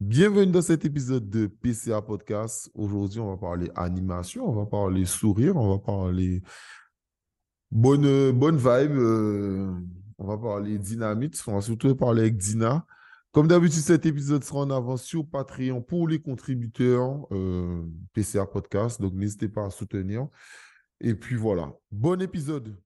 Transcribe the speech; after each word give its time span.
Bienvenue 0.00 0.52
dans 0.52 0.62
cet 0.62 0.84
épisode 0.84 1.28
de 1.28 1.48
PCA 1.48 2.00
Podcast. 2.00 2.70
Aujourd'hui, 2.74 3.18
on 3.18 3.30
va 3.30 3.36
parler 3.36 3.68
animation, 3.74 4.48
on 4.48 4.52
va 4.52 4.64
parler 4.64 5.04
sourire, 5.04 5.56
on 5.56 5.70
va 5.70 5.80
parler 5.80 6.40
bonne, 7.72 8.30
bonne 8.30 8.58
vibe, 8.58 8.96
euh, 8.96 9.74
on 10.18 10.26
va 10.28 10.38
parler 10.38 10.78
dynamite, 10.78 11.42
on 11.48 11.54
va 11.54 11.60
surtout 11.62 11.96
parler 11.96 12.20
avec 12.20 12.36
Dina. 12.36 12.86
Comme 13.32 13.48
d'habitude, 13.48 13.80
cet 13.80 14.06
épisode 14.06 14.44
sera 14.44 14.60
en 14.60 14.70
avance 14.70 15.02
sur 15.02 15.28
Patreon 15.28 15.82
pour 15.82 16.06
les 16.06 16.20
contributeurs 16.20 17.26
euh, 17.32 17.82
PCA 18.12 18.46
Podcast, 18.46 19.00
donc 19.00 19.14
n'hésitez 19.14 19.48
pas 19.48 19.66
à 19.66 19.70
soutenir. 19.70 20.28
Et 21.00 21.16
puis 21.16 21.34
voilà, 21.34 21.72
bon 21.90 22.22
épisode. 22.22 22.76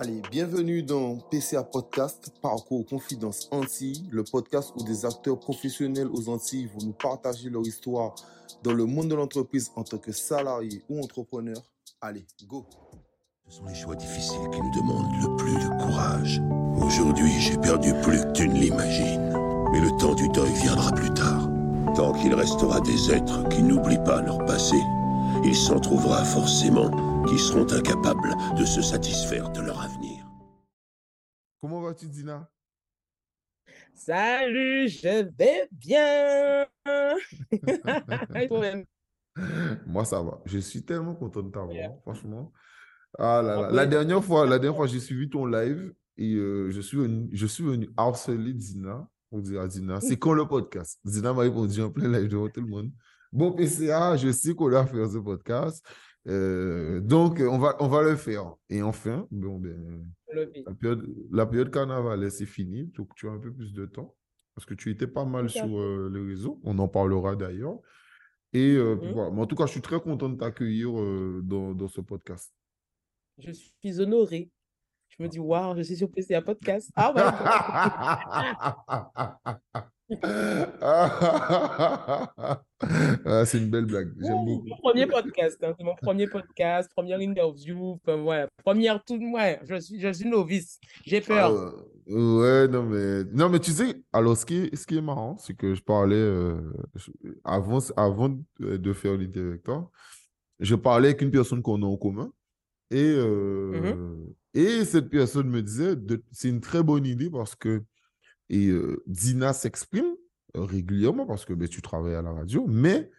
Allez, 0.00 0.22
bienvenue 0.30 0.84
dans 0.84 1.16
PCA 1.16 1.64
Podcast, 1.64 2.32
Parcours 2.40 2.86
Confidence 2.86 3.48
Antilles, 3.50 4.04
le 4.12 4.22
podcast 4.22 4.72
où 4.76 4.84
des 4.84 5.04
acteurs 5.04 5.40
professionnels 5.40 6.06
aux 6.12 6.28
Antilles 6.28 6.70
vont 6.72 6.86
nous 6.86 6.92
partager 6.92 7.50
leur 7.50 7.66
histoire 7.66 8.14
dans 8.62 8.74
le 8.74 8.84
monde 8.84 9.08
de 9.08 9.16
l'entreprise 9.16 9.72
en 9.74 9.82
tant 9.82 9.98
que 9.98 10.12
salarié 10.12 10.84
ou 10.88 11.02
entrepreneur. 11.02 11.56
Allez, 12.00 12.24
go 12.46 12.64
Ce 13.48 13.56
sont 13.56 13.66
les 13.66 13.74
choix 13.74 13.96
difficiles 13.96 14.48
qui 14.52 14.60
nous 14.60 14.70
demandent 14.70 15.12
le 15.20 15.36
plus 15.36 15.54
de 15.54 15.82
courage. 15.82 16.40
Aujourd'hui, 16.80 17.32
j'ai 17.40 17.56
perdu 17.56 17.92
plus 18.04 18.20
que 18.20 18.30
tu 18.30 18.48
ne 18.48 18.54
l'imagines. 18.54 19.32
Mais 19.72 19.80
le 19.80 19.90
temps 19.98 20.14
du 20.14 20.28
deuil 20.28 20.52
viendra 20.62 20.92
plus 20.92 21.12
tard. 21.12 21.50
Tant 21.96 22.12
qu'il 22.12 22.34
restera 22.34 22.80
des 22.82 23.10
êtres 23.10 23.48
qui 23.48 23.64
n'oublient 23.64 24.04
pas 24.04 24.22
leur 24.22 24.38
passé, 24.44 24.76
il 25.44 25.56
s'en 25.56 25.80
trouvera 25.80 26.24
forcément 26.24 26.88
qui 27.26 27.38
seront 27.38 27.66
incapables 27.72 28.34
de 28.58 28.64
se 28.64 28.82
satisfaire 28.82 29.50
de 29.50 29.60
leur 29.60 29.80
avenir. 29.80 30.26
Comment 31.60 31.80
vas-tu, 31.80 32.08
Dina? 32.08 32.48
Salut, 33.94 34.88
je 34.88 35.28
vais 35.36 35.68
bien. 35.72 36.66
Moi, 39.86 40.04
ça 40.04 40.22
va. 40.22 40.40
Je 40.44 40.58
suis 40.58 40.84
tellement 40.84 41.14
content 41.14 41.42
de 41.42 41.50
t'avoir, 41.50 41.98
franchement. 42.02 42.52
Ah 43.18 43.42
là 43.42 43.62
là. 43.62 43.70
La 43.70 43.86
dernière 43.86 44.22
fois, 44.22 44.46
la 44.46 44.58
dernière 44.58 44.76
fois, 44.76 44.86
j'ai 44.86 45.00
suivi 45.00 45.28
ton 45.28 45.46
live 45.46 45.92
et 46.16 46.34
euh, 46.34 46.70
je 46.70 46.80
suis 46.80 46.96
venu, 46.96 47.28
je 47.32 47.46
suis 47.46 47.64
venu 47.64 47.88
harceler 47.96 48.52
Dina 48.52 49.08
pour 49.30 49.40
dire 49.40 49.62
à 49.62 49.68
Dina, 49.68 50.00
c'est 50.00 50.16
quand 50.16 50.32
le 50.32 50.46
podcast? 50.46 51.00
Dina 51.04 51.32
m'a 51.32 51.42
répondu 51.42 51.82
en 51.82 51.90
plein 51.90 52.08
live 52.08 52.28
devant 52.28 52.48
tout 52.48 52.60
le 52.60 52.68
monde. 52.68 52.90
Bon, 53.32 53.52
PCA, 53.52 54.16
je 54.16 54.32
sais 54.32 54.54
qu'on 54.54 54.70
doit 54.70 54.86
faire 54.86 55.08
ce 55.08 55.18
podcast. 55.18 55.84
Euh, 56.28 57.00
donc, 57.00 57.40
on 57.40 57.58
va, 57.58 57.76
on 57.80 57.88
va 57.88 58.02
le 58.02 58.16
faire. 58.16 58.54
Et 58.68 58.82
enfin, 58.82 59.26
bon, 59.30 59.58
ben, 59.58 60.06
la, 60.32 60.74
période, 60.74 61.06
la 61.32 61.46
période 61.46 61.70
carnaval, 61.70 62.30
c'est 62.30 62.46
fini. 62.46 62.84
Donc, 62.96 63.14
tu 63.14 63.28
as 63.28 63.32
un 63.32 63.38
peu 63.38 63.52
plus 63.52 63.72
de 63.72 63.86
temps. 63.86 64.14
Parce 64.54 64.66
que 64.66 64.74
tu 64.74 64.90
étais 64.90 65.06
pas 65.06 65.24
mal 65.24 65.48
sur 65.48 65.78
euh, 65.78 66.08
le 66.12 66.26
réseau. 66.26 66.60
On 66.64 66.78
en 66.78 66.88
parlera 66.88 67.36
d'ailleurs. 67.36 67.78
Et 68.52 68.74
euh, 68.74 68.96
mmh. 68.96 69.12
voilà. 69.12 69.30
Mais 69.30 69.40
en 69.40 69.46
tout 69.46 69.56
cas, 69.56 69.66
je 69.66 69.72
suis 69.72 69.80
très 69.80 70.00
content 70.00 70.28
de 70.28 70.36
t'accueillir 70.36 70.90
dans, 71.42 71.74
dans, 71.74 71.88
ce 71.88 72.00
podcast. 72.00 72.52
Je 73.38 73.52
suis 73.52 74.00
honoré. 74.00 74.50
Je 75.08 75.22
me 75.22 75.28
dis, 75.28 75.38
waouh, 75.38 75.76
je 75.76 75.82
suis 75.82 75.96
sur 75.96 76.10
PCA 76.10 76.42
Podcast. 76.42 76.90
Ah 76.96 77.12
ouais. 77.14 77.22
ah, 80.80 82.32
c'est 83.44 83.58
une 83.58 83.68
belle 83.68 83.84
blague. 83.84 84.10
J'aime 84.18 84.44
beaucoup. 84.44 84.68
Mon 84.68 84.76
premier 84.78 85.06
podcast, 85.06 85.58
hein, 85.62 85.74
c'est 85.76 85.84
mon 85.84 85.94
premier 85.96 86.26
podcast, 86.26 86.90
première 86.94 87.20
interview, 87.20 88.00
ouais, 88.06 88.46
première 88.64 89.04
tout, 89.04 89.18
ouais, 89.34 89.60
je 89.64 89.78
suis, 89.80 90.00
je 90.00 90.10
suis 90.12 90.26
novice, 90.28 90.80
j'ai 91.04 91.20
peur. 91.20 91.52
Ah, 91.52 91.74
ouais, 92.10 92.68
non 92.68 92.84
mais, 92.84 93.24
non 93.32 93.50
mais 93.50 93.58
tu 93.58 93.70
sais, 93.70 94.02
alors 94.12 94.34
ce 94.36 94.46
qui 94.46 94.56
est, 94.56 94.74
ce 94.74 94.86
qui 94.86 94.96
est 94.96 95.02
marrant, 95.02 95.36
c'est 95.36 95.54
que 95.54 95.74
je 95.74 95.82
parlais 95.82 96.16
euh, 96.16 96.72
avant, 97.44 97.80
avant 97.96 98.30
de 98.60 98.92
faire 98.94 99.12
l'interview 99.12 99.50
avec 99.50 99.62
toi, 99.64 99.90
je 100.58 100.74
parlais 100.74 101.08
avec 101.08 101.20
une 101.20 101.30
personne 101.30 101.60
qu'on 101.60 101.82
a 101.82 101.86
en 101.86 101.98
commun 101.98 102.32
et 102.90 103.12
euh, 103.14 103.72
mm-hmm. 103.74 104.34
et 104.54 104.84
cette 104.86 105.10
personne 105.10 105.50
me 105.50 105.60
disait, 105.60 105.96
c'est 106.32 106.48
une 106.48 106.62
très 106.62 106.82
bonne 106.82 107.04
idée 107.04 107.28
parce 107.28 107.54
que 107.54 107.82
et 108.50 108.68
euh, 108.68 109.02
Dina 109.06 109.52
s'exprime 109.52 110.14
euh, 110.56 110.62
régulièrement 110.62 111.26
parce 111.26 111.44
que 111.44 111.52
ben, 111.52 111.68
tu 111.68 111.82
travailles 111.82 112.14
à 112.14 112.22
la 112.22 112.32
radio, 112.32 112.66
mais 112.66 113.10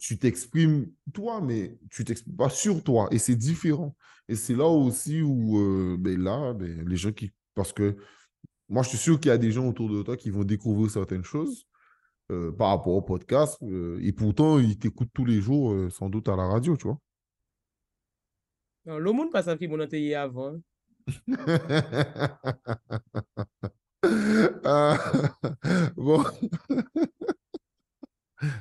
tu 0.00 0.18
t'exprimes 0.18 0.90
toi, 1.12 1.40
mais 1.40 1.78
tu 1.90 2.04
t'exprimes 2.04 2.36
pas 2.36 2.48
sur 2.48 2.82
toi. 2.82 3.08
Et 3.10 3.18
c'est 3.18 3.36
différent. 3.36 3.96
Et 4.28 4.36
c'est 4.36 4.54
là 4.54 4.66
aussi 4.66 5.22
où, 5.22 5.58
euh, 5.58 5.96
ben, 5.98 6.20
là, 6.20 6.52
ben, 6.54 6.88
les 6.88 6.96
gens 6.96 7.12
qui. 7.12 7.32
Parce 7.54 7.72
que 7.72 7.96
moi, 8.68 8.82
je 8.82 8.90
suis 8.90 8.98
sûr 8.98 9.18
qu'il 9.18 9.30
y 9.30 9.32
a 9.32 9.38
des 9.38 9.50
gens 9.52 9.68
autour 9.68 9.88
de 9.90 10.02
toi 10.02 10.16
qui 10.16 10.30
vont 10.30 10.44
découvrir 10.44 10.90
certaines 10.90 11.24
choses 11.24 11.66
par 12.56 12.68
rapport 12.68 12.94
au 12.94 13.02
podcast. 13.02 13.60
et 14.00 14.12
pourtant, 14.12 14.60
ils 14.60 14.78
t'écoutent 14.78 15.10
tous 15.12 15.24
les 15.24 15.40
jours, 15.40 15.74
sans 15.90 16.08
doute 16.08 16.28
à 16.28 16.36
la 16.36 16.46
radio, 16.46 16.76
tu 16.76 16.86
vois. 16.86 17.00
le 18.86 19.10
monde 19.10 19.32
passe 19.32 19.48
un 19.48 19.56
film 19.56 19.80
avant. 20.14 20.60
Ah, 24.64 24.96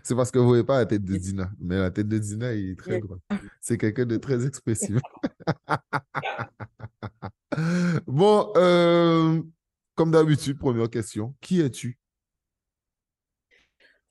C'est 0.04 0.16
parce 0.16 0.32
que 0.32 0.40
vous 0.40 0.46
ne 0.46 0.50
voyez 0.50 0.64
pas 0.64 0.80
la 0.80 0.86
tête 0.86 1.04
de 1.04 1.16
Dina. 1.16 1.52
Mais 1.60 1.78
la 1.78 1.92
tête 1.92 2.08
de 2.08 2.18
Dina 2.18 2.54
est 2.54 2.78
très 2.78 3.00
grande. 3.00 3.20
C'est 3.62 3.78
quelqu'un 3.78 4.06
de 4.06 4.18
très 4.18 4.46
expressif. 4.46 4.98
bon, 8.08 8.52
euh, 8.58 9.42
comme 9.96 10.12
d'habitude, 10.12 10.58
première 10.58 10.90
question. 10.90 11.36
Qui 11.40 11.62
es-tu? 11.62 11.98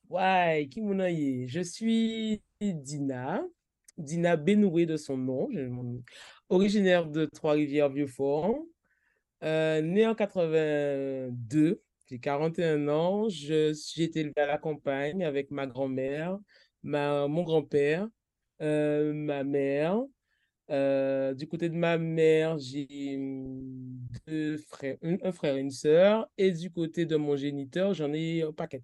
Ouais, 0.08 0.68
qui 0.70 1.48
Je 1.48 1.60
suis 1.60 2.42
Dina. 2.60 3.42
Dina 3.98 4.36
Benoué 4.36 4.86
de 4.86 4.96
son 4.96 5.18
nom. 5.18 5.48
Originaire 6.48 7.06
de 7.06 7.26
Trois-Rivières-Vieux-Fort. 7.26 8.54
Euh, 9.44 9.82
né 9.82 10.06
en 10.06 10.14
82, 10.14 11.82
j'ai 12.08 12.18
41 12.18 12.88
ans. 12.88 13.28
J'ai 13.28 13.72
été 13.98 14.20
élevé 14.20 14.40
à 14.40 14.46
la 14.46 14.58
campagne 14.58 15.24
avec 15.24 15.50
ma 15.50 15.66
grand-mère, 15.66 16.38
mon 16.82 17.42
grand-père, 17.42 18.08
euh, 18.62 19.12
ma 19.12 19.44
mère. 19.44 20.02
Euh, 20.70 21.32
du 21.32 21.48
côté 21.48 21.70
de 21.70 21.74
ma 21.74 21.96
mère, 21.96 22.58
j'ai 22.58 23.18
deux 24.26 24.58
frères, 24.58 24.98
un, 25.02 25.32
frère 25.32 25.56
et 25.56 25.60
une 25.60 25.70
sœur. 25.70 26.28
Et 26.36 26.52
du 26.52 26.70
côté 26.70 27.06
de 27.06 27.16
mon 27.16 27.36
géniteur, 27.36 27.94
j'en 27.94 28.12
ai 28.12 28.42
un 28.42 28.52
paquet. 28.52 28.82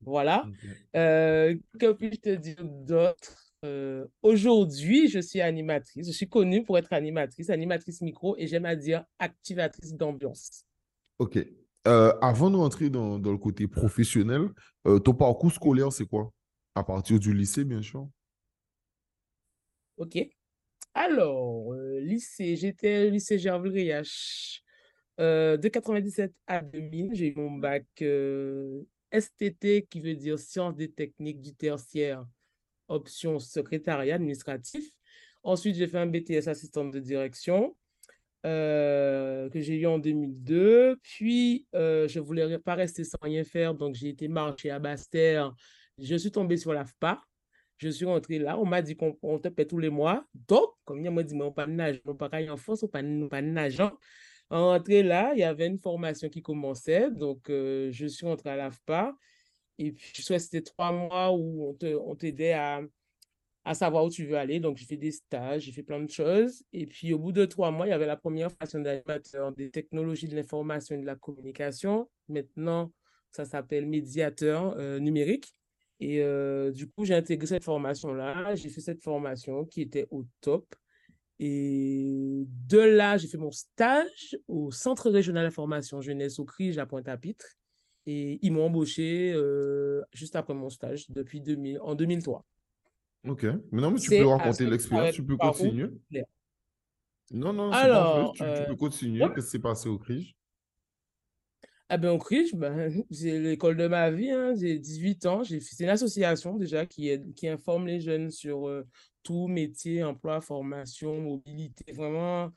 Voilà. 0.00 0.44
que 0.92 1.92
puis-je 1.92 2.20
te 2.20 2.34
dire 2.34 2.64
d'autre? 2.64 3.52
Euh, 3.64 4.06
aujourd'hui, 4.22 5.08
je 5.08 5.20
suis 5.20 5.40
animatrice. 5.40 6.06
Je 6.06 6.12
suis 6.12 6.28
connue 6.28 6.64
pour 6.64 6.78
être 6.78 6.92
animatrice, 6.92 7.48
animatrice 7.50 8.00
micro 8.00 8.36
et 8.36 8.46
j'aime 8.46 8.66
à 8.66 8.74
dire 8.74 9.04
activatrice 9.18 9.94
d'ambiance. 9.94 10.64
OK. 11.18 11.38
Euh, 11.88 12.12
avant 12.20 12.50
de 12.50 12.56
rentrer 12.56 12.90
dans, 12.90 13.18
le 13.18 13.38
côté 13.38 13.66
professionnel, 13.66 14.48
euh, 14.86 14.98
ton 14.98 15.14
parcours 15.14 15.52
scolaire, 15.52 15.92
c'est 15.92 16.06
quoi? 16.06 16.32
À 16.74 16.84
partir 16.84 17.18
du 17.18 17.34
lycée, 17.34 17.64
bien 17.64 17.82
sûr. 17.82 18.08
OK. 19.96 20.18
Alors, 20.94 21.74
lycée, 22.00 22.56
j'étais 22.56 23.10
lycée 23.10 23.38
Gerville 23.38 23.72
Riache. 23.72 24.62
de 25.18 25.68
97 25.68 26.32
à 26.46 26.60
2000, 26.60 27.14
j'ai 27.14 27.28
eu 27.28 27.34
mon 27.34 27.52
bac 27.52 27.86
STT, 29.12 29.86
qui 29.88 30.00
veut 30.00 30.14
dire 30.14 30.38
Sciences 30.38 30.76
des 30.76 30.90
techniques 30.90 31.40
du 31.40 31.54
tertiaire 31.54 32.24
option 32.88 33.38
secrétariat 33.38 34.14
administratif. 34.14 34.90
Ensuite, 35.42 35.76
j'ai 35.76 35.88
fait 35.88 35.98
un 35.98 36.06
BTS 36.06 36.48
assistant 36.48 36.84
de 36.84 36.98
direction 36.98 37.76
euh, 38.44 39.48
que 39.50 39.60
j'ai 39.60 39.76
eu 39.76 39.86
en 39.86 39.98
2002. 39.98 40.96
Puis, 41.02 41.66
euh, 41.74 42.08
je 42.08 42.18
ne 42.18 42.24
voulais 42.24 42.58
pas 42.58 42.74
rester 42.74 43.04
sans 43.04 43.18
rien 43.22 43.44
faire, 43.44 43.74
donc 43.74 43.94
j'ai 43.94 44.08
été 44.08 44.28
marcher 44.28 44.70
à 44.70 44.78
Bastère. 44.78 45.54
Je 45.98 46.16
suis 46.16 46.30
tombée 46.30 46.56
sur 46.56 46.72
l'AFPA. 46.72 47.22
Je 47.78 47.88
suis 47.88 48.04
rentrée 48.04 48.38
là. 48.38 48.58
On 48.58 48.64
m'a 48.64 48.82
dit 48.82 48.96
qu'on 48.96 49.38
te 49.38 49.48
paie 49.48 49.66
tous 49.66 49.78
les 49.78 49.90
mois. 49.90 50.24
Donc, 50.48 50.70
comme 50.84 51.04
il 51.04 51.10
m'a 51.10 51.22
dit, 51.22 51.34
mais 51.34 51.42
on 51.44 51.52
pas 51.52 51.66
nage, 51.66 52.00
on 52.04 52.14
pas 52.14 52.30
en 52.50 52.56
France, 52.56 52.84
on 52.84 52.88
pas 52.88 53.02
nageant. 53.02 53.92
En 54.50 54.66
rentrée 54.66 55.02
là, 55.02 55.32
il 55.34 55.40
y 55.40 55.44
avait 55.44 55.66
une 55.66 55.78
formation 55.78 56.28
qui 56.28 56.42
commençait. 56.42 57.10
Donc, 57.10 57.48
euh, 57.50 57.90
je 57.90 58.06
suis 58.06 58.26
rentrée 58.26 58.50
à 58.50 58.56
l'AFPA. 58.56 59.16
Et 59.78 59.92
puis, 59.92 60.12
je 60.14 60.38
c'était 60.38 60.62
trois 60.62 60.92
mois 60.92 61.32
où 61.32 61.76
on 61.82 62.14
t'aidait 62.14 62.52
à, 62.52 62.82
à 63.64 63.74
savoir 63.74 64.04
où 64.04 64.10
tu 64.10 64.26
veux 64.26 64.36
aller. 64.36 64.60
Donc, 64.60 64.76
j'ai 64.76 64.86
fait 64.86 64.96
des 64.96 65.12
stages, 65.12 65.62
j'ai 65.62 65.72
fait 65.72 65.82
plein 65.82 66.00
de 66.00 66.10
choses. 66.10 66.64
Et 66.72 66.86
puis, 66.86 67.12
au 67.12 67.18
bout 67.18 67.32
de 67.32 67.44
trois 67.44 67.70
mois, 67.70 67.86
il 67.86 67.90
y 67.90 67.92
avait 67.92 68.06
la 68.06 68.16
première 68.16 68.50
formation 68.50 68.80
d'animateur 68.80 69.52
des 69.52 69.70
technologies 69.70 70.28
de 70.28 70.34
l'information 70.34 70.96
et 70.96 70.98
de 70.98 71.06
la 71.06 71.16
communication. 71.16 72.08
Maintenant, 72.28 72.92
ça 73.30 73.44
s'appelle 73.44 73.86
médiateur 73.86 74.74
euh, 74.78 74.98
numérique. 74.98 75.54
Et 76.00 76.20
euh, 76.20 76.72
du 76.72 76.88
coup, 76.88 77.04
j'ai 77.04 77.14
intégré 77.14 77.46
cette 77.46 77.64
formation-là. 77.64 78.54
J'ai 78.56 78.68
fait 78.68 78.80
cette 78.80 79.00
formation 79.00 79.64
qui 79.64 79.82
était 79.82 80.08
au 80.10 80.24
top. 80.40 80.66
Et 81.38 82.44
de 82.68 82.78
là, 82.78 83.16
j'ai 83.16 83.28
fait 83.28 83.38
mon 83.38 83.50
stage 83.50 84.36
au 84.48 84.70
Centre 84.70 85.10
régional 85.10 85.44
d'information 85.44 86.00
jeunesse 86.00 86.38
au 86.38 86.44
CRIJ 86.44 86.78
à 86.78 86.86
Pointe-à-Pitre. 86.86 87.46
Et 88.06 88.38
ils 88.42 88.52
m'ont 88.52 88.66
embauché 88.66 89.32
euh, 89.32 90.02
juste 90.12 90.34
après 90.34 90.54
mon 90.54 90.70
stage 90.70 91.08
depuis 91.10 91.40
2000, 91.40 91.78
en 91.80 91.94
2003. 91.94 92.44
Ok. 93.26 93.44
Mais 93.70 93.80
non, 93.80 93.90
mais 93.92 94.00
tu 94.00 94.10
peux 94.10 94.26
raconter 94.26 94.66
l'expérience, 94.66 95.14
tu 95.14 95.24
peux 95.24 95.36
continuer. 95.36 95.88
Non, 97.30 97.52
non, 97.52 97.70
pas 97.70 98.32
Tu, 98.34 98.42
tu, 98.42 98.68
peux 98.68 98.76
continuer. 98.76 99.20
Qu'est-ce 99.34 99.46
qui 99.46 99.50
s'est 99.52 99.58
passé 99.58 99.88
au 99.88 99.98
CRIJ? 99.98 100.36
Ah 101.88 101.96
ben, 101.96 102.10
au 102.10 102.18
CRIJ, 102.18 102.54
ben, 102.54 102.92
c'est 103.10 103.38
l'école 103.38 103.76
de 103.76 103.86
ma 103.86 104.10
vie. 104.10 104.30
Hein. 104.30 104.54
J'ai 104.54 104.78
18 104.78 105.26
ans. 105.26 105.42
C'est 105.44 105.84
une 105.84 105.88
association 105.88 106.56
déjà 106.56 106.84
qui, 106.84 107.10
qui 107.34 107.48
informe 107.48 107.86
les 107.86 108.00
jeunes 108.00 108.30
sur 108.30 108.68
tout 109.22 109.46
métier, 109.46 110.02
emploi, 110.02 110.40
formation, 110.40 111.20
mobilité, 111.20 111.92
vraiment 111.92 112.50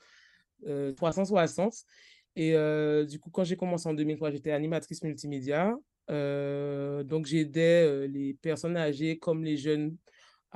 360. 0.96 1.74
Et 2.34 2.52
du 3.08 3.18
coup, 3.20 3.30
quand 3.30 3.44
j'ai 3.44 3.56
commencé 3.56 3.88
en 3.88 3.94
2003, 3.94 4.30
j'étais 4.32 4.50
animatrice 4.50 5.02
multimédia. 5.04 5.74
donc, 6.08 7.26
j'aidais 7.26 8.08
les 8.08 8.34
personnes 8.34 8.76
âgées 8.76 9.18
comme 9.18 9.44
les 9.44 9.56
jeunes 9.56 9.96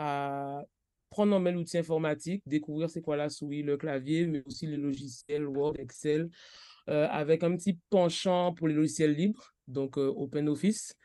à 0.00 0.64
prendre 1.10 1.36
en 1.36 1.40
main 1.40 1.52
l'outil 1.52 1.78
informatique, 1.78 2.42
découvrir 2.46 2.90
c'est 2.90 3.02
quoi 3.02 3.16
la 3.16 3.28
souris, 3.30 3.62
le 3.62 3.76
clavier, 3.76 4.26
mais 4.26 4.42
aussi 4.46 4.66
les 4.66 4.76
logiciels 4.76 5.46
Word, 5.46 5.74
Excel, 5.78 6.30
avec 6.86 7.44
un 7.44 7.56
petit 7.56 7.78
penchant 7.88 8.52
pour 8.52 8.66
les 8.66 8.74
logiciels 8.74 9.14
libres, 9.14 9.54
donc 9.68 9.96
OpenOffice. 9.96 10.96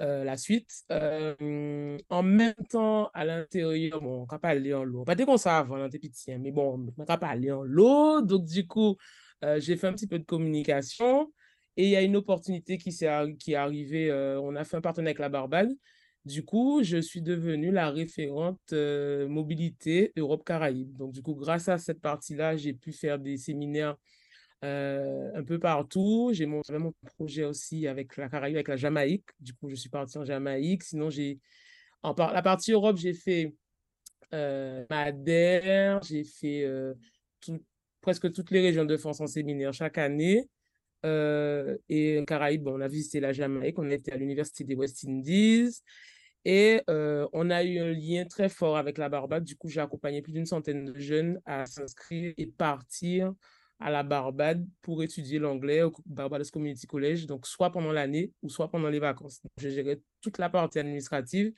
Euh, 0.00 0.24
la 0.24 0.38
suite. 0.38 0.70
Euh, 0.90 1.98
en 2.08 2.22
même 2.22 2.54
temps, 2.70 3.10
à 3.12 3.26
l'intérieur, 3.26 4.00
bon, 4.00 4.20
on 4.20 4.22
ne 4.22 4.26
va 4.30 4.38
pas 4.38 4.48
aller 4.48 4.72
en 4.72 4.82
l'eau. 4.82 5.04
Pas 5.04 5.14
dès 5.14 5.26
qu'on 5.26 5.36
savait, 5.36 5.70
on 5.70 5.86
était 5.86 6.38
mais 6.38 6.52
bon, 6.52 6.74
on 6.74 6.78
ne 6.78 7.06
va 7.06 7.18
pas 7.18 7.28
aller 7.28 7.52
en 7.52 7.62
l'eau. 7.62 8.22
Donc, 8.22 8.46
du 8.46 8.66
coup, 8.66 8.96
euh, 9.44 9.60
j'ai 9.60 9.76
fait 9.76 9.88
un 9.88 9.92
petit 9.92 10.06
peu 10.06 10.18
de 10.18 10.24
communication 10.24 11.30
et 11.76 11.84
il 11.84 11.90
y 11.90 11.96
a 11.96 12.02
une 12.02 12.16
opportunité 12.16 12.78
qui, 12.78 12.88
est, 12.88 13.36
qui 13.38 13.52
est 13.52 13.56
arrivée. 13.56 14.10
on 14.40 14.56
a 14.56 14.64
fait 14.64 14.78
un 14.78 14.80
partenariat 14.80 15.10
avec 15.10 15.18
la 15.18 15.28
Barbade. 15.28 15.70
Du 16.24 16.44
coup, 16.44 16.82
je 16.82 16.98
suis 16.98 17.22
devenue 17.22 17.70
la 17.70 17.90
référente 17.90 18.72
mobilité 18.72 20.12
Europe-Caraïbes. 20.16 20.96
Donc, 20.96 21.12
du 21.12 21.22
coup, 21.22 21.34
grâce 21.34 21.68
à 21.68 21.78
cette 21.78 22.00
partie-là, 22.00 22.56
j'ai 22.56 22.74
pu 22.74 22.92
faire 22.92 23.18
des 23.18 23.36
séminaires 23.36 23.96
euh, 24.64 25.30
un 25.34 25.42
peu 25.42 25.58
partout. 25.58 26.30
J'ai 26.34 26.46
mon, 26.46 26.60
mon 26.70 26.92
projet 27.16 27.44
aussi 27.44 27.86
avec 27.86 28.16
la 28.16 28.28
Caraïbe, 28.28 28.56
avec 28.56 28.68
la 28.68 28.76
Jamaïque. 28.76 29.24
Du 29.40 29.54
coup, 29.54 29.68
je 29.70 29.74
suis 29.74 29.88
partie 29.88 30.18
en 30.18 30.24
Jamaïque. 30.24 30.82
Sinon, 30.82 31.08
j'ai 31.10 31.38
en 32.02 32.14
la 32.18 32.42
partie 32.42 32.72
Europe, 32.72 32.96
j'ai 32.96 33.14
fait 33.14 33.54
euh, 34.34 34.84
Madère, 34.90 36.02
j'ai 36.02 36.24
fait 36.24 36.64
euh, 36.64 36.94
presque 38.00 38.32
toutes 38.32 38.50
les 38.50 38.60
régions 38.60 38.84
de 38.84 38.96
France 38.96 39.20
en 39.20 39.26
séminaire 39.26 39.72
chaque 39.72 39.98
année. 39.98 40.48
Euh, 41.04 41.76
et 41.88 42.22
Caraïbes, 42.26 42.66
on 42.68 42.80
a 42.80 42.88
visité 42.88 43.20
la 43.20 43.32
Jamaïque, 43.32 43.78
on 43.78 43.90
était 43.90 44.12
à 44.12 44.16
l'Université 44.16 44.64
des 44.64 44.74
West 44.74 45.04
Indies. 45.06 45.82
Et 46.46 46.80
on 46.88 47.50
a 47.50 47.62
eu 47.62 47.78
un 47.80 47.92
lien 47.92 48.24
très 48.24 48.48
fort 48.48 48.78
avec 48.78 48.96
la 48.96 49.10
Barbade. 49.10 49.44
Du 49.44 49.56
coup, 49.56 49.68
j'ai 49.68 49.80
accompagné 49.80 50.22
plus 50.22 50.32
d'une 50.32 50.46
centaine 50.46 50.86
de 50.86 50.98
jeunes 50.98 51.38
à 51.44 51.66
s'inscrire 51.66 52.32
et 52.38 52.46
partir 52.46 53.34
à 53.80 53.90
la 53.90 54.02
Barbade 54.02 54.66
pour 54.82 55.02
étudier 55.02 55.38
l'anglais 55.38 55.82
au 55.82 55.92
Barbados 56.04 56.50
Community 56.52 56.86
College, 56.86 57.26
donc 57.26 57.46
soit 57.46 57.72
pendant 57.72 57.92
l'année 57.92 58.30
ou 58.42 58.50
soit 58.50 58.70
pendant 58.70 58.90
les 58.90 58.98
vacances. 58.98 59.40
je 59.56 59.70
gérais 59.70 60.00
toute 60.20 60.38
la 60.38 60.50
partie 60.50 60.78
administrative 60.78 61.52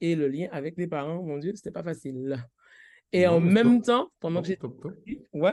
et 0.00 0.14
le 0.14 0.28
lien 0.28 0.48
avec 0.52 0.76
les 0.76 0.86
parents, 0.86 1.20
mon 1.22 1.38
Dieu, 1.38 1.52
c'était 1.56 1.72
pas 1.72 1.82
facile. 1.82 2.36
Et 3.12 3.26
en 3.26 3.40
même 3.40 3.82
temps, 3.82 4.10
pendant 4.20 4.40
que 4.40 4.48
j'étais 4.48 4.66
ouais, 5.32 5.52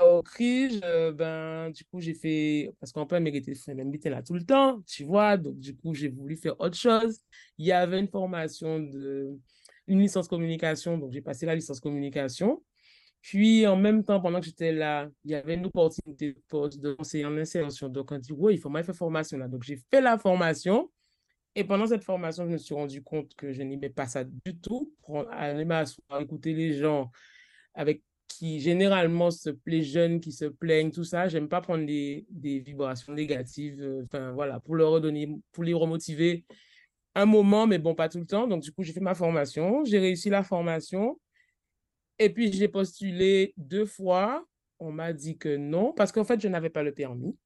au 0.00 0.22
CRIJ, 0.22 0.80
ben, 1.14 1.70
du 1.70 1.84
coup, 1.84 2.00
j'ai 2.00 2.14
fait, 2.14 2.72
parce 2.80 2.92
qu'en 2.92 3.06
peut 3.06 3.18
mériter 3.20 3.54
même 3.74 3.94
était 3.94 4.10
là 4.10 4.22
tout 4.22 4.34
le 4.34 4.44
temps, 4.44 4.80
tu 4.82 5.04
vois, 5.04 5.36
donc 5.36 5.58
du 5.58 5.76
coup, 5.76 5.94
j'ai 5.94 6.08
voulu 6.08 6.36
faire 6.36 6.58
autre 6.60 6.76
chose. 6.76 7.20
Il 7.58 7.66
y 7.66 7.72
avait 7.72 7.98
une 7.98 8.08
formation 8.08 8.78
de, 8.78 9.38
une 9.86 10.00
licence 10.00 10.28
communication, 10.28 10.98
donc 10.98 11.12
j'ai 11.12 11.22
passé 11.22 11.46
la 11.46 11.54
licence 11.54 11.80
communication. 11.80 12.62
Puis, 13.20 13.66
en 13.66 13.76
même 13.76 14.04
temps, 14.04 14.20
pendant 14.20 14.40
que 14.40 14.46
j'étais 14.46 14.72
là, 14.72 15.08
il 15.24 15.32
y 15.32 15.34
avait 15.34 15.54
une 15.54 15.66
opportunité 15.66 16.34
de 16.34 16.40
poste 16.48 16.80
de 16.80 16.92
conseiller 16.92 17.26
en 17.26 17.36
insertion. 17.36 17.88
Donc, 17.88 18.12
on 18.12 18.18
dit, 18.18 18.32
oui, 18.32 18.54
il 18.54 18.58
faut 18.60 18.68
moi 18.68 18.82
faire 18.82 18.94
formation 18.94 19.38
là. 19.38 19.48
Donc, 19.48 19.64
j'ai 19.64 19.76
fait 19.90 20.00
la 20.00 20.18
formation. 20.18 20.90
Et 21.54 21.64
pendant 21.64 21.86
cette 21.86 22.04
formation, 22.04 22.46
je 22.46 22.52
me 22.52 22.56
suis 22.58 22.74
rendu 22.74 23.02
compte 23.02 23.34
que 23.34 23.52
je 23.52 23.62
n'aimais 23.62 23.90
pas 23.90 24.06
ça 24.06 24.22
du 24.22 24.56
tout. 24.60 24.94
Aller 25.32 25.64
m'asseoir, 25.64 26.20
écouter 26.20 26.54
les 26.54 26.74
gens 26.74 27.10
avec 27.74 28.02
qui 28.28 28.60
généralement 28.60 29.30
se 29.30 29.50
plaît 29.50 29.82
jeunes, 29.82 30.20
qui 30.20 30.32
se 30.32 30.44
plaignent, 30.44 30.90
tout 30.90 31.04
ça. 31.04 31.28
J'aime 31.28 31.48
pas 31.48 31.60
prendre 31.60 31.84
des, 31.86 32.26
vibrations 32.30 33.12
négatives. 33.12 33.82
Euh, 33.82 34.04
enfin, 34.04 34.32
voilà, 34.32 34.60
pour 34.60 34.76
leur 34.76 34.90
redonner, 34.90 35.28
pour 35.52 35.64
les 35.64 35.74
remotiver 35.74 36.44
un 37.14 37.26
moment, 37.26 37.66
mais 37.66 37.78
bon, 37.78 37.94
pas 37.94 38.08
tout 38.08 38.20
le 38.20 38.26
temps. 38.26 38.46
Donc, 38.46 38.62
du 38.62 38.70
coup, 38.72 38.82
j'ai 38.82 38.92
fait 38.92 39.00
ma 39.00 39.14
formation. 39.14 39.84
J'ai 39.84 39.98
réussi 39.98 40.30
la 40.30 40.44
formation. 40.44 41.18
Et 42.18 42.30
puis, 42.30 42.52
j'ai 42.52 42.68
postulé 42.68 43.54
deux 43.56 43.86
fois. 43.86 44.44
On 44.78 44.92
m'a 44.92 45.12
dit 45.12 45.36
que 45.36 45.56
non, 45.56 45.92
parce 45.92 46.12
qu'en 46.12 46.24
fait, 46.24 46.40
je 46.40 46.48
n'avais 46.48 46.70
pas 46.70 46.82
le 46.82 46.92
permis. 46.92 47.36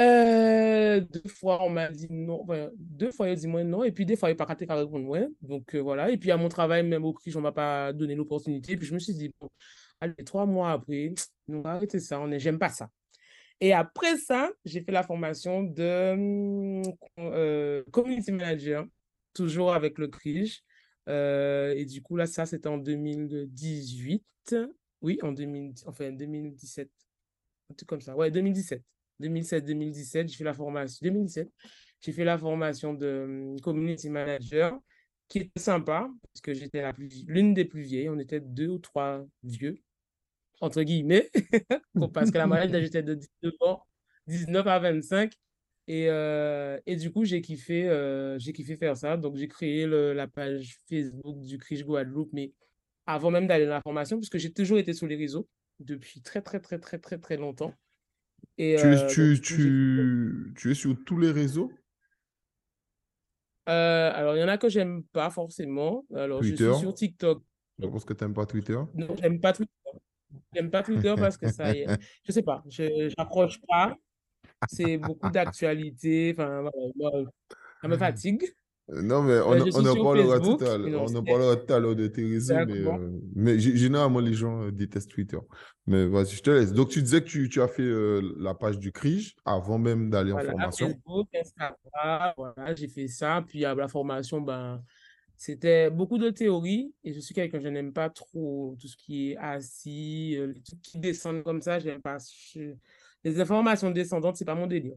Euh, 0.00 1.00
deux 1.00 1.28
fois, 1.28 1.62
on 1.62 1.70
m'a 1.70 1.88
dit 1.90 2.06
non. 2.10 2.46
deux 2.76 3.10
fois, 3.12 3.28
il 3.28 3.32
a 3.32 3.34
dit 3.34 3.46
moi 3.46 3.62
non. 3.64 3.84
Et 3.84 3.92
puis, 3.92 4.06
des 4.06 4.16
fois, 4.16 4.30
il 4.30 4.36
n'a 4.36 4.46
pas 4.46 4.54
qu'à 4.54 4.74
répondre. 4.74 5.28
Donc, 5.42 5.74
euh, 5.74 5.80
voilà. 5.80 6.10
Et 6.10 6.16
puis, 6.16 6.30
à 6.30 6.36
mon 6.36 6.48
travail, 6.48 6.82
même 6.82 7.04
au 7.04 7.12
prix, 7.12 7.32
on 7.34 7.38
ne 7.38 7.42
m'a 7.44 7.52
pas 7.52 7.92
donné 7.92 8.14
l'opportunité. 8.14 8.76
Puis, 8.76 8.86
je 8.86 8.94
me 8.94 8.98
suis 8.98 9.14
dit, 9.14 9.34
bon, 9.40 9.48
allez, 10.00 10.14
trois 10.24 10.46
mois 10.46 10.72
après, 10.72 11.12
on 11.48 11.60
va 11.60 11.72
arrêter 11.72 12.00
ça. 12.00 12.20
On 12.20 12.30
est, 12.30 12.38
j'aime 12.38 12.58
pas 12.58 12.70
ça. 12.70 12.88
Et 13.60 13.72
après 13.72 14.16
ça, 14.16 14.50
j'ai 14.64 14.82
fait 14.82 14.90
la 14.92 15.04
formation 15.04 15.62
de 15.62 16.82
euh, 17.18 17.84
community 17.92 18.32
manager, 18.32 18.86
toujours 19.34 19.72
avec 19.72 19.98
le 19.98 20.08
CRIJ. 20.08 20.64
Et 21.06 21.84
du 21.86 22.02
coup, 22.02 22.16
là, 22.16 22.26
ça, 22.26 22.46
c'était 22.46 22.68
en 22.68 22.78
2018. 22.78 24.24
Oui, 25.02 25.18
en 25.22 25.32
2000, 25.32 25.74
enfin, 25.86 26.10
2017. 26.12 26.90
Un 27.70 27.74
truc 27.74 27.88
comme 27.88 28.00
ça. 28.00 28.16
Ouais, 28.16 28.30
2017. 28.30 28.82
2007-2017, 29.22 30.28
j'ai 30.28 30.36
fait 30.36 30.44
la 30.44 30.54
formation. 30.54 30.98
2017, 31.02 31.50
j'ai 32.00 32.12
fait 32.12 32.24
la 32.24 32.38
formation 32.38 32.94
de 32.94 33.24
hum, 33.24 33.60
community 33.60 34.10
manager 34.10 34.78
qui 35.28 35.38
était 35.38 35.60
sympa 35.60 36.10
parce 36.22 36.40
que 36.42 36.52
j'étais 36.52 36.84
l'une 37.26 37.54
des 37.54 37.64
plus 37.64 37.82
vieilles. 37.82 38.08
On 38.08 38.18
était 38.18 38.40
deux 38.40 38.68
ou 38.68 38.78
trois 38.78 39.24
vieux, 39.42 39.78
entre 40.60 40.82
guillemets, 40.82 41.30
parce 42.12 42.30
que 42.30 42.38
la 42.38 42.46
moyenne 42.46 42.80
j'étais 42.80 43.02
de 43.02 43.14
19 43.14 43.54
ans, 43.60 43.82
19 44.26 44.66
à 44.66 44.78
25. 44.78 45.32
Et, 45.88 46.08
euh, 46.08 46.78
et, 46.86 46.94
du 46.94 47.10
coup, 47.10 47.24
j'ai 47.24 47.40
kiffé, 47.40 47.88
euh, 47.88 48.38
j'ai 48.38 48.52
kiffé 48.52 48.76
faire 48.76 48.96
ça. 48.96 49.16
Donc, 49.16 49.36
j'ai 49.36 49.48
créé 49.48 49.84
le, 49.84 50.12
la 50.12 50.28
page 50.28 50.78
Facebook 50.88 51.40
du 51.40 51.58
Criche 51.58 51.84
Guadeloupe, 51.84 52.30
mais 52.32 52.52
avant 53.06 53.30
même 53.30 53.48
d'aller 53.48 53.64
dans 53.66 53.72
la 53.72 53.82
formation, 53.82 54.16
puisque 54.18 54.38
j'ai 54.38 54.52
toujours 54.52 54.78
été 54.78 54.92
sur 54.92 55.08
les 55.08 55.16
réseaux 55.16 55.48
depuis 55.80 56.20
très, 56.20 56.40
très, 56.40 56.60
très, 56.60 56.78
très, 56.78 56.98
très, 56.98 57.18
très 57.18 57.36
longtemps. 57.36 57.74
Et, 58.58 58.76
tu, 58.78 58.86
euh, 58.86 59.06
tu, 59.08 59.40
tu, 59.40 60.52
tu, 60.56 60.70
es 60.70 60.74
sur 60.74 60.94
tous 61.04 61.18
les 61.18 61.30
réseaux? 61.30 61.72
Alors, 63.66 64.36
il 64.36 64.40
y 64.40 64.44
en 64.44 64.48
a 64.48 64.58
que 64.58 64.68
j'aime 64.68 65.04
pas 65.04 65.30
forcément. 65.30 66.04
Alors, 66.14 66.40
Twitter. 66.40 66.64
je 66.64 66.72
suis 66.72 66.80
sur 66.80 66.94
TikTok. 66.94 67.42
Je 67.78 67.86
pense 67.86 68.04
que 68.04 68.12
tu 68.12 68.22
n'aimes 68.24 68.34
pas 68.34 68.46
Twitter 68.46 68.78
Non, 68.94 69.16
j'aime 69.20 69.40
pas 69.40 69.52
Twitter. 69.52 69.72
J'aime 70.54 70.70
pas 70.70 70.82
Twitter 70.82 71.14
parce 71.18 71.36
que 71.36 71.50
ça, 71.50 71.72
je 71.72 72.32
sais 72.32 72.42
pas, 72.42 72.62
je 72.68 73.12
n'approche 73.18 73.60
pas 73.66 73.96
c'est 74.68 74.96
beaucoup 74.98 75.30
d'actualité. 75.30 76.34
Enfin, 76.36 76.70
ça 77.80 77.88
me 77.88 77.96
fatigue. 77.98 78.44
Euh, 78.90 79.02
non, 79.02 79.22
mais 79.22 79.38
on, 79.40 79.52
on 79.52 79.86
en 79.86 80.02
parlera 80.02 80.40
tout 80.40 80.58
à 80.64 80.76
l'heure. 80.76 81.02
On 81.02 81.14
en 81.14 81.22
parlera 81.22 81.56
tout 81.56 81.72
à 81.72 81.78
l'heure 81.78 81.94
de 81.94 82.06
tes 82.08 82.24
réseaux, 82.24 82.54
mais, 82.66 82.80
euh, 82.80 83.20
mais 83.34 83.58
généralement, 83.58 84.20
les 84.20 84.34
gens 84.34 84.64
euh, 84.64 84.72
détestent 84.72 85.10
Twitter. 85.10 85.38
Mais 85.86 86.06
vas-y, 86.06 86.30
je 86.30 86.42
te 86.42 86.50
laisse. 86.50 86.72
Donc, 86.72 86.88
tu 86.90 87.02
disais 87.02 87.20
que 87.20 87.28
tu, 87.28 87.48
tu 87.48 87.62
as 87.62 87.68
fait 87.68 87.88
la 88.38 88.54
page 88.54 88.78
du 88.78 88.92
CRIJ 88.92 89.36
avant 89.44 89.78
même 89.78 90.10
d'aller 90.10 90.32
en 90.32 90.38
formation. 90.38 90.88
Facebook, 90.88 91.28
Instagram, 91.34 92.32
voilà, 92.36 92.74
j'ai 92.74 92.88
fait 92.88 93.08
ça. 93.08 93.44
Puis, 93.46 93.64
à 93.64 93.74
la 93.74 93.88
formation, 93.88 94.40
ben, 94.40 94.82
c'était 95.36 95.90
beaucoup 95.90 96.18
de 96.18 96.30
théorie. 96.30 96.92
Et 97.04 97.12
je 97.12 97.20
suis 97.20 97.34
quelqu'un, 97.34 97.60
je 97.60 97.68
n'aime 97.68 97.92
pas 97.92 98.10
trop 98.10 98.76
tout 98.80 98.88
ce 98.88 98.96
qui 98.96 99.30
est 99.30 99.36
assis, 99.36 100.38
tout 100.68 100.76
qui 100.82 100.98
descend 100.98 101.42
comme 101.42 101.62
ça. 101.62 101.78
Pas 102.02 102.18
les 103.24 103.40
informations 103.40 103.90
descendantes, 103.90 104.36
c'est 104.36 104.44
pas 104.44 104.54
mon 104.56 104.66
délire. 104.66 104.96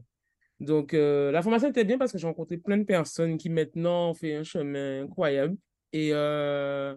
Donc, 0.60 0.94
euh, 0.94 1.30
la 1.30 1.42
formation 1.42 1.68
était 1.68 1.84
bien 1.84 1.98
parce 1.98 2.12
que 2.12 2.18
j'ai 2.18 2.26
rencontré 2.26 2.56
plein 2.56 2.78
de 2.78 2.84
personnes 2.84 3.36
qui 3.36 3.50
maintenant 3.50 4.10
ont 4.10 4.14
fait 4.14 4.34
un 4.34 4.42
chemin 4.42 5.02
incroyable. 5.02 5.56
Et, 5.92 6.10
euh, 6.12 6.96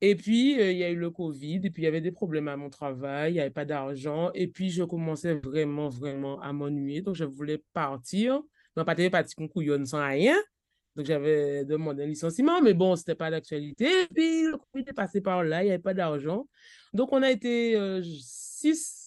et 0.00 0.16
puis, 0.16 0.60
euh, 0.60 0.72
il 0.72 0.78
y 0.78 0.84
a 0.84 0.90
eu 0.90 0.96
le 0.96 1.10
Covid, 1.10 1.60
et 1.62 1.70
puis 1.70 1.82
il 1.82 1.84
y 1.84 1.88
avait 1.88 2.00
des 2.00 2.12
problèmes 2.12 2.48
à 2.48 2.56
mon 2.56 2.70
travail, 2.70 3.32
il 3.32 3.34
n'y 3.34 3.40
avait 3.40 3.50
pas 3.50 3.64
d'argent, 3.64 4.30
et 4.34 4.48
puis 4.48 4.70
je 4.70 4.82
commençais 4.82 5.34
vraiment, 5.34 5.88
vraiment 5.88 6.40
à 6.40 6.52
m'ennuyer. 6.52 7.02
Donc, 7.02 7.14
je 7.14 7.24
voulais 7.24 7.62
partir. 7.72 8.42
Je 8.76 8.82
pas 8.82 8.94
parti 9.10 9.34
qu'on 9.34 9.48
couillonne 9.48 9.86
sans 9.86 10.06
rien. 10.06 10.36
Donc, 10.96 11.06
j'avais 11.06 11.64
demandé 11.64 12.02
un 12.02 12.06
licenciement, 12.06 12.60
mais 12.62 12.74
bon, 12.74 12.96
ce 12.96 13.02
n'était 13.02 13.14
pas 13.14 13.30
d'actualité. 13.30 13.86
Et 13.86 14.06
puis, 14.12 14.44
le 14.44 14.56
Covid 14.56 14.84
est 14.88 14.92
passé 14.92 15.20
par 15.20 15.44
là, 15.44 15.62
il 15.62 15.66
n'y 15.66 15.72
avait 15.72 15.82
pas 15.82 15.94
d'argent. 15.94 16.48
Donc, 16.92 17.12
on 17.12 17.22
a 17.22 17.30
été 17.30 17.76
six 18.02 19.02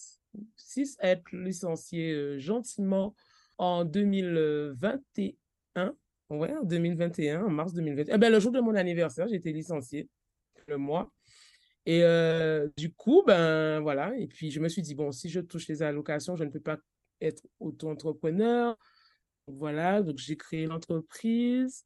à 1.00 1.08
être 1.08 1.24
licencié 1.32 2.12
euh, 2.12 2.38
gentiment 2.38 3.14
en 3.58 3.84
2021. 3.84 5.94
Ouais, 6.30 6.52
en 6.56 6.64
2021, 6.64 7.44
en 7.44 7.50
mars 7.50 7.72
2021. 7.72 8.14
Eh 8.14 8.18
ben, 8.18 8.32
le 8.32 8.40
jour 8.40 8.52
de 8.52 8.60
mon 8.60 8.74
anniversaire, 8.74 9.28
j'ai 9.28 9.36
été 9.36 9.52
licenciée 9.52 10.08
le 10.66 10.76
mois. 10.76 11.12
Et 11.84 12.02
euh, 12.02 12.68
du 12.76 12.92
coup, 12.92 13.22
ben 13.24 13.80
voilà. 13.80 14.12
Et 14.18 14.26
puis, 14.26 14.50
je 14.50 14.58
me 14.58 14.68
suis 14.68 14.82
dit, 14.82 14.94
bon, 14.94 15.12
si 15.12 15.30
je 15.30 15.40
touche 15.40 15.68
les 15.68 15.82
allocations, 15.82 16.34
je 16.34 16.44
ne 16.44 16.50
peux 16.50 16.60
pas 16.60 16.78
être 17.20 17.42
auto-entrepreneur. 17.60 18.76
Voilà, 19.46 20.02
donc 20.02 20.18
j'ai 20.18 20.36
créé 20.36 20.66
l'entreprise. 20.66 21.84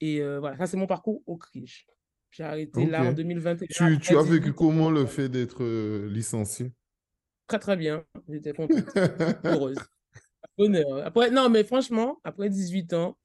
Et 0.00 0.20
euh, 0.20 0.38
voilà, 0.38 0.58
ça, 0.58 0.66
c'est 0.66 0.76
mon 0.76 0.86
parcours 0.86 1.22
au 1.26 1.36
CRIJ. 1.36 1.86
J'ai 2.30 2.44
arrêté 2.44 2.86
là 2.86 3.04
en 3.04 3.12
2021. 3.12 3.66
Tu, 3.68 3.98
tu 4.00 4.16
as 4.16 4.22
vécu 4.22 4.52
comment 4.52 4.90
le 4.90 5.06
fait 5.06 5.28
d'être 5.28 5.62
euh, 5.62 6.08
licencié? 6.10 6.72
Très, 7.46 7.58
très 7.58 7.76
bien. 7.76 8.04
J'étais 8.28 8.52
contente, 8.52 8.78
heureuse. 9.44 9.78
Après, 11.04 11.30
non, 11.30 11.48
mais 11.48 11.64
franchement, 11.64 12.20
après 12.24 12.48
18 12.50 12.92
ans, 12.94 13.16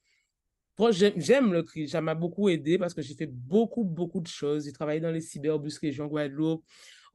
J'aime 0.92 1.54
le 1.54 1.64
CRI, 1.64 1.90
ça 1.90 2.02
m'a 2.02 2.14
beaucoup 2.14 2.50
aidé 2.50 2.78
parce 2.78 2.94
que 2.94 3.02
j'ai 3.02 3.16
fait 3.16 3.26
beaucoup, 3.28 3.84
beaucoup 3.84 4.22
de 4.22 4.28
choses. 4.28 4.66
J'ai 4.66 4.72
travaillé 4.72 5.00
dans 5.00 5.12
les 5.12 5.22
cyberbus 5.22 5.78
région 5.82 6.06
Guadeloupe. 6.06 6.64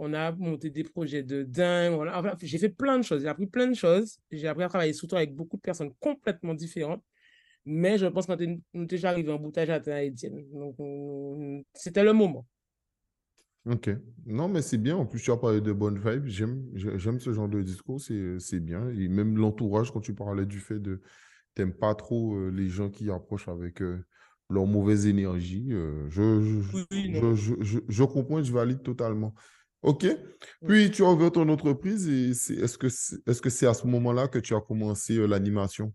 On 0.01 0.13
a 0.15 0.33
monté 0.33 0.69
des 0.71 0.83
projets 0.83 1.23
de 1.23 1.45
dingue. 1.45 1.95
Enfin, 2.13 2.35
j'ai 2.43 2.59
fait 2.59 2.71
plein 2.71 2.99
de 2.99 3.05
choses. 3.05 3.23
J'ai 3.23 3.29
appris 3.29 3.47
plein 3.47 3.69
de 3.69 3.75
choses. 3.75 4.19
J'ai 4.33 4.49
appris 4.49 4.65
à 4.65 4.69
travailler 4.69 4.93
surtout 4.93 5.15
avec 5.17 5.35
beaucoup 5.35 5.57
de 5.57 5.63
personnes 5.63 5.93
complètement 6.01 6.55
différentes. 6.55 7.05
Mais 7.65 7.99
je 7.99 8.07
pense 8.07 8.27
qu'on 8.27 8.37
est 8.37 8.59
déjà 8.75 9.11
arrivé 9.11 9.31
en 9.31 9.39
boutage 9.39 9.71
à 9.71 10.03
Étienne. 10.03 10.45
Donc, 10.53 10.75
c'était 11.75 12.03
le 12.03 12.13
moment. 12.13 12.45
Ok. 13.67 13.91
Non, 14.27 14.49
mais 14.49 14.63
c'est 14.63 14.79
bien. 14.79 14.97
En 14.97 15.07
plus, 15.07 15.21
tu 15.21 15.31
as 15.31 15.37
parlé 15.37 15.61
de 15.61 15.73
bonnes 15.73 15.99
vibes. 15.99 16.27
J'aime 16.27 17.21
ce 17.21 17.33
genre 17.33 17.49
de 17.49 17.63
discours. 17.63 18.01
C'est 18.01 18.61
bien. 18.61 18.89
Et 18.91 19.09
même 19.09 19.37
l'entourage, 19.37 19.93
quand 19.93 20.01
tu 20.01 20.15
parlais 20.15 20.47
du 20.47 20.59
fait 20.59 20.81
de 20.81 21.01
t'aimes 21.55 21.75
pas 21.75 21.95
trop 21.95 22.35
euh, 22.35 22.49
les 22.49 22.69
gens 22.69 22.89
qui 22.89 23.11
approchent 23.11 23.49
avec 23.49 23.83
euh, 23.83 24.05
leur 24.49 24.67
mauvaise 24.67 25.07
énergie. 25.07 25.69
Euh, 25.71 26.09
je, 26.09 26.41
je, 26.41 27.55
je, 27.61 27.79
je, 27.87 28.05
comprends 28.05 28.39
et 28.39 28.45
je 28.45 28.53
valide 28.53 28.83
totalement. 28.83 29.35
OK. 29.83 30.07
Puis, 30.67 30.91
tu 30.91 31.05
as 31.05 31.11
ouvert 31.11 31.33
ton 31.33 31.49
entreprise 31.49 32.09
et 32.09 32.31
est-ce 32.31 32.79
que 32.79 32.89
c'est 32.89 33.17
-ce 33.27 33.67
à 33.67 33.75
ce 33.75 33.87
moment-là 33.87 34.29
que 34.29 34.39
tu 34.39 34.55
as 34.55 34.61
commencé 34.61 35.27
l'animation? 35.27 35.93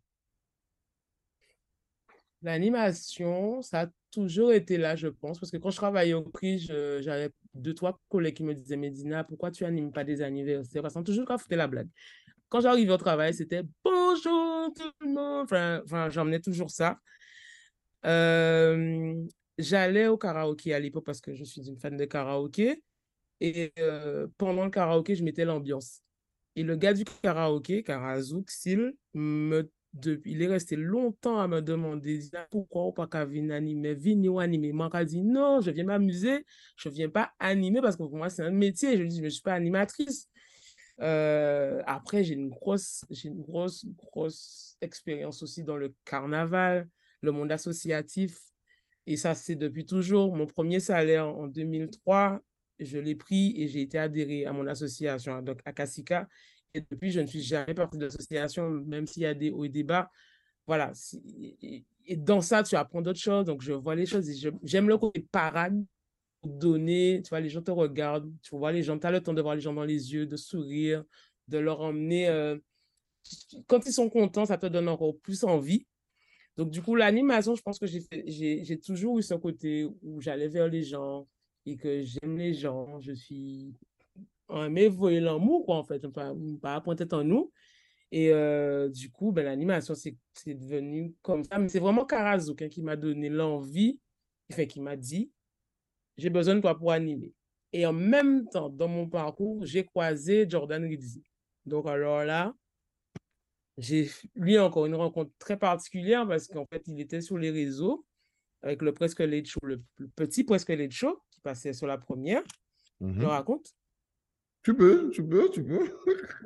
L'animation, 2.44 3.62
ça 3.62 3.82
a 3.82 3.88
toujours 4.12 4.52
été 4.52 4.78
là, 4.78 4.96
je 4.96 5.08
pense, 5.08 5.40
parce 5.40 5.52
que 5.52 5.58
quand 5.58 5.72
je 5.72 5.78
travaillais 5.78 6.14
au 6.14 6.24
prix, 6.24 6.60
j'avais 6.60 7.32
deux, 7.54 7.74
trois 7.74 8.00
collègues 8.10 8.36
qui 8.36 8.44
me 8.44 8.54
disaient, 8.54 8.78
Medina, 8.78 9.24
pourquoi 9.24 9.52
tu 9.52 9.66
animes 9.66 9.92
pas 9.92 10.04
des 10.04 10.22
anniversaires? 10.22 10.82
Parce 10.82 10.94
qu'on 10.94 11.04
toujours 11.04 11.26
qu'à 11.26 11.38
foutre 11.38 11.56
la 11.56 11.68
blague. 11.68 11.90
Quand 12.50 12.62
j'arrivais 12.62 12.94
au 12.94 12.98
travail, 12.98 13.34
c'était 13.34 13.64
bonjour 13.84 14.72
tout 14.76 14.92
le 15.02 15.08
monde. 15.08 15.44
Enfin, 15.44 15.82
enfin 15.84 16.10
j'emmenais 16.10 16.40
toujours 16.40 16.70
ça. 16.70 17.00
Euh, 18.06 19.26
j'allais 19.58 20.08
au 20.08 20.18
karaoké 20.18 20.74
à 20.74 20.80
l'époque 20.80 21.06
parce 21.06 21.20
que 21.20 21.34
je 21.34 21.44
suis 21.44 21.68
une 21.68 21.78
fan 21.78 21.98
de 21.98 22.06
karaoké. 22.06 22.84
Et 23.42 23.74
euh, 23.80 24.28
pendant 24.38 24.64
le 24.66 24.72
karaoké, 24.72 25.16
je 25.16 25.24
mettais 25.24 25.46
l'ambiance. 25.46 26.02
Et 26.56 26.64
le 26.64 26.76
gars 26.76 26.94
du 26.94 27.04
karaoké, 27.04 27.84
Karazouk, 27.84 28.50
Sil, 28.50 28.98
me, 29.14 29.70
depuis, 30.02 30.32
il 30.32 30.42
est 30.42 30.48
resté 30.48 30.76
longtemps 30.76 31.40
à 31.40 31.48
me 31.48 31.62
demander 31.62 32.20
pourquoi 32.52 32.84
on 32.84 32.92
pas 32.92 33.08
qu'à 33.08 33.26
venir 33.26 33.56
animer, 33.56 33.94
venir 33.94 34.40
animer? 34.40 34.72
Moi, 34.72 34.90
j'ai 34.94 35.06
dit 35.06 35.24
non, 35.24 35.62
je 35.62 35.72
viens 35.72 35.86
m'amuser, 35.86 36.46
je 36.76 36.90
viens 36.90 37.10
pas 37.10 37.32
animer 37.40 37.82
parce 37.82 37.96
que 37.96 38.04
pour 38.04 38.16
moi, 38.16 38.30
c'est 38.30 38.44
un 38.44 38.52
métier. 38.52 38.98
Je 38.98 39.04
dis, 39.04 39.18
je 39.18 39.24
ne 39.24 39.30
suis 39.30 39.42
pas 39.42 39.54
animatrice. 39.54 40.30
Euh, 41.02 41.82
après, 41.86 42.24
j'ai 42.24 42.34
une 42.34 42.50
grosse, 42.50 43.06
j'ai 43.10 43.30
une 43.30 43.42
grosse, 43.42 43.86
grosse 43.86 44.78
expérience 44.82 45.44
aussi 45.44 45.64
dans 45.64 45.78
le 45.78 45.94
carnaval, 46.06 46.88
le 47.22 47.32
monde 47.32 47.52
associatif. 47.52 48.40
Et 49.06 49.16
ça, 49.18 49.36
c'est 49.36 49.56
depuis 49.56 49.86
toujours. 49.86 50.36
Mon 50.36 50.48
premier 50.48 50.80
salaire 50.80 51.28
en 51.28 51.48
2003, 51.48 52.42
je 52.80 52.98
l'ai 52.98 53.16
pris 53.16 53.54
et 53.58 53.68
j'ai 53.68 53.82
été 53.82 53.98
adhéré 53.98 54.46
à 54.46 54.54
mon 54.54 54.68
association, 54.68 55.42
donc 55.42 55.60
à 55.66 55.74
Kassika. 55.74 56.28
Et 56.78 56.86
depuis, 56.90 57.12
je 57.12 57.20
ne 57.20 57.26
suis 57.26 57.42
jamais 57.42 57.74
partie 57.74 57.98
de 57.98 58.06
l'association, 58.06 58.70
même 58.70 59.08
s'il 59.08 59.24
y 59.24 59.26
a 59.26 59.34
des 59.34 59.50
hauts 59.50 59.66
et 59.66 59.70
des 59.70 59.84
bas. 59.84 60.10
Voilà. 60.68 60.92
Et 62.06 62.16
dans 62.16 62.42
ça, 62.42 62.64
tu 62.64 62.76
apprends 62.76 63.02
d'autres 63.02 63.20
choses. 63.20 63.46
Donc, 63.46 63.62
je 63.62 63.74
vois 63.74 63.96
les 63.96 64.06
choses 64.06 64.30
j'aime 64.64 64.88
le 64.88 64.98
côté 64.98 65.26
parade 65.32 65.84
donner, 66.44 67.22
tu 67.24 67.30
vois, 67.30 67.40
les 67.40 67.50
gens 67.50 67.62
te 67.62 67.72
regardent, 67.72 68.32
tu 68.42 68.56
vois 68.56 68.72
les 68.72 68.84
gens, 68.84 68.98
tu 68.98 69.08
as 69.08 69.12
le 69.12 69.22
temps 69.22 69.34
de 69.34 69.42
voir 69.42 69.56
les 69.56 69.62
gens 69.62 69.74
dans 69.74 69.84
les 69.84 70.14
yeux, 70.14 70.26
de 70.26 70.38
sourire, 70.38 71.04
de 71.48 71.58
leur 71.58 71.82
emmener. 71.82 72.28
Euh, 72.30 72.58
quand 73.68 73.86
ils 73.86 73.92
sont 73.92 74.10
contents, 74.10 74.46
ça 74.46 74.58
te 74.58 74.68
donne 74.68 74.88
encore 74.88 75.18
plus 75.20 75.44
envie. 75.44 75.86
Donc, 76.56 76.72
du 76.72 76.82
coup, 76.82 76.96
l'animation, 76.96 77.56
je 77.56 77.62
pense 77.62 77.80
que 77.80 77.86
j'ai 77.88 78.80
toujours 78.80 79.20
eu 79.20 79.24
ce 79.24 79.34
côté 79.36 79.86
où 80.02 80.22
j'allais 80.22 80.48
vers 80.48 80.68
les 80.68 80.84
gens 80.84 81.28
et 81.66 81.78
que 81.78 82.04
j'aime 82.04 82.38
les 82.38 82.54
gens. 82.54 83.00
Je 83.00 83.12
suis 83.12 83.74
un 84.50 84.90
voyez 84.90 85.20
l'amour, 85.20 85.66
quoi, 85.66 85.78
en 85.78 85.84
fait, 85.84 86.08
pas, 86.08 86.34
pas 86.62 86.82
pointer 86.82 87.06
en 87.14 87.24
nous. 87.24 87.52
Et 88.12 88.32
euh, 88.32 88.90
du 88.90 89.12
coup, 89.12 89.32
ben, 89.32 89.44
l'animation, 89.44 89.94
c'est 89.96 90.16
devenu 90.46 91.14
comme 91.22 91.44
ça. 91.44 91.60
Mais 91.60 91.70
c'est 91.70 91.80
vraiment 91.80 92.06
Karazouk 92.06 92.62
hein, 92.62 92.70
qui 92.70 92.82
m'a 92.82 92.96
donné 92.96 93.30
l'envie, 93.30 94.00
enfin, 94.52 94.66
qui 94.66 94.80
m'a 94.80 94.96
dit 94.96 95.32
j'ai 96.18 96.30
besoin 96.30 96.56
de 96.56 96.62
toi 96.62 96.78
pour 96.78 96.92
animer. 96.92 97.34
Et 97.74 97.86
en 97.86 97.94
même 97.94 98.48
temps, 98.50 98.70
dans 98.70 98.88
mon 98.88 99.08
parcours, 99.08 99.66
j'ai 99.66 99.84
croisé 99.84 100.50
Jordan 100.50 100.84
Rizzi. 100.84 101.24
Donc, 101.66 101.86
alors 101.86 102.24
là, 102.24 102.56
j'ai 103.78 104.10
lui 104.36 104.58
encore 104.58 104.86
une 104.86 104.96
rencontre 104.96 105.32
très 105.38 105.58
particulière 105.58 106.28
parce 106.28 106.48
qu'en 106.48 106.66
fait, 106.66 106.82
il 106.88 107.00
était 107.00 107.22
sur 107.22 107.38
les 107.38 107.52
réseaux 107.52 108.06
avec 108.62 108.82
le 108.82 108.94
Presque 108.94 109.20
Late 109.20 109.46
Show, 109.46 109.60
le, 109.64 109.84
petit 110.16 110.44
Presque 110.44 110.70
Late 110.70 110.92
Show 110.92 111.22
qui 111.30 111.40
passait 111.42 111.74
sur 111.74 111.86
la 111.86 111.98
première. 111.98 112.42
Je 113.00 113.06
le 113.06 113.14
mhm. 113.14 113.26
raconte. 113.26 113.76
Tu 114.68 114.76
peux, 114.76 115.10
tu 115.12 115.26
peux, 115.26 115.50
tu 115.50 115.64
peux. 115.64 115.80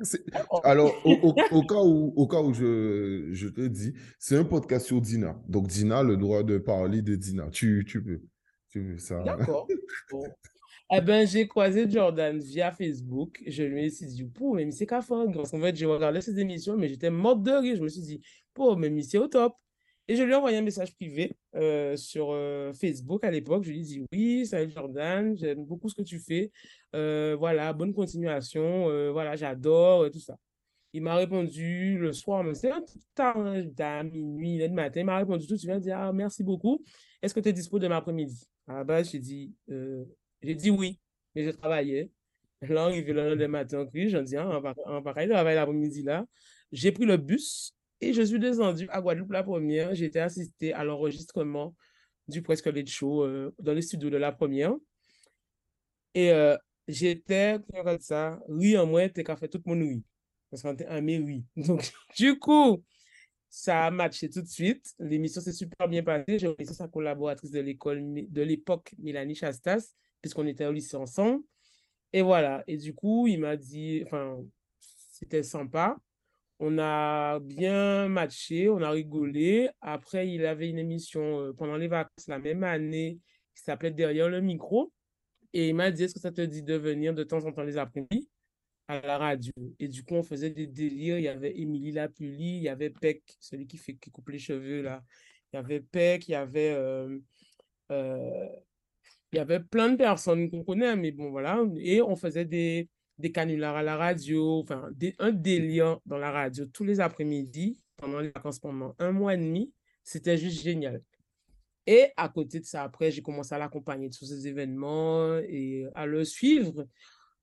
Alors, 0.62 0.94
au, 1.04 1.64
cas 1.64 1.82
où, 1.82 2.12
au 2.14 2.28
cas 2.28 2.40
où 2.40 2.54
je, 2.54 3.30
je 3.32 3.48
te 3.48 3.62
dis, 3.62 3.94
c'est 4.16 4.36
un 4.36 4.44
podcast 4.44 4.86
sur 4.86 5.00
Dina. 5.00 5.42
Donc, 5.48 5.66
Dina 5.66 6.04
le 6.04 6.16
droit 6.16 6.44
de 6.44 6.58
parler 6.58 7.02
de 7.02 7.16
Dina. 7.16 7.48
Tu, 7.50 7.84
tu 7.84 8.00
peux. 8.00 8.20
D'accord. 9.24 9.66
Eh 10.94 11.00
ben, 11.00 11.26
j'ai 11.26 11.48
croisé 11.48 11.90
Jordan 11.90 12.38
via 12.38 12.70
Facebook. 12.70 13.42
Je 13.46 13.64
lui 13.64 13.86
ai 13.86 13.88
dit, 13.88 14.24
pour, 14.24 14.54
mais 14.54 14.70
c'est 14.70 14.86
qu'à 14.86 15.00
qu'en 15.00 15.26
fait, 15.26 15.74
j'ai 15.74 15.86
regardé 15.86 16.20
ses 16.20 16.38
émissions, 16.38 16.76
mais 16.76 16.86
j'étais 16.86 17.10
morte 17.10 17.42
de 17.42 17.50
rire. 17.50 17.76
Je 17.76 17.82
me 17.82 17.88
suis 17.88 18.02
dit, 18.02 18.20
pour, 18.52 18.76
mais 18.76 19.02
c'est 19.02 19.18
au 19.18 19.26
top. 19.26 19.54
Et 20.12 20.16
je 20.16 20.24
lui 20.24 20.32
ai 20.32 20.34
envoyé 20.34 20.58
un 20.58 20.62
message 20.62 20.94
privé 20.94 21.34
euh, 21.54 21.96
sur 21.96 22.32
euh, 22.32 22.74
Facebook 22.74 23.24
à 23.24 23.30
l'époque. 23.30 23.64
Je 23.64 23.70
lui 23.70 23.80
ai 23.80 23.82
dit, 23.82 24.04
oui, 24.12 24.44
salut 24.44 24.70
Jordan, 24.70 25.34
j'aime 25.38 25.64
beaucoup 25.64 25.88
ce 25.88 25.94
que 25.94 26.02
tu 26.02 26.18
fais. 26.18 26.52
Euh, 26.94 27.34
voilà, 27.38 27.72
bonne 27.72 27.94
continuation. 27.94 29.10
voilà, 29.10 29.36
j'adore, 29.36 30.10
tout 30.10 30.20
ça. 30.20 30.36
Il 30.92 31.00
m'a 31.00 31.14
répondu 31.14 31.96
le 31.96 32.12
soir, 32.12 32.44
c'est 32.54 32.70
un 32.70 32.84
tard, 33.14 33.38
hein, 33.38 33.64
à 33.78 34.02
minuit, 34.02 34.58
le 34.58 34.68
matin. 34.68 35.00
Il 35.00 35.06
m'a 35.06 35.16
répondu 35.16 35.46
tout 35.46 35.54
de 35.54 35.58
suite. 35.58 35.72
Il 35.76 35.80
dit, 35.80 35.90
ah, 35.90 36.12
merci 36.12 36.44
beaucoup. 36.44 36.84
Est-ce 37.22 37.32
que 37.32 37.40
tu 37.40 37.48
es 37.48 37.52
dispo 37.54 37.78
demain 37.78 37.96
après-midi? 37.96 38.46
À 38.66 38.74
la 38.74 38.84
base, 38.84 39.12
j'ai 39.12 39.18
dit, 39.18 39.54
j'ai 40.42 40.54
dit 40.54 40.68
oui, 40.68 41.00
mais 41.34 41.42
je 41.44 41.52
travaillais. 41.52 42.10
Là, 42.60 42.84
arrivé 42.84 43.14
le 43.14 43.30
lendemain 43.30 43.48
matin, 43.48 43.88
j'en 44.08 44.20
dis, 44.20 44.36
ah, 44.36 44.60
en 44.84 45.02
pareil, 45.02 45.26
je 45.26 45.32
travaille 45.32 45.54
l'après-midi 45.54 46.02
là. 46.02 46.26
J'ai 46.70 46.92
pris 46.92 47.06
le 47.06 47.16
bus 47.16 47.74
et 48.02 48.12
je 48.12 48.22
suis 48.22 48.38
descendu 48.38 48.88
à 48.90 49.00
Guadeloupe 49.00 49.30
la 49.30 49.42
première. 49.44 49.94
J'ai 49.94 50.06
été 50.06 50.20
assisté 50.20 50.72
à 50.72 50.84
l'enregistrement 50.84 51.74
du 52.26 52.42
Presque 52.42 52.66
Late 52.66 52.88
Show 52.88 53.22
euh, 53.22 53.54
dans 53.58 53.72
les 53.72 53.82
studios 53.82 54.10
de 54.10 54.16
la 54.16 54.32
première. 54.32 54.74
Et 56.14 56.32
euh, 56.32 56.56
j'étais, 56.88 57.58
comme 57.72 58.00
ça, 58.00 58.40
oui, 58.48 58.76
en 58.76 58.86
moins, 58.86 59.08
t'es 59.08 59.22
qu'à 59.22 59.36
faire 59.36 59.48
toute 59.48 59.66
mon 59.66 59.76
nuit. 59.76 60.02
Parce 60.50 60.62
qu'on 60.62 60.72
était 60.72 60.86
un 60.86 61.00
mais 61.00 61.18
oui. 61.18 61.44
Donc, 61.56 61.92
du 62.16 62.38
coup, 62.38 62.84
ça 63.48 63.86
a 63.86 63.90
matché 63.90 64.28
tout 64.28 64.42
de 64.42 64.48
suite. 64.48 64.94
L'émission 64.98 65.40
s'est 65.40 65.52
super 65.52 65.88
bien 65.88 66.02
passée. 66.02 66.38
J'ai 66.38 66.48
reçu 66.48 66.74
sa 66.74 66.88
collaboratrice 66.88 67.52
de 67.52 67.60
l'école 67.60 68.02
de 68.28 68.42
l'époque, 68.42 68.94
Mélanie 68.98 69.36
Chastas, 69.36 69.94
puisqu'on 70.20 70.46
était 70.46 70.66
au 70.66 70.72
lycée 70.72 70.96
ensemble. 70.96 71.42
Et 72.12 72.20
voilà. 72.22 72.64
Et 72.66 72.76
du 72.76 72.94
coup, 72.94 73.28
il 73.28 73.38
m'a 73.38 73.56
dit, 73.56 74.02
enfin, 74.04 74.38
c'était 74.80 75.44
sympa. 75.44 75.96
On 76.64 76.78
a 76.78 77.40
bien 77.40 78.06
matché, 78.06 78.68
on 78.68 78.80
a 78.82 78.90
rigolé. 78.90 79.68
Après, 79.80 80.28
il 80.28 80.46
avait 80.46 80.70
une 80.70 80.78
émission 80.78 81.40
euh, 81.40 81.52
pendant 81.52 81.76
les 81.76 81.88
vacances 81.88 82.28
la 82.28 82.38
même 82.38 82.62
année 82.62 83.18
qui 83.52 83.64
s'appelait 83.64 83.90
Derrière 83.90 84.28
le 84.28 84.40
micro. 84.40 84.92
Et 85.52 85.70
il 85.70 85.74
m'a 85.74 85.90
dit, 85.90 86.04
est-ce 86.04 86.14
que 86.14 86.20
ça 86.20 86.30
te 86.30 86.40
dit 86.40 86.62
de 86.62 86.76
venir 86.76 87.14
de 87.14 87.24
temps 87.24 87.44
en 87.46 87.52
temps 87.52 87.64
les 87.64 87.78
après-midi 87.78 88.28
à 88.86 89.00
la 89.00 89.18
radio? 89.18 89.52
Et 89.80 89.88
du 89.88 90.04
coup, 90.04 90.14
on 90.14 90.22
faisait 90.22 90.50
des 90.50 90.68
délires. 90.68 91.18
Il 91.18 91.24
y 91.24 91.28
avait 91.28 91.58
Émilie 91.58 91.90
Lapuli, 91.90 92.58
il 92.58 92.62
y 92.62 92.68
avait 92.68 92.90
Peck, 92.90 93.24
celui 93.40 93.66
qui, 93.66 93.76
fait, 93.76 93.94
qui 93.94 94.12
coupe 94.12 94.28
les 94.28 94.38
cheveux, 94.38 94.82
là. 94.82 95.02
Il 95.52 95.56
y 95.56 95.58
avait 95.58 95.80
Peck, 95.80 96.28
il 96.28 96.30
y 96.30 96.36
avait... 96.36 96.74
Euh, 96.74 97.18
euh, 97.90 98.46
il 99.32 99.38
y 99.38 99.40
avait 99.40 99.60
plein 99.60 99.88
de 99.88 99.96
personnes 99.96 100.48
qu'on 100.48 100.62
connaît, 100.62 100.94
mais 100.94 101.10
bon, 101.10 101.30
voilà. 101.30 101.60
Et 101.78 102.00
on 102.02 102.14
faisait 102.14 102.44
des, 102.44 102.88
des 103.22 103.32
canulars 103.32 103.76
à 103.76 103.82
la 103.82 103.96
radio, 103.96 104.60
enfin, 104.60 104.90
un 105.18 105.30
délire 105.32 105.98
dans 106.04 106.18
la 106.18 106.30
radio 106.30 106.66
tous 106.66 106.84
les 106.84 107.00
après-midi 107.00 107.78
pendant 107.96 108.18
les 108.20 108.30
vacances 108.30 108.58
pendant 108.58 108.94
un 108.98 109.12
mois 109.12 109.34
et 109.34 109.38
demi. 109.38 109.72
C'était 110.02 110.36
juste 110.36 110.60
génial. 110.60 111.00
Et 111.86 112.08
à 112.16 112.28
côté 112.28 112.60
de 112.60 112.64
ça, 112.64 112.82
après, 112.82 113.10
j'ai 113.10 113.22
commencé 113.22 113.54
à 113.54 113.58
l'accompagner 113.58 114.08
de 114.08 114.14
tous 114.14 114.26
ces 114.26 114.46
événements 114.46 115.38
et 115.38 115.86
à 115.94 116.06
le 116.06 116.24
suivre. 116.24 116.86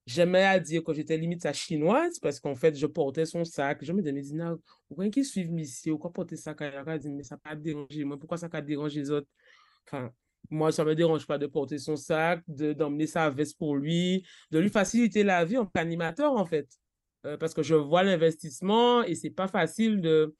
J'aimais 0.06 0.44
à 0.44 0.60
dire 0.60 0.84
que 0.84 0.94
j'étais 0.94 1.18
limite 1.18 1.42
sa 1.42 1.54
chinoise 1.54 2.20
parce 2.20 2.40
qu'en 2.40 2.56
fait, 2.56 2.76
je 2.76 2.86
portais 2.86 3.26
son 3.26 3.46
sac. 3.46 3.84
Je 3.84 3.94
me 3.94 4.02
disais, 4.02 4.34
mais 4.34 4.44
pourquoi 4.88 5.10
qu'ils 5.10 5.26
suivent 5.26 5.58
ici? 5.60 5.90
Pourquoi 5.90 6.12
porter 6.12 6.36
ça 6.36 6.54
quand 6.54 6.66
il 6.66 7.12
mais 7.16 7.24
ça 7.24 7.36
n'a 7.36 7.40
pas 7.40 7.56
dérangé 7.56 8.04
moi? 8.04 8.18
Pourquoi 8.18 8.38
ça 8.38 8.50
a 8.52 8.62
dérangé 8.62 9.02
les 9.02 9.12
autres? 9.12 9.28
Enfin, 9.86 10.12
moi, 10.50 10.72
ça 10.72 10.84
ne 10.84 10.90
me 10.90 10.96
dérange 10.96 11.28
pas 11.28 11.38
de 11.38 11.48
porter 11.48 11.78
son 11.78 11.96
sac, 11.96 12.44
d'emmener 12.48 13.08
sa 13.08 13.30
veste 13.30 13.58
pour 13.58 13.76
lui, 13.76 14.26
de 14.52 14.60
lui 14.60 14.70
faciliter 14.70 15.24
la 15.24 15.46
vie 15.46 15.58
en 15.58 15.66
tant 15.66 15.72
qu'animateur, 15.76 16.34
en 16.34 16.46
fait. 16.46 16.68
Euh, 17.26 17.38
parce 17.38 17.54
que 17.54 17.64
je 17.64 17.76
vois 17.76 18.04
l'investissement 18.04 19.04
et 19.04 19.16
c'est 19.16 19.30
pas 19.30 19.48
facile 19.48 20.02
de. 20.02 20.36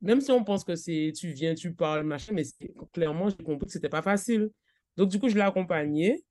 Même 0.00 0.20
si 0.20 0.30
on 0.30 0.44
pense 0.44 0.64
que 0.64 0.76
c'est 0.76 1.12
tu 1.16 1.30
viens, 1.32 1.54
tu 1.54 1.74
parles, 1.74 2.04
machin, 2.04 2.32
mais 2.34 2.44
clairement, 2.92 3.28
j'ai 3.30 3.36
compris 3.44 3.66
que 3.66 3.72
c'était 3.72 3.88
pas 3.88 4.02
facile. 4.02 4.50
Donc, 4.96 5.10
du 5.10 5.18
coup, 5.18 5.28
je 5.28 5.34
l'ai 5.34 5.40
accompagné. 5.42 6.24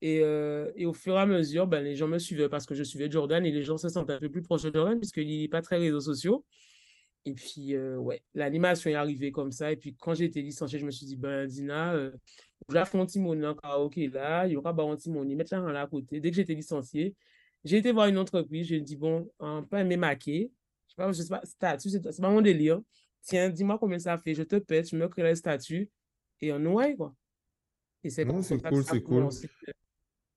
Et, 0.00 0.20
euh, 0.22 0.70
et, 0.76 0.86
au 0.86 0.92
fur 0.92 1.14
et 1.14 1.18
à 1.18 1.26
mesure, 1.26 1.66
ben, 1.66 1.82
les 1.82 1.96
gens 1.96 2.06
me 2.06 2.18
suivaient 2.18 2.48
parce 2.48 2.66
que 2.66 2.74
je 2.74 2.84
suivais 2.84 3.10
Jordan 3.10 3.44
et 3.44 3.50
les 3.50 3.64
gens 3.64 3.78
se 3.78 3.88
sentaient 3.88 4.12
un 4.12 4.20
peu 4.20 4.30
plus 4.30 4.42
proches 4.42 4.62
de 4.62 4.72
Jordan 4.72 4.96
puisqu'il 4.98 5.40
n'est 5.42 5.48
pas 5.48 5.62
très 5.62 5.78
réseaux 5.78 6.00
sociaux. 6.00 6.44
Et 7.24 7.34
puis, 7.34 7.74
euh, 7.74 7.96
ouais, 7.96 8.22
l'animation 8.34 8.90
est 8.90 8.94
arrivée 8.94 9.30
comme 9.30 9.52
ça. 9.52 9.70
Et 9.70 9.76
puis, 9.76 9.94
quand 9.98 10.14
j'ai 10.14 10.24
été 10.24 10.40
licenciée, 10.40 10.78
je 10.78 10.86
me 10.86 10.90
suis 10.90 11.06
dit, 11.06 11.16
ben, 11.16 11.46
Dina, 11.46 11.94
euh, 11.94 12.10
je 12.68 12.74
vais 12.74 12.84
faire 12.84 13.00
un 13.00 13.06
petit 13.06 13.20
en 13.20 13.54
karaoké 13.54 14.08
là, 14.08 14.46
il 14.46 14.52
y 14.52 14.56
aura 14.56 14.70
un 14.70 14.96
petit 14.96 15.10
mettre 15.10 15.54
là, 15.54 15.82
à 15.82 15.86
côté. 15.86 16.20
Dès 16.20 16.30
que 16.30 16.36
j'étais 16.36 16.54
licenciée, 16.54 17.14
j'ai 17.64 17.78
été 17.78 17.92
voir 17.92 18.06
une 18.06 18.18
entreprise, 18.18 18.66
j'ai 18.66 18.80
dit, 18.80 18.96
bon, 18.96 19.30
un 19.40 19.62
pas 19.62 19.80
aimé 19.80 19.96
maquer. 19.96 20.50
Je 20.86 20.92
sais 20.92 20.96
pas, 20.96 21.12
je 21.12 21.22
sais 21.22 21.28
pas, 21.28 21.42
statut, 21.44 21.90
c'est 21.90 22.20
pas 22.20 22.30
mon 22.30 22.40
délire. 22.40 22.80
Tiens, 23.22 23.50
dis-moi 23.50 23.78
combien 23.78 23.98
ça 23.98 24.16
fait, 24.16 24.34
je 24.34 24.42
te 24.42 24.56
paie, 24.56 24.82
tu 24.82 24.96
me 24.96 25.08
crées 25.08 25.22
le 25.22 25.34
statut 25.34 25.90
et 26.40 26.52
on 26.52 26.64
ouais, 26.66 26.94
quoi. 26.96 27.14
Et 28.04 28.10
c'est 28.10 28.24
cool, 28.24 28.42
c'est 28.42 29.02
cool. 29.02 29.28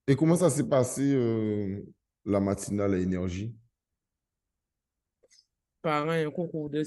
Et 0.08 0.16
comment 0.16 0.36
ça 0.36 0.50
s'est 0.50 0.68
passé 0.68 1.14
euh, 1.14 1.82
la 2.26 2.40
matinale 2.40 2.96
à 2.96 2.98
énergie? 2.98 3.54
Pareil, 5.82 6.26
un 6.26 6.32
concours 6.32 6.70
de. 6.70 6.84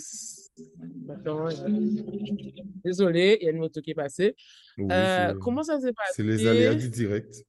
Désolé, 2.85 3.39
il 3.41 3.45
y 3.45 3.49
a 3.49 3.51
une 3.51 3.59
moto 3.59 3.81
qui 3.81 3.91
est 3.91 3.95
passée. 3.95 4.37
Euh, 4.79 5.35
comment 5.41 5.65
ça 5.65 5.81
s'est 5.81 5.93
passé? 5.93 6.13
C'est 6.15 6.23
les 6.23 6.47
aléas 6.47 6.75
du 6.75 6.89
direct. 6.89 7.45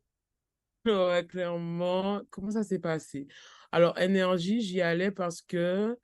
Ouais, 0.85 1.25
clairement. 1.27 2.21
Comment 2.31 2.51
ça 2.51 2.63
s'est 2.63 2.79
passé? 2.79 3.27
Alors, 3.71 3.99
énergie, 3.99 4.61
j'y 4.61 4.81
allais 4.81 5.11
parce 5.11 5.41
que 5.41 5.97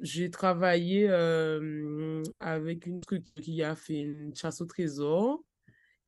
j'ai 0.00 0.30
travaillé 0.30 1.06
euh, 1.08 2.22
avec 2.40 2.86
une 2.86 3.00
truc 3.00 3.24
qui 3.34 3.62
a 3.62 3.76
fait 3.76 4.00
une 4.00 4.34
chasse 4.34 4.60
au 4.60 4.66
trésor. 4.66 5.44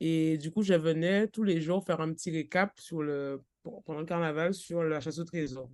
Et 0.01 0.39
du 0.39 0.51
coup, 0.51 0.63
je 0.63 0.75
venais 0.75 1.29
tous 1.29 1.43
les 1.45 1.61
jours 1.61 1.85
faire 1.85 2.01
un 2.01 2.13
petit 2.13 2.31
récap 2.31 2.79
sur 2.81 3.03
le, 3.03 3.43
pendant 3.63 4.01
le 4.01 4.07
carnaval 4.07 4.55
sur 4.55 4.83
la 4.83 5.01
chasse 5.01 5.19
au 5.19 5.25
trésor. 5.25 5.71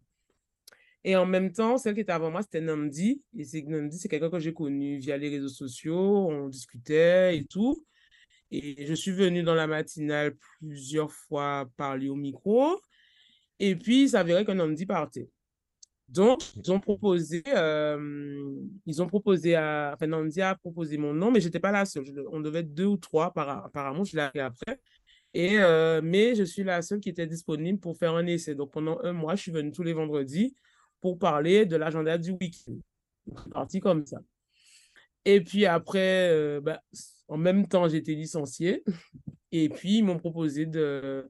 Et 1.04 1.16
en 1.16 1.26
même 1.26 1.52
temps, 1.52 1.78
celle 1.78 1.94
qui 1.94 2.00
était 2.00 2.12
avant 2.12 2.30
moi, 2.30 2.42
c'était 2.42 2.60
Namdi. 2.60 3.22
Et 3.36 3.44
c'est 3.44 3.62
Namdi, 3.62 3.98
c'est 3.98 4.08
quelqu'un 4.08 4.30
que 4.30 4.38
j'ai 4.38 4.54
connu 4.54 4.98
via 4.98 5.16
les 5.16 5.28
réseaux 5.28 5.48
sociaux. 5.48 6.28
On 6.28 6.48
discutait 6.48 7.36
et 7.38 7.44
tout. 7.44 7.84
Et 8.50 8.86
je 8.86 8.94
suis 8.94 9.12
venue 9.12 9.42
dans 9.42 9.54
la 9.54 9.66
matinale 9.66 10.36
plusieurs 10.60 11.10
fois 11.10 11.68
parler 11.76 12.08
au 12.08 12.14
micro. 12.14 12.80
Et 13.58 13.74
puis, 13.76 14.02
il 14.02 14.08
s'avérait 14.10 14.44
qu'un 14.44 14.54
Namdi 14.54 14.86
partait. 14.86 15.28
Donc, 16.08 16.42
ils 16.56 16.70
ont 16.70 16.78
proposé, 16.78 17.42
euh, 17.48 18.54
ils 18.84 19.00
ont 19.02 19.06
proposé 19.06 19.54
à, 19.54 19.92
enfin, 19.94 20.06
Namdi 20.06 20.42
a 20.42 20.54
proposé 20.54 20.98
mon 20.98 21.14
nom, 21.14 21.30
mais 21.30 21.40
je 21.40 21.46
n'étais 21.46 21.60
pas 21.60 21.72
la 21.72 21.86
seule. 21.86 22.04
on 22.30 22.40
devait 22.40 22.60
être 22.60 22.74
deux 22.74 22.84
ou 22.84 22.98
trois, 22.98 23.32
apparemment, 23.34 24.04
je 24.04 24.16
l'ai 24.16 24.22
appris 24.22 24.40
après. 24.40 24.80
Et, 25.34 25.58
euh, 25.58 26.02
mais 26.04 26.34
je 26.34 26.42
suis 26.44 26.64
la 26.64 26.82
seule 26.82 27.00
qui 27.00 27.08
était 27.08 27.26
disponible 27.26 27.80
pour 27.80 27.96
faire 27.96 28.14
un 28.14 28.26
essai. 28.26 28.54
Donc, 28.54 28.72
pendant 28.72 29.00
un 29.02 29.12
mois, 29.14 29.34
je 29.36 29.42
suis 29.42 29.52
venue 29.52 29.72
tous 29.72 29.82
les 29.82 29.94
vendredis 29.94 30.54
pour 31.02 31.18
parler 31.18 31.66
de 31.66 31.76
l'agenda 31.76 32.16
du 32.16 32.30
week-end. 32.30 32.78
Parti 33.50 33.80
comme 33.80 34.06
ça. 34.06 34.22
Et 35.24 35.42
puis 35.42 35.66
après, 35.66 36.30
euh, 36.30 36.60
bah, 36.60 36.82
en 37.28 37.36
même 37.36 37.66
temps, 37.68 37.88
j'étais 37.88 38.14
licenciée. 38.14 38.82
Et 39.52 39.68
puis, 39.68 39.98
ils 39.98 40.02
m'ont 40.02 40.18
proposé 40.18 40.64
de, 40.64 41.28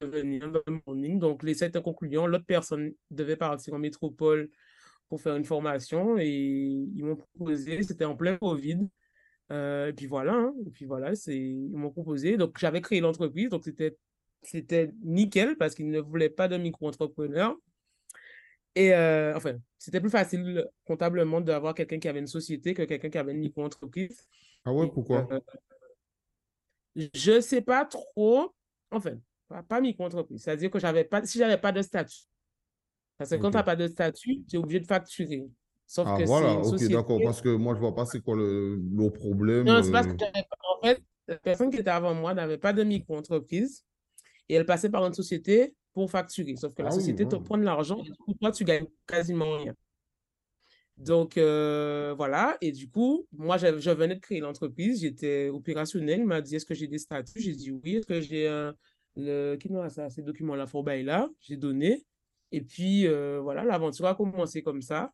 venir 0.00 0.50
dans 0.50 0.60
le 0.66 0.80
morning. 0.86 1.18
Donc, 1.18 1.42
les 1.42 1.54
sept 1.54 1.78
concluants, 1.80 2.26
l'autre 2.26 2.44
personne 2.46 2.92
devait 3.10 3.36
partir 3.36 3.74
en 3.74 3.78
métropole 3.78 4.50
pour 5.08 5.20
faire 5.20 5.36
une 5.36 5.44
formation. 5.44 6.18
Et 6.18 6.30
ils 6.30 7.04
m'ont 7.04 7.16
proposé, 7.16 7.82
c'était 7.82 8.04
en 8.04 8.16
plein 8.16 8.36
Covid. 8.36 8.88
Euh, 9.52 9.88
et 9.88 9.92
puis 9.92 10.06
voilà, 10.06 10.34
hein. 10.34 10.54
et 10.66 10.70
puis 10.70 10.86
voilà, 10.86 11.12
ils 11.26 11.76
m'ont 11.76 11.90
proposé. 11.90 12.36
Donc, 12.36 12.58
j'avais 12.58 12.80
créé 12.80 13.00
l'entreprise. 13.00 13.50
Donc, 13.50 13.64
c'était, 13.64 13.96
c'était 14.42 14.90
nickel 15.02 15.56
parce 15.56 15.74
qu'ils 15.74 15.90
ne 15.90 16.00
voulaient 16.00 16.30
pas 16.30 16.48
de 16.48 16.56
micro-entrepreneur. 16.56 17.56
Et 18.74 18.92
euh, 18.92 19.36
enfin, 19.36 19.56
c'était 19.78 20.00
plus 20.00 20.10
facile 20.10 20.66
comptablement 20.84 21.40
d'avoir 21.40 21.74
quelqu'un 21.74 21.98
qui 21.98 22.08
avait 22.08 22.18
une 22.18 22.26
société 22.26 22.74
que 22.74 22.82
quelqu'un 22.82 23.10
qui 23.10 23.18
avait 23.18 23.32
une 23.32 23.38
micro-entreprise. 23.38 24.26
Ah 24.64 24.72
ouais, 24.72 24.88
pourquoi? 24.88 25.28
Euh, 25.30 25.40
je 27.14 27.32
ne 27.32 27.40
sais 27.40 27.60
pas 27.60 27.84
trop. 27.84 28.52
Enfin, 28.90 29.12
pas, 29.48 29.62
pas 29.62 29.80
micro-entreprise. 29.80 30.42
C'est-à-dire 30.42 30.70
que 30.70 30.78
j'avais 30.78 31.04
pas, 31.04 31.24
si 31.24 31.38
j'avais 31.38 31.58
pas 31.58 31.72
de 31.72 31.82
statut. 31.82 32.22
Parce 33.16 33.30
que 33.30 33.36
quand 33.36 33.50
tu 33.50 33.56
n'as 33.56 33.62
pas 33.62 33.76
de 33.76 33.86
statut, 33.86 34.42
tu 34.48 34.56
es 34.56 34.58
obligé 34.58 34.80
de 34.80 34.86
facturer. 34.86 35.46
Sauf 35.86 36.08
ah, 36.08 36.18
que 36.18 36.24
voilà, 36.24 36.54
ok, 36.54 36.88
d'accord. 36.88 37.20
Parce 37.22 37.40
que 37.40 37.50
moi, 37.50 37.74
je 37.74 37.78
ne 37.78 37.82
vois 37.82 37.94
pas 37.94 38.06
c'est 38.06 38.20
quoi 38.20 38.36
le, 38.36 38.76
le 38.76 39.10
problème. 39.10 39.66
Non, 39.66 39.82
c'est 39.82 39.92
parce 39.92 40.08
euh. 40.08 40.14
que, 40.14 40.24
en 40.24 40.82
fait, 40.82 41.02
la 41.28 41.36
personne 41.36 41.70
qui 41.70 41.78
était 41.78 41.90
avant 41.90 42.14
moi 42.14 42.34
n'avait 42.34 42.58
pas 42.58 42.72
de 42.72 42.82
micro-entreprise 42.82 43.84
et 44.48 44.54
elle 44.54 44.66
passait 44.66 44.90
par 44.90 45.04
une 45.06 45.14
société 45.14 45.74
pour 45.92 46.10
facturer. 46.10 46.56
Sauf 46.56 46.74
que 46.74 46.82
la 46.82 46.90
société 46.90 47.26
te 47.26 47.36
prend 47.36 47.56
de 47.56 47.62
l'argent 47.62 47.98
et 48.00 48.10
du 48.10 48.12
coup, 48.12 48.34
toi, 48.34 48.50
tu 48.50 48.64
gagnes 48.64 48.86
quasiment 49.06 49.56
rien. 49.58 49.74
Donc, 50.96 51.38
euh, 51.38 52.14
voilà. 52.16 52.56
Et 52.60 52.72
du 52.72 52.88
coup, 52.88 53.26
moi, 53.32 53.56
je, 53.56 53.90
venais 53.90 54.14
de 54.14 54.20
créer 54.20 54.40
l'entreprise. 54.40 55.00
J'étais 55.00 55.48
opérationnel. 55.48 56.20
Il 56.20 56.26
m'a 56.26 56.40
dit, 56.40 56.56
est-ce 56.56 56.66
que 56.66 56.74
j'ai 56.74 56.86
des 56.86 56.98
statuts? 56.98 57.40
J'ai 57.40 57.54
dit 57.54 57.70
oui. 57.70 57.96
Est-ce 57.96 58.06
que 58.06 58.20
j'ai 58.20 58.48
un... 58.48 58.74
Le, 59.16 59.54
qui 59.54 59.72
a 59.76 59.88
ça, 59.90 60.10
ces 60.10 60.22
documents-là, 60.22 60.66
faut 60.66 60.84
là? 60.84 61.30
J'ai 61.40 61.56
donné. 61.56 62.04
Et 62.50 62.60
puis, 62.60 63.06
euh, 63.06 63.40
voilà, 63.40 63.64
l'aventure 63.64 64.06
a 64.06 64.14
commencé 64.14 64.62
comme 64.62 64.82
ça. 64.82 65.12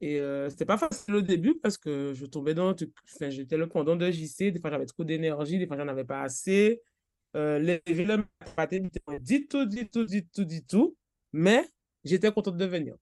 Et 0.00 0.20
euh, 0.20 0.48
c'était 0.48 0.64
pas 0.64 0.78
facile 0.78 1.16
au 1.16 1.20
début 1.20 1.56
parce 1.60 1.76
que 1.78 2.12
je 2.14 2.26
tombais 2.26 2.54
dans... 2.54 2.70
Enfin, 2.70 3.30
j'étais 3.30 3.56
le 3.56 3.68
pendant 3.68 3.96
de 3.96 4.10
JC. 4.10 4.50
Des 4.52 4.60
fois, 4.60 4.70
j'avais 4.70 4.86
trop 4.86 5.04
d'énergie. 5.04 5.58
Des 5.58 5.66
fois, 5.66 5.76
j'en 5.76 5.88
avais 5.88 6.04
pas 6.04 6.22
assez. 6.22 6.82
Euh, 7.36 7.58
les 7.58 7.82
vilains 7.86 8.24
dit 9.20 9.46
tout, 9.46 9.66
dit 9.66 9.88
tout, 9.88 10.04
dit 10.04 10.26
tout, 10.26 10.44
dit 10.44 10.64
tout, 10.64 10.96
mais 11.32 11.68
j'étais 12.04 12.32
contente 12.32 12.56
de 12.56 12.64
venir. 12.64 12.96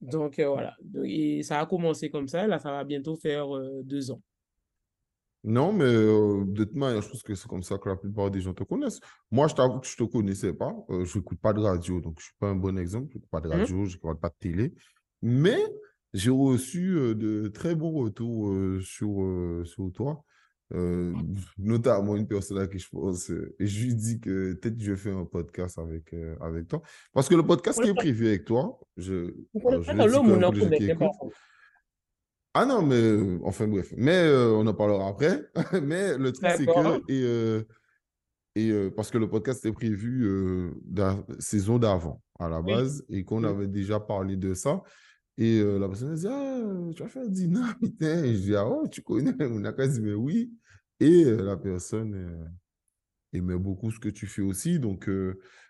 Donc 0.00 0.38
euh, 0.38 0.48
voilà, 0.48 0.76
et 1.04 1.42
ça 1.42 1.60
a 1.60 1.66
commencé 1.66 2.10
comme 2.10 2.28
ça, 2.28 2.46
là 2.46 2.58
ça 2.58 2.72
va 2.72 2.84
bientôt 2.84 3.16
faire 3.16 3.54
euh, 3.56 3.82
deux 3.84 4.10
ans. 4.10 4.22
Non, 5.44 5.72
mais 5.72 5.84
de 5.84 6.64
toute 6.64 6.76
manière, 6.76 7.02
je 7.02 7.08
pense 7.08 7.22
que 7.24 7.34
c'est 7.34 7.48
comme 7.48 7.64
ça 7.64 7.76
que 7.76 7.88
la 7.88 7.96
plupart 7.96 8.30
des 8.30 8.40
gens 8.40 8.54
te 8.54 8.62
connaissent. 8.62 9.00
Moi, 9.32 9.48
je 9.48 9.54
t'avoue 9.56 9.80
que 9.80 9.88
je 9.88 10.00
ne 10.00 10.06
te 10.06 10.12
connaissais 10.12 10.52
pas. 10.52 10.72
je 10.88 11.18
n'écoute 11.18 11.40
pas 11.40 11.52
de 11.52 11.58
radio, 11.58 12.00
donc 12.00 12.20
je 12.20 12.22
ne 12.22 12.26
suis 12.26 12.36
pas 12.38 12.46
un 12.46 12.54
bon 12.54 12.78
exemple. 12.78 13.08
Je 13.10 13.16
n'écoute 13.16 13.28
pas 13.28 13.40
de 13.40 13.48
mmh. 13.48 13.52
radio, 13.52 13.84
je 13.84 13.96
n'écoute 13.96 14.20
pas 14.20 14.28
de 14.28 14.36
télé. 14.38 14.72
Mais 15.20 15.58
j'ai 16.12 16.30
reçu 16.30 16.94
de 17.16 17.48
très 17.48 17.74
bons 17.74 17.90
retours 17.90 18.54
sur, 18.82 19.62
sur 19.64 19.90
toi. 19.92 20.24
Euh, 20.74 21.12
notamment 21.58 22.16
une 22.16 22.26
personne 22.26 22.58
à 22.58 22.66
qui 22.66 22.78
je 22.78 22.88
pense, 22.88 23.30
euh, 23.30 23.54
et 23.58 23.66
je 23.66 23.84
lui 23.84 23.94
dis 23.94 24.20
que 24.20 24.54
peut-être 24.54 24.80
je 24.80 24.94
fais 24.94 25.10
un 25.10 25.24
podcast 25.24 25.78
avec, 25.78 26.12
euh, 26.14 26.34
avec 26.40 26.68
toi. 26.68 26.82
Parce 27.12 27.28
que 27.28 27.34
le 27.34 27.42
podcast 27.42 27.82
qui 27.82 27.88
est 27.88 27.94
prévu 27.94 28.28
avec 28.28 28.44
toi, 28.44 28.80
je, 28.96 29.32
je 29.54 29.92
Ah 32.54 32.66
non, 32.66 32.82
mais 32.82 33.38
enfin 33.44 33.66
bref, 33.66 33.92
mais 33.96 34.30
on 34.30 34.66
en 34.66 34.74
parlera 34.74 35.08
après. 35.08 35.42
mais 35.82 36.16
le 36.16 36.32
truc, 36.32 36.50
c'est 36.56 36.66
que, 36.66 37.64
et, 38.54 38.60
et 38.60 38.90
parce 38.90 39.10
que 39.10 39.18
le 39.18 39.28
podcast 39.28 39.64
est 39.64 39.72
prévu 39.72 40.72
la 40.94 41.16
saison 41.38 41.78
d'avant 41.78 42.22
à 42.38 42.48
la 42.48 42.62
base, 42.62 43.04
et 43.08 43.24
qu'on 43.24 43.44
avait 43.44 43.68
déjà 43.68 44.00
parlé 44.00 44.36
de 44.36 44.54
ça. 44.54 44.82
Et 45.38 45.62
la 45.62 45.88
personne 45.88 46.14
dit, 46.14 46.26
ah, 46.28 46.60
tu 46.94 47.02
vas 47.02 47.08
faire 47.08 47.28
dîner, 47.28 47.60
putain. 47.80 48.24
Et 48.24 48.34
je 48.34 48.40
dis, 48.40 48.54
ah, 48.54 48.66
oh, 48.66 48.86
tu 48.86 49.00
connais. 49.02 49.32
On 49.40 49.64
a 49.64 49.72
quasi 49.72 50.02
mais 50.02 50.12
oui. 50.12 50.52
Et 51.04 51.24
la 51.24 51.56
personne 51.56 52.54
aimait 53.32 53.58
beaucoup 53.58 53.90
ce 53.90 53.98
que 53.98 54.08
tu 54.08 54.28
fais 54.28 54.42
aussi. 54.42 54.78
Donc, 54.78 55.10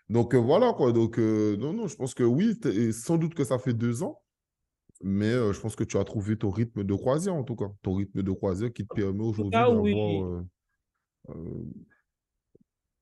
donc 0.09 0.35
voilà, 0.35 0.73
quoi. 0.73 0.91
Donc, 0.91 1.17
non, 1.17 1.73
non, 1.73 1.87
je 1.87 1.95
pense 1.95 2.13
que 2.13 2.23
oui, 2.23 2.59
sans 2.93 3.17
doute 3.17 3.33
que 3.33 3.43
ça 3.43 3.57
fait 3.57 3.73
deux 3.73 4.03
ans. 4.03 4.21
Mais 5.01 5.31
je 5.31 5.59
pense 5.59 5.75
que 5.75 5.83
tu 5.83 5.97
as 5.97 6.03
trouvé 6.03 6.37
ton 6.37 6.49
rythme 6.51 6.83
de 6.83 6.93
croisière, 6.93 7.33
en 7.33 7.43
tout 7.43 7.55
cas. 7.55 7.71
Ton 7.81 7.95
rythme 7.95 8.21
de 8.21 8.31
croisière 8.31 8.71
qui 8.71 8.85
te 8.85 8.93
permet 8.93 9.23
aujourd'hui 9.23 9.59
d'avoir, 9.59 10.43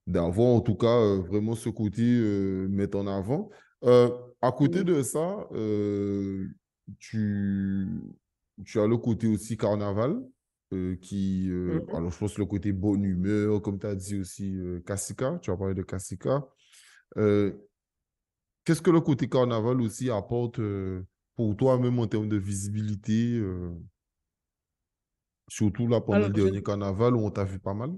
d'avoir, 0.08 0.48
en 0.48 0.62
tout 0.62 0.76
cas, 0.76 1.18
vraiment 1.18 1.56
ce 1.56 1.70
côté 1.70 2.02
mettre 2.70 2.98
en 2.98 3.08
avant. 3.08 3.50
à 3.84 4.52
côté 4.52 4.84
de 4.84 5.02
ça, 5.02 5.48
tu 7.00 7.88
tu 8.64 8.80
as 8.80 8.88
le 8.88 8.98
côté 8.98 9.28
aussi 9.28 9.58
carnaval, 9.58 10.22
euh, 10.74 10.96
qui, 10.98 11.48
euh, 11.50 11.82
Mhm. 11.82 11.92
alors 11.94 12.12
je 12.12 12.18
pense 12.18 12.38
le 12.38 12.46
côté 12.46 12.72
bonne 12.74 13.04
humeur, 13.04 13.62
comme 13.62 13.80
tu 13.80 13.88
as 13.88 13.96
dit 13.96 14.20
aussi, 14.20 14.56
euh, 14.58 14.80
Kassika, 14.86 15.40
tu 15.42 15.52
as 15.52 15.58
parlé 15.58 15.74
de 15.76 15.84
Kassika. 15.84 16.48
Euh, 17.18 17.54
Qu'est-ce 18.66 18.82
que 18.82 18.90
le 18.92 19.02
côté 19.02 19.30
carnaval 19.30 19.82
aussi 19.82 20.10
apporte 20.10 20.60
euh, 20.60 21.06
pour 21.36 21.56
toi, 21.58 21.78
même 21.80 22.00
en 22.00 22.08
termes 22.08 22.30
de 22.30 22.38
visibilité, 22.38 23.36
euh, 23.38 23.72
surtout 25.50 25.88
là 25.88 26.02
pendant 26.02 26.26
le 26.26 26.30
Alors, 26.30 26.38
je- 26.38 26.50
dernier 26.50 26.64
carnaval 26.64 27.16
où 27.16 27.20
on 27.24 27.30
t'a 27.30 27.44
vu 27.44 27.60
pas 27.60 27.76
mal? 27.76 27.92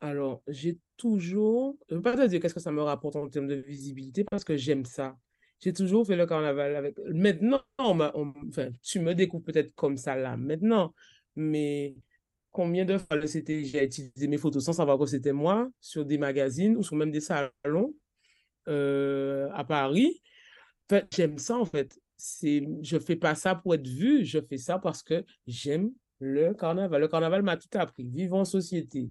alors, 0.00 0.42
j'ai 0.46 0.78
toujours, 0.96 1.78
je 1.88 1.94
ne 1.94 1.98
veux 1.98 2.02
pas 2.02 2.16
te 2.16 2.26
dire 2.26 2.40
qu'est-ce 2.40 2.54
que 2.54 2.60
ça 2.60 2.72
me 2.72 2.82
rapporte 2.82 3.16
en 3.16 3.28
termes 3.28 3.46
de 3.46 3.54
visibilité 3.56 4.24
parce 4.24 4.44
que 4.44 4.56
j'aime 4.56 4.84
ça. 4.84 5.18
J'ai 5.60 5.72
toujours 5.72 6.06
fait 6.06 6.16
le 6.16 6.26
carnaval 6.26 6.74
avec. 6.76 6.96
Maintenant, 7.12 7.60
enfin, 7.78 8.70
tu 8.82 9.00
me 9.00 9.14
découvres 9.14 9.44
peut-être 9.44 9.74
comme 9.74 9.96
ça 9.96 10.16
là 10.16 10.36
maintenant, 10.36 10.94
mais 11.36 11.94
combien 12.50 12.84
de 12.84 12.96
fois 12.98 13.26
c'était, 13.26 13.64
j'ai 13.64 13.84
utilisé 13.84 14.26
mes 14.28 14.38
photos 14.38 14.64
sans 14.64 14.72
savoir 14.72 14.98
que 14.98 15.06
c'était 15.06 15.32
moi 15.32 15.68
sur 15.80 16.04
des 16.04 16.18
magazines 16.18 16.76
ou 16.76 16.82
sur 16.82 16.96
même 16.96 17.10
des 17.10 17.20
salons 17.20 17.94
euh, 18.68 19.50
à 19.52 19.64
Paris. 19.64 20.22
J'aime 21.12 21.38
ça 21.38 21.56
en 21.58 21.64
fait. 21.64 21.98
C'est, 22.16 22.66
je 22.82 22.98
fais 22.98 23.16
pas 23.16 23.34
ça 23.34 23.54
pour 23.54 23.74
être 23.74 23.86
vu, 23.86 24.24
je 24.24 24.40
fais 24.40 24.58
ça 24.58 24.78
parce 24.78 25.02
que 25.02 25.24
j'aime 25.46 25.92
le 26.18 26.52
carnaval. 26.54 27.00
Le 27.00 27.08
carnaval 27.08 27.42
m'a 27.42 27.56
tout 27.56 27.68
appris. 27.74 28.04
Vivre 28.04 28.36
en 28.36 28.44
société, 28.44 29.08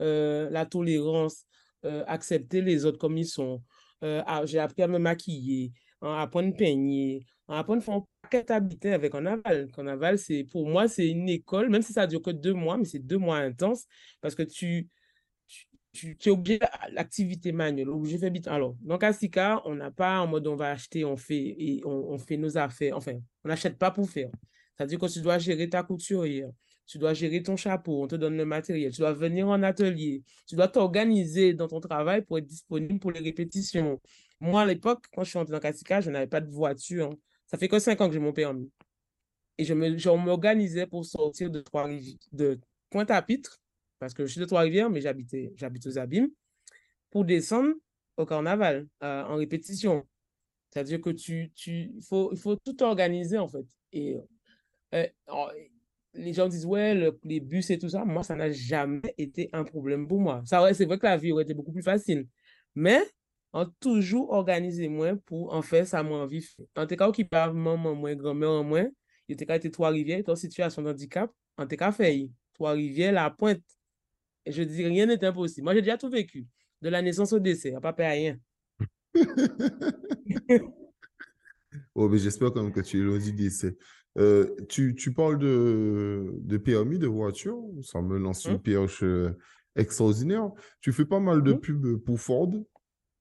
euh, 0.00 0.48
la 0.50 0.66
tolérance, 0.66 1.44
euh, 1.84 2.04
accepter 2.06 2.60
les 2.60 2.84
autres 2.84 2.98
comme 2.98 3.16
ils 3.18 3.26
sont. 3.26 3.62
À- 4.04 4.44
j'ai 4.46 4.58
appris 4.58 4.82
à 4.82 4.88
me 4.88 4.98
maquiller, 4.98 5.72
à 6.02 6.22
apprendre 6.22 6.48
à 6.48 6.52
peigner, 6.52 7.26
à 7.48 7.60
apprendre 7.60 7.82
à 7.82 7.84
faire 7.84 7.94
un 7.94 8.04
paquet 8.22 8.44
d'habiter 8.44 8.92
avec 8.92 9.12
carnaval. 9.12 9.70
Carnaval, 9.72 10.18
c'est, 10.18 10.44
pour 10.44 10.68
moi, 10.68 10.88
c'est 10.88 11.08
une 11.08 11.28
école, 11.28 11.70
même 11.70 11.82
si 11.82 11.92
ça 11.92 12.06
dure 12.06 12.22
que 12.22 12.30
deux 12.30 12.54
mois, 12.54 12.76
mais 12.76 12.84
c'est 12.84 12.98
deux 12.98 13.18
mois 13.18 13.38
intenses 13.38 13.84
parce 14.20 14.34
que 14.34 14.42
tu, 14.42 14.88
tu, 15.92 16.16
es 16.24 16.30
obligé, 16.30 16.58
l'activité 16.90 17.52
manuelle, 17.52 17.88
obligé 17.90 18.16
de 18.16 18.20
faire 18.20 18.32
vite. 18.32 18.48
Alors, 18.48 18.76
dans 18.80 18.98
Castica, 18.98 19.62
on 19.64 19.74
n'a 19.74 19.90
pas 19.90 20.20
en 20.20 20.26
mode 20.26 20.46
on 20.46 20.56
va 20.56 20.70
acheter, 20.70 21.04
on 21.04 21.16
fait, 21.16 21.80
on, 21.84 21.90
on 21.90 22.18
fait 22.18 22.36
nos 22.36 22.56
affaires. 22.58 22.96
Enfin, 22.96 23.18
on 23.44 23.48
n'achète 23.48 23.78
pas 23.78 23.90
pour 23.90 24.08
faire. 24.08 24.30
C'est-à-dire 24.76 24.98
que 24.98 25.06
tu 25.06 25.20
dois 25.20 25.38
gérer 25.38 25.68
ta 25.68 25.82
couturière, 25.82 26.50
tu 26.86 26.98
dois 26.98 27.14
gérer 27.14 27.42
ton 27.42 27.56
chapeau, 27.56 28.02
on 28.02 28.06
te 28.06 28.16
donne 28.16 28.36
le 28.36 28.44
matériel, 28.44 28.90
tu 28.90 29.00
dois 29.00 29.12
venir 29.12 29.48
en 29.48 29.62
atelier, 29.62 30.22
tu 30.46 30.56
dois 30.56 30.68
t'organiser 30.68 31.54
dans 31.54 31.68
ton 31.68 31.80
travail 31.80 32.22
pour 32.22 32.38
être 32.38 32.46
disponible 32.46 32.98
pour 32.98 33.12
les 33.12 33.20
répétitions. 33.20 34.00
Moi, 34.42 34.62
à 34.62 34.66
l'époque, 34.66 35.06
quand 35.14 35.24
je 35.24 35.30
suis 35.30 35.38
entrée 35.38 35.52
dans 35.52 35.60
Castica, 35.60 36.00
je 36.02 36.10
n'avais 36.10 36.26
pas 36.28 36.40
de 36.42 36.50
voiture. 36.50 37.10
hein. 37.12 37.18
Ça 37.46 37.58
fait 37.58 37.68
que 37.68 37.78
cinq 37.78 38.00
ans 38.02 38.08
que 38.08 38.14
j'ai 38.14 38.20
mon 38.20 38.32
permis. 38.34 38.70
Et 39.58 39.64
je 39.64 39.74
m'organisais 39.74 40.86
pour 40.86 41.04
sortir 41.04 41.50
de 41.50 41.64
de 42.32 42.60
Pointe-à-Pitre, 42.90 43.60
parce 43.98 44.14
que 44.14 44.26
je 44.26 44.32
suis 44.32 44.40
de 44.40 44.46
Trois-Rivières, 44.46 44.90
mais 44.90 45.00
j'habite 45.00 45.86
aux 45.86 45.98
Abîmes, 45.98 46.30
pour 47.10 47.24
descendre 47.24 47.74
au 48.16 48.26
carnaval, 48.26 48.88
euh, 49.02 49.24
en 49.24 49.36
répétition. 49.36 50.06
C'est-à-dire 50.70 51.00
que 51.00 51.10
tu, 51.10 51.52
tu, 51.54 51.92
faut, 52.08 52.32
il 52.32 52.38
faut 52.38 52.56
tout 52.56 52.82
organiser, 52.82 53.38
en 53.38 53.48
fait. 53.48 53.66
Et 53.92 54.18
euh, 54.94 55.06
oh, 55.28 55.48
les 56.14 56.32
gens 56.32 56.48
disent, 56.48 56.66
ouais, 56.66 56.94
le- 56.94 57.18
les 57.24 57.40
bus 57.40 57.70
et 57.70 57.78
tout 57.78 57.88
ça. 57.90 58.04
Moi, 58.04 58.22
ça 58.24 58.36
n'a 58.36 58.50
jamais 58.52 59.14
été 59.18 59.50
un 59.52 59.64
problème 59.64 60.08
pour 60.08 60.20
moi. 60.20 60.42
C'est 60.46 60.56
vrai 60.86 60.98
que 60.98 61.06
la 61.06 61.16
vie 61.16 61.32
aurait 61.32 61.44
été 61.44 61.54
beaucoup 61.54 61.72
plus 61.72 61.82
facile. 61.82 62.28
Mais, 62.74 63.00
on 63.52 63.66
toujours 63.80 64.30
organisé 64.30 64.88
moins 64.88 65.16
pour 65.16 65.52
en 65.52 65.62
faire 65.62 65.86
ça 65.86 66.02
moins 66.02 66.26
vif. 66.26 66.56
En 66.76 66.86
tout 66.86 66.96
cas, 66.96 67.10
qui 67.12 67.24
parle 67.24 67.54
maman 67.54 67.94
moins, 67.94 68.14
grand-mère 68.14 68.50
en 68.50 68.64
moins, 68.64 68.88
il 69.28 69.34
était 69.34 69.56
été 69.56 69.70
Trois-Rivières, 69.70 70.22
en 70.28 70.36
situation 70.36 70.82
de 70.82 70.90
handicap, 70.90 71.30
en 71.58 71.66
tout 71.66 71.76
cas, 71.76 71.92
fait 71.92 72.30
Trois-Rivières, 72.54 73.12
la 73.12 73.30
pointe. 73.30 73.62
Et 74.44 74.52
je 74.52 74.62
dis, 74.62 74.84
rien 74.84 75.06
n'est 75.06 75.24
impossible. 75.24 75.64
Moi, 75.64 75.74
j'ai 75.74 75.82
déjà 75.82 75.98
tout 75.98 76.10
vécu. 76.10 76.46
De 76.80 76.88
la 76.88 77.00
naissance 77.00 77.32
au 77.32 77.38
décès, 77.38 77.74
on 77.76 77.80
pas 77.80 77.92
payé 77.92 78.08
rien. 78.08 78.38
Oh, 81.94 82.08
mais 82.08 82.18
j'espère 82.18 82.52
quand 82.52 82.62
même 82.62 82.72
que 82.72 82.80
tu 82.80 83.00
es 83.00 83.02
loin 83.02 83.18
du 83.18 83.32
décès. 83.32 83.76
Euh, 84.18 84.54
tu, 84.68 84.94
tu 84.94 85.12
parles 85.12 85.38
de, 85.38 86.34
de 86.38 86.56
permis 86.58 86.98
de 86.98 87.06
voiture, 87.06 87.58
ça 87.82 88.02
me 88.02 88.18
lance 88.18 88.44
une 88.44 88.60
pioche 88.60 89.02
euh, 89.02 89.38
extraordinaire. 89.74 90.50
Tu 90.80 90.92
fais 90.92 91.04
pas 91.04 91.20
mal 91.20 91.42
de 91.42 91.52
hum, 91.52 91.60
pubs 91.60 91.96
pour 91.98 92.20
Ford. 92.20 92.50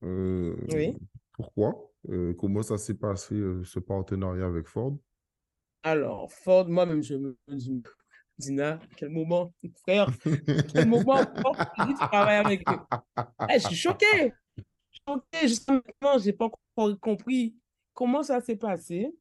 Euh, 0.04 0.56
Oui. 0.70 0.98
pourquoi? 1.34 1.92
Euh, 2.10 2.34
comment 2.34 2.64
ça 2.64 2.78
s'est 2.78 2.96
passé, 2.96 3.36
euh, 3.36 3.64
ce 3.64 3.80
partenariat 3.80 4.46
avec 4.46 4.68
Ford? 4.68 4.98
Alors, 5.84 6.32
Ford, 6.32 6.68
moi-même, 6.68 7.02
je 7.04 7.16
me 7.16 7.36
dis, 7.50 7.82
Dina, 8.38 8.80
quel 8.98 9.10
moment, 9.10 9.54
frère, 9.84 10.08
quel 10.72 10.88
moment 10.88 11.22
de 11.78 11.98
travailler 11.98 12.40
avec 12.40 12.64
eux? 12.70 12.80
Eh, 13.50 13.60
je 13.60 13.68
suis 13.68 13.76
choquée. 13.76 14.34
Choquée. 15.08 15.48
Jusqu'à 15.48 15.74
maintenant, 15.74 16.18
je 16.20 16.26
n'ai 16.26 16.34
pas 16.34 16.46
encore 16.46 17.00
compris 17.00 17.56
comment 17.94 18.24
ça 18.24 18.42
s'est 18.42 18.56
passé. 18.56 19.14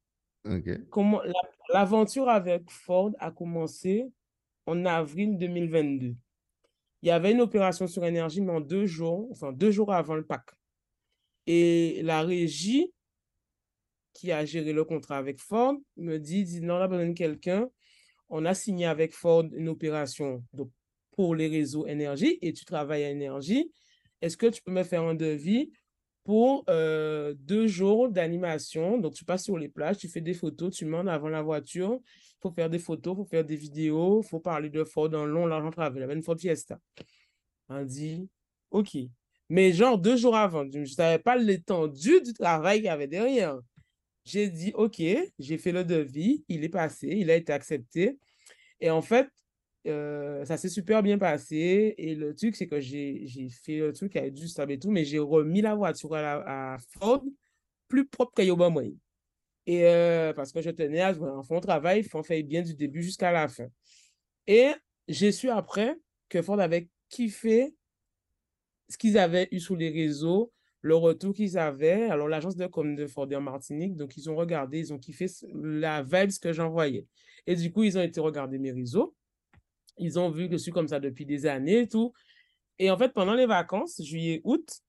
Comment 0.91 1.21
la- 1.23 1.33
l'aventure 1.75 2.29
avec 2.29 2.71
Ford 2.71 3.13
a 3.19 3.31
commencé 3.31 4.11
en 4.67 4.85
avril 4.87 5.37
2022. 5.37 6.15
Il 7.03 7.09
y 7.09 7.11
avait 7.11 7.33
une 7.33 7.41
opération 7.41 7.87
sur 7.87 8.05
énergie, 8.05 8.41
mais 8.41 8.53
en 8.53 8.61
deux 8.61 8.87
jours, 8.87 9.29
enfin 9.31 9.53
deux 9.53 9.71
jours 9.71 9.93
avant 9.93 10.15
le 10.15 10.25
Pâques. 10.25 10.53
Et 11.53 12.01
la 12.05 12.23
régie 12.23 12.93
qui 14.13 14.31
a 14.31 14.45
géré 14.45 14.73
le 14.73 14.85
contrat 14.85 15.17
avec 15.17 15.41
Ford 15.41 15.75
me 15.97 16.19
dit, 16.19 16.61
non, 16.61 16.75
on 16.75 16.81
a 16.81 16.87
besoin 16.87 17.09
de 17.09 17.13
quelqu'un. 17.13 17.69
On 18.29 18.45
a 18.45 18.55
signé 18.55 18.87
avec 18.87 19.13
Ford 19.13 19.45
une 19.53 19.69
opération 19.69 20.45
pour 21.11 21.35
les 21.35 21.49
réseaux 21.49 21.89
énergie 21.89 22.39
et 22.41 22.53
tu 22.53 22.65
travailles 22.65 23.03
à 23.03 23.11
énergie. 23.11 23.73
Est-ce 24.23 24.37
que 24.37 24.47
tu 24.47 24.63
peux 24.63 24.71
me 24.71 24.85
faire 24.85 25.03
un 25.03 25.17
devis 25.17 25.73
pour 26.23 26.63
euh, 26.71 27.35
deux 27.37 27.67
jours 27.67 28.09
d'animation? 28.11 28.99
Donc, 28.99 29.15
tu 29.15 29.25
passes 29.25 29.43
sur 29.43 29.59
les 29.59 29.69
plages, 29.69 29.99
tu 29.99 30.09
fais 30.09 30.21
des 30.21 30.35
photos, 30.35 30.73
tu 30.73 30.85
montes 30.85 31.09
avant 31.09 31.31
la 31.31 31.43
voiture. 31.43 31.99
Il 32.05 32.43
faut 32.43 32.53
faire 32.53 32.71
des 32.71 32.79
photos, 32.79 33.15
il 33.15 33.17
faut 33.17 33.29
faire 33.29 33.45
des 33.45 33.57
vidéos, 33.57 34.23
il 34.23 34.29
faut 34.29 34.39
parler 34.39 34.71
de 34.71 34.85
Ford 34.85 35.13
en 35.15 35.25
long, 35.25 35.47
large, 35.47 35.67
en 35.67 35.71
travers. 35.73 35.97
Il 35.97 36.01
y 36.03 36.05
avait 36.05 36.15
une 36.15 36.23
Ford 36.23 36.39
Fiesta. 36.39 36.79
On 37.69 37.85
dit, 37.85 38.29
OK. 38.71 38.97
Mais 39.51 39.73
genre 39.73 39.99
deux 39.99 40.17
jours 40.17 40.37
avant, 40.37 40.65
je 40.73 40.79
ne 40.79 40.85
savais 40.85 41.19
pas 41.19 41.37
l'étendue 41.37 42.21
du 42.23 42.33
travail 42.33 42.79
qu'il 42.79 42.87
y 42.87 42.89
avait 42.89 43.09
derrière. 43.09 43.59
J'ai 44.25 44.49
dit, 44.49 44.73
OK, 44.75 45.03
j'ai 45.39 45.59
fait 45.59 45.73
le 45.73 45.85
devis, 45.85 46.45
il 46.49 46.63
est 46.63 46.69
passé, 46.69 47.09
il 47.09 47.31
a 47.33 47.35
été 47.35 47.53
accepté. 47.53 48.17
Et 48.81 48.91
en 48.91 49.03
fait, 49.03 49.29
euh, 49.89 50.45
ça 50.45 50.57
s'est 50.57 50.69
super 50.69 51.03
bien 51.03 51.19
passé. 51.19 51.95
Et 51.99 52.15
le 52.15 52.35
truc, 52.35 52.55
c'est 52.55 52.69
que 52.69 52.79
j'ai 52.79 53.27
fait 53.65 53.79
le 53.79 53.93
truc 53.93 54.15
avec 54.15 54.35
du 54.35 54.47
sable 54.47 54.71
et 54.73 54.79
tout, 54.79 54.93
mais 54.93 55.05
j'ai 55.05 55.19
remis 55.19 55.63
la 55.63 55.75
voiture 55.75 56.15
à, 56.15 56.75
à 56.75 56.79
Ford 56.79 57.25
plus 57.89 58.07
propre 58.07 58.33
qu'à 58.37 58.45
Yobamwe. 58.45 58.95
Et 59.67 59.85
euh, 59.85 60.33
parce 60.33 60.53
que 60.53 60.63
je 60.63 60.71
tenais 60.71 61.01
à 61.01 61.13
faire 61.13 61.25
un 61.25 61.61
travail, 61.61 62.01
il 62.01 62.09
faut 62.09 62.23
faire 62.23 62.43
bien 62.45 62.63
du 62.63 62.75
début 62.75 63.03
jusqu'à 63.03 63.33
la 63.33 63.49
fin. 63.49 63.67
Et 64.47 64.71
j'ai 65.09 65.33
su 65.33 65.51
après 65.51 65.97
que 66.29 66.41
Ford 66.41 66.61
avait 66.61 66.89
kiffé 67.09 67.75
ce 68.91 68.99
qu'ils 68.99 69.17
avaient 69.17 69.49
eu 69.53 69.61
sur 69.61 69.77
les 69.77 69.89
réseaux, 69.91 70.53
le 70.83 70.97
retour 70.97 71.33
qu'ils 71.35 71.57
avaient. 71.57 72.11
Alors, 72.11 72.29
l'agence 72.29 72.57
de 72.57 72.67
com 72.67 72.95
de 72.95 73.07
Ford 73.07 73.29
en 73.33 73.41
Martinique, 73.41 73.97
donc 73.97 74.17
ils 74.17 74.29
ont 74.29 74.37
regardé, 74.37 74.79
ils 74.79 74.93
ont 74.93 74.99
kiffé 74.99 75.27
la 75.55 76.03
vibes 76.03 76.39
que 76.43 76.53
j'envoyais. 76.53 77.07
Et 77.47 77.55
du 77.55 77.73
coup, 77.73 77.85
ils 77.85 77.97
ont 77.97 78.03
été 78.03 78.21
regarder 78.21 78.59
mes 78.59 78.73
réseaux. 78.73 79.15
Ils 79.99 80.19
ont 80.19 80.31
vu 80.31 80.49
que 80.49 80.53
je 80.53 80.63
suis 80.63 80.73
comme 80.73 80.89
ça 80.89 80.99
depuis 80.99 81.27
des 81.27 81.47
années 81.47 81.81
et 81.81 81.89
tout. 81.89 82.13
Et 82.79 82.91
en 82.91 82.97
fait, 82.97 83.13
pendant 83.13 83.35
les 83.35 83.47
vacances, 83.47 84.03
juillet, 84.03 84.41
août, 84.45 84.81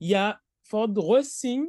il 0.00 0.08
y 0.08 0.14
a 0.14 0.40
Ford 0.62 0.88
re-signe 0.96 1.66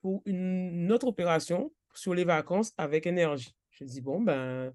pour 0.00 0.22
une 0.24 0.90
autre 0.90 1.06
opération 1.06 1.72
sur 1.94 2.14
les 2.14 2.24
vacances 2.24 2.72
avec 2.78 3.06
énergie. 3.06 3.54
Je 3.70 3.84
dis, 3.84 4.00
bon, 4.00 4.20
ben. 4.20 4.72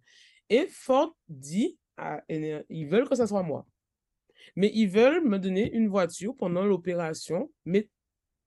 Et 0.50 0.68
Ford 0.68 1.18
dit, 1.28 1.80
à 1.98 2.24
Éner- 2.30 2.64
ils 2.70 2.88
veulent 2.88 3.10
que 3.10 3.16
ça 3.16 3.26
soit 3.26 3.42
moi. 3.42 3.66
Mais 4.56 4.72
ils 4.74 4.88
veulent 4.88 5.24
me 5.24 5.38
donner 5.40 5.72
une 5.74 5.88
voiture 5.88 6.36
pendant 6.36 6.66
l'opération, 6.66 7.52
mais 7.66 7.90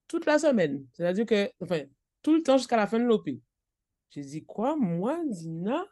toute 0.06 0.26
la 0.26 0.38
semaine. 0.38 0.84
C'est-à-dire 0.92 1.26
que, 1.26 1.50
enfin, 1.61 1.82
tout 2.22 2.34
le 2.34 2.42
temps 2.42 2.56
jusqu'à 2.56 2.76
la 2.76 2.87
fin 2.87 2.98
de 2.98 3.04
l'OP. 3.04 3.28
J'ai 4.11 4.22
dit, 4.22 4.44
quoi, 4.44 4.76
moi, 4.76 5.20
Dina, 5.26 5.84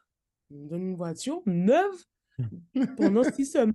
il 0.51 0.59
me 0.59 0.69
donne 0.69 0.89
une 0.89 0.97
voiture 0.97 1.43
neuve 1.47 2.03
pendant 2.97 3.23
six 3.25 3.47
semaines? 3.47 3.75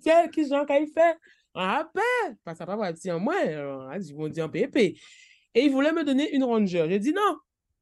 Tiens, 0.00 0.28
qu'est-ce 0.28 0.50
que 0.50 0.74
j'ai 0.74 0.86
fait? 0.86 1.16
Ah 1.54 1.88
ben, 1.94 2.36
parce 2.44 2.58
que 2.58 2.64
pas 2.64 2.74
voiture 2.74 3.14
en 3.14 3.20
moins. 3.20 3.40
Alors, 3.46 3.82
hein, 3.82 3.98
ils 4.00 4.14
vont 4.14 4.28
dire 4.28 4.46
en 4.46 4.48
PP. 4.48 4.76
Et 4.76 5.64
ils 5.64 5.70
voulaient 5.70 5.92
me 5.92 6.02
donner 6.02 6.34
une 6.34 6.42
Ranger. 6.42 6.86
J'ai 6.88 6.98
dit, 6.98 7.12
non, 7.12 7.38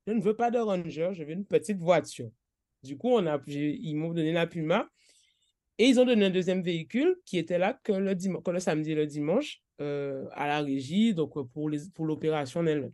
je 0.07 0.13
ne 0.13 0.21
veux 0.21 0.37
pas 0.37 0.51
de 0.51 0.59
Ranger, 0.59 1.11
je 1.13 1.25
veux 1.25 1.33
une 1.33 1.47
petite 1.47 1.79
voiture. 1.79 2.31
Du 2.83 2.99
coup, 2.99 3.09
on 3.09 3.27
a, 3.27 3.41
ils 3.47 3.95
m'ont 3.95 4.13
donné 4.13 4.33
la 4.33 4.47
Puma. 4.47 4.89
Et 5.79 5.87
ils 5.87 5.99
ont 5.99 6.05
donné 6.05 6.27
un 6.27 6.31
deuxième 6.31 6.63
véhicule 6.63 7.17
qui 7.25 7.39
était 7.39 7.59
là 7.59 7.79
que 7.83 7.93
le, 7.93 8.15
que 8.15 8.51
le 8.51 8.61
samedi 8.61 8.93
et 8.93 8.95
le 8.95 9.07
dimanche 9.07 9.63
euh, 9.81 10.27
à 10.33 10.47
la 10.47 10.61
régie, 10.61 11.15
donc 11.15 11.37
euh, 11.37 11.45
pour, 11.45 12.07
l'opération 12.07 12.65
elle-même. 12.67 12.93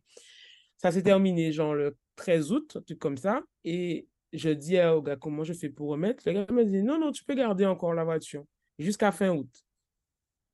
Ça 0.77 0.93
s'est 0.93 1.03
terminé 1.03 1.53
genre 1.53 1.75
le 1.75 1.97
13 2.17 2.53
août, 2.53 2.77
un 2.77 2.83
truc 2.83 2.99
comme 2.99 3.17
ça. 3.17 3.43
Et 3.64 4.07
je 4.33 4.51
dis 4.51 4.81
au 4.81 5.03
gars 5.03 5.17
comment 5.17 5.45
je 5.45 5.53
fais 5.53 5.69
pour 5.69 5.91
remettre? 5.91 6.23
Le 6.27 6.33
gars 6.33 6.47
me 6.53 6.64
dit 6.64 6.83
non, 6.83 6.99
non, 6.99 7.11
tu 7.11 7.25
peux 7.25 7.35
garder 7.35 7.67
encore 7.67 7.95
la 7.95 8.05
voiture 8.05 8.45
jusqu'à 8.79 9.11
fin 9.12 9.31
août. 9.31 9.51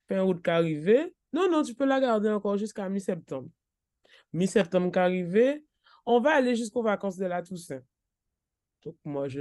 Fin 0.09 0.23
août 0.23 0.43
qui 0.43 0.51
arrivé, 0.51 1.15
non, 1.33 1.51
non, 1.51 1.63
tu 1.63 1.75
peux 1.75 1.85
la 1.85 2.01
garder 2.01 2.31
encore 2.31 2.57
jusqu'à 2.57 2.89
mi-septembre. 2.89 3.49
Mi-septembre 4.33 4.93
qui 4.93 4.99
arrivé, 4.99 5.65
on 6.07 6.21
va 6.21 6.35
aller 6.35 6.55
jusqu'aux 6.55 6.83
vacances 6.83 7.17
de 7.17 7.27
la 7.27 7.43
Toussaint. 7.43 7.83
Donc, 8.85 8.97
moi, 9.05 9.29
je, 9.29 9.41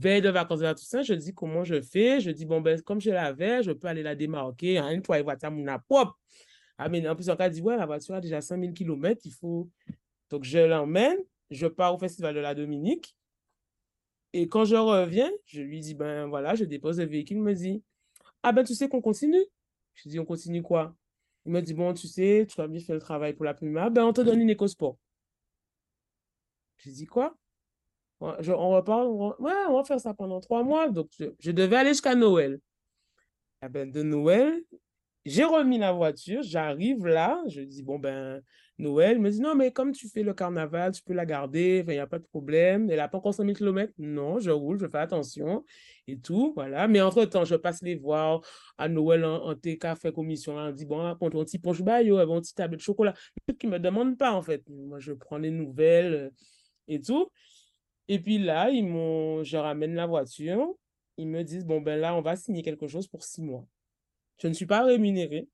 veille 0.00 0.20
de 0.20 0.30
vacances 0.30 0.58
de 0.58 0.64
la 0.64 0.74
Toussaint, 0.74 1.02
je 1.02 1.14
dis 1.14 1.32
comment 1.32 1.62
je 1.62 1.80
fais. 1.80 2.20
Je 2.20 2.30
dis, 2.30 2.44
bon, 2.44 2.60
ben, 2.60 2.80
comme 2.82 3.00
je 3.00 3.10
l'avais, 3.10 3.62
je 3.62 3.70
peux 3.70 3.86
aller 3.86 4.02
la 4.02 4.16
démarquer. 4.16 4.78
Hein, 4.78 4.90
une 4.90 5.04
fois, 5.04 5.18
il 5.18 5.24
voiture 5.24 5.50
mon 5.50 5.64
propre. 5.88 6.18
Ah, 6.76 6.88
mais 6.88 7.06
en 7.08 7.14
plus, 7.14 7.30
on 7.30 7.34
a 7.34 7.48
dit, 7.48 7.62
ouais, 7.62 7.76
la 7.76 7.86
voiture 7.86 8.16
a 8.16 8.20
déjà 8.20 8.40
5000 8.40 8.74
km, 8.74 9.20
il 9.24 9.32
faut. 9.32 9.70
Donc, 10.30 10.42
je 10.42 10.58
l'emmène, 10.58 11.18
je 11.50 11.66
pars 11.68 11.94
au 11.94 11.98
Festival 11.98 12.34
de 12.34 12.40
la 12.40 12.54
Dominique. 12.54 13.16
Et 14.32 14.48
quand 14.48 14.64
je 14.64 14.74
reviens, 14.74 15.30
je 15.44 15.62
lui 15.62 15.78
dis, 15.78 15.94
ben 15.94 16.26
voilà, 16.26 16.56
je 16.56 16.64
dépose 16.64 16.98
le 16.98 17.06
véhicule. 17.06 17.36
Il 17.36 17.42
me 17.44 17.54
dit, 17.54 17.84
ah 18.42 18.50
ben 18.50 18.64
tu 18.64 18.74
sais 18.74 18.88
qu'on 18.88 19.00
continue? 19.00 19.44
Je 19.94 20.08
dis, 20.08 20.18
on 20.18 20.24
continue 20.24 20.62
quoi? 20.62 20.96
Il 21.46 21.52
me 21.52 21.60
dit, 21.62 21.74
bon, 21.74 21.94
tu 21.94 22.08
sais, 22.08 22.46
tu 22.48 22.60
as 22.60 22.66
bien 22.66 22.80
fait 22.80 22.94
le 22.94 23.00
travail 23.00 23.34
pour 23.34 23.44
la 23.44 23.54
Puma, 23.54 23.90
ben 23.90 24.04
on 24.04 24.12
te 24.12 24.22
donne 24.22 24.40
une 24.40 24.50
éco-sport. 24.50 24.98
Je 26.78 26.90
dis, 26.90 27.06
quoi? 27.06 27.36
On 28.48 28.70
repart, 28.70 29.06
on 29.06 29.76
va 29.76 29.84
faire 29.84 30.00
ça 30.00 30.14
pendant 30.14 30.40
trois 30.40 30.62
mois. 30.62 30.88
Donc, 30.88 31.08
je, 31.38 31.50
devais 31.50 31.76
aller 31.76 31.90
jusqu'à 31.90 32.14
Noël. 32.14 32.58
Ah 33.60 33.68
ben, 33.68 33.90
de 33.90 34.02
Noël, 34.02 34.62
j'ai 35.24 35.44
remis 35.44 35.78
la 35.78 35.92
voiture, 35.92 36.42
j'arrive 36.42 37.06
là, 37.06 37.42
je 37.48 37.62
dis, 37.62 37.82
bon, 37.82 37.98
ben, 37.98 38.42
Noël, 38.78 39.20
me 39.20 39.30
dit, 39.30 39.40
non, 39.40 39.54
mais 39.54 39.70
comme 39.70 39.92
tu 39.92 40.08
fais 40.08 40.22
le 40.22 40.34
carnaval, 40.34 40.92
tu 40.92 41.02
peux 41.02 41.12
la 41.14 41.24
garder, 41.24 41.84
il 41.86 41.92
n'y 41.92 41.98
a 41.98 42.08
pas 42.08 42.18
de 42.18 42.24
problème. 42.24 42.90
Elle 42.90 42.96
n'a 42.96 43.08
pas 43.08 43.18
encore 43.18 43.32
100 43.32 43.44
000 43.44 43.54
km. 43.54 43.92
Non, 43.98 44.40
je 44.40 44.50
roule, 44.50 44.78
je 44.80 44.88
fais 44.88 44.98
attention 44.98 45.64
et 46.08 46.18
tout, 46.18 46.52
voilà. 46.56 46.88
Mais 46.88 47.00
entre-temps, 47.00 47.44
je 47.44 47.54
passe 47.54 47.82
les 47.82 47.94
voir 47.94 48.40
à 48.76 48.88
Noël 48.88 49.24
en, 49.24 49.54
TK, 49.54 49.94
fait 49.96 50.12
commission. 50.12 50.56
On 50.56 50.72
dit, 50.72 50.86
bon, 50.86 51.14
contre 51.16 51.40
un 51.40 51.44
petit 51.44 51.58
ponche 51.58 51.82
baillot, 51.82 52.18
un 52.18 52.40
petit 52.40 52.54
tablette 52.54 52.80
de 52.80 52.84
chocolat. 52.84 53.14
Qui 53.58 53.66
ne 53.68 53.72
me 53.72 53.78
demandent 53.78 54.18
pas, 54.18 54.32
en 54.32 54.42
fait. 54.42 54.62
Moi, 54.68 54.98
je 54.98 55.12
prends 55.12 55.38
les 55.38 55.50
nouvelles 55.50 56.14
euh, 56.14 56.30
et 56.88 57.00
tout. 57.00 57.30
Et 58.08 58.18
puis 58.18 58.38
là, 58.38 58.70
ils 58.70 58.86
m'ont, 58.86 59.42
je 59.44 59.56
ramène 59.56 59.94
la 59.94 60.06
voiture. 60.06 60.74
Ils 61.16 61.28
me 61.28 61.42
disent, 61.42 61.64
bon, 61.64 61.80
ben 61.80 61.98
là, 61.98 62.14
on 62.14 62.20
va 62.20 62.36
signer 62.36 62.62
quelque 62.62 62.86
chose 62.86 63.06
pour 63.06 63.22
six 63.22 63.42
mois. 63.42 63.66
Je 64.38 64.48
ne 64.48 64.52
suis 64.52 64.66
pas 64.66 64.84
rémunéré, 64.84 65.48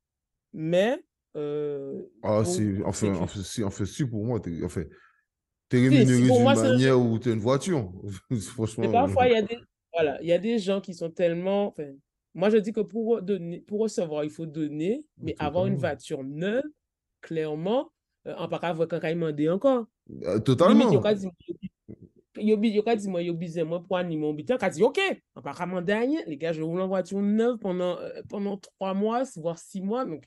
mais. 0.52 1.02
Euh, 1.36 2.02
ah, 2.22 2.44
c'est. 2.44 2.82
Enfin, 2.84 3.14
enfin, 3.14 3.42
si, 3.42 3.62
enfin, 3.62 3.84
si, 3.84 4.04
pour 4.04 4.24
moi, 4.24 4.40
es, 4.46 4.64
enfin, 4.64 4.82
es 5.70 5.76
rémunéré 5.76 6.22
d'une 6.22 6.54
manière 6.54 6.98
où 6.98 7.18
tu 7.18 7.28
as 7.28 7.32
une 7.32 7.40
voiture. 7.40 7.92
Franchement. 8.40 8.84
Mais 8.84 8.92
parfois, 8.92 9.28
il 9.28 9.34
y, 9.34 9.36
a 9.36 9.42
des, 9.42 9.58
voilà, 9.92 10.20
il 10.22 10.28
y 10.28 10.32
a 10.32 10.38
des 10.38 10.58
gens 10.58 10.80
qui 10.80 10.94
sont 10.94 11.10
tellement. 11.10 11.68
Enfin, 11.68 11.92
moi, 12.34 12.48
je 12.48 12.56
dis 12.56 12.72
que 12.72 12.80
pour, 12.80 13.22
donner, 13.22 13.60
pour 13.60 13.80
recevoir, 13.80 14.24
il 14.24 14.30
faut 14.30 14.46
donner, 14.46 15.04
mais 15.18 15.34
avoir 15.38 15.66
une 15.66 15.76
voiture 15.76 16.24
neuve, 16.24 16.64
clairement, 17.20 17.92
euh, 18.26 18.34
en 18.36 18.48
pas 18.48 18.58
quand 18.58 19.00
il 19.04 19.16
m'a 19.16 19.32
encore. 19.52 19.86
Euh, 20.24 20.38
totalement 20.38 20.90
yo 22.36 22.56
yo 22.62 22.82
ka 22.82 22.96
di 22.96 23.08
moi 23.08 23.22
yo 23.22 23.34
bizé 23.34 23.64
moi 23.64 23.82
pour 23.82 23.96
animer 23.96 24.22
mon 24.22 24.34
bitan 24.34 24.56
ka 24.56 24.70
dit 24.70 24.82
OK 24.82 25.00
commander 25.56 25.94
rien 25.94 26.20
les 26.26 26.36
gars 26.36 26.52
je 26.52 26.62
roule 26.62 26.80
en 26.80 26.88
voiture 26.88 27.20
neuve 27.20 27.58
pendant 27.58 27.98
euh, 27.98 28.22
pendant 28.28 28.56
trois 28.56 28.94
mois 28.94 29.24
voire 29.36 29.58
six 29.58 29.80
mois 29.80 30.04
donc 30.04 30.24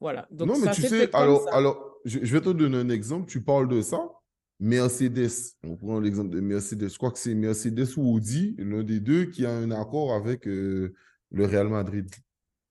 voilà. 0.00 0.26
Donc 0.30 0.48
non 0.48 0.58
mais 0.58 0.72
tu 0.72 0.82
sais 0.82 1.14
alors 1.14 1.46
alors 1.52 2.00
je, 2.04 2.18
vais 2.18 2.40
te 2.40 2.50
donner 2.50 2.78
un 2.78 2.88
exemple 2.88 3.30
tu 3.30 3.42
parles 3.42 3.68
de 3.68 3.82
ça 3.82 4.10
Mercedes. 4.58 5.56
On 5.64 5.76
prend 5.76 5.98
l'exemple 5.98 6.30
de 6.30 6.40
Mercedes. 6.40 6.88
Je 6.88 6.96
crois 6.96 7.10
que 7.10 7.18
c'est 7.18 7.34
Mercedes 7.34 7.96
ou 7.96 8.14
Audi 8.14 8.54
l'un 8.58 8.84
des 8.84 9.00
deux 9.00 9.24
qui 9.24 9.44
a 9.44 9.50
un 9.50 9.72
accord 9.72 10.12
avec 10.12 10.46
euh, 10.46 10.94
le 11.32 11.46
Real 11.46 11.68
Madrid. 11.68 12.08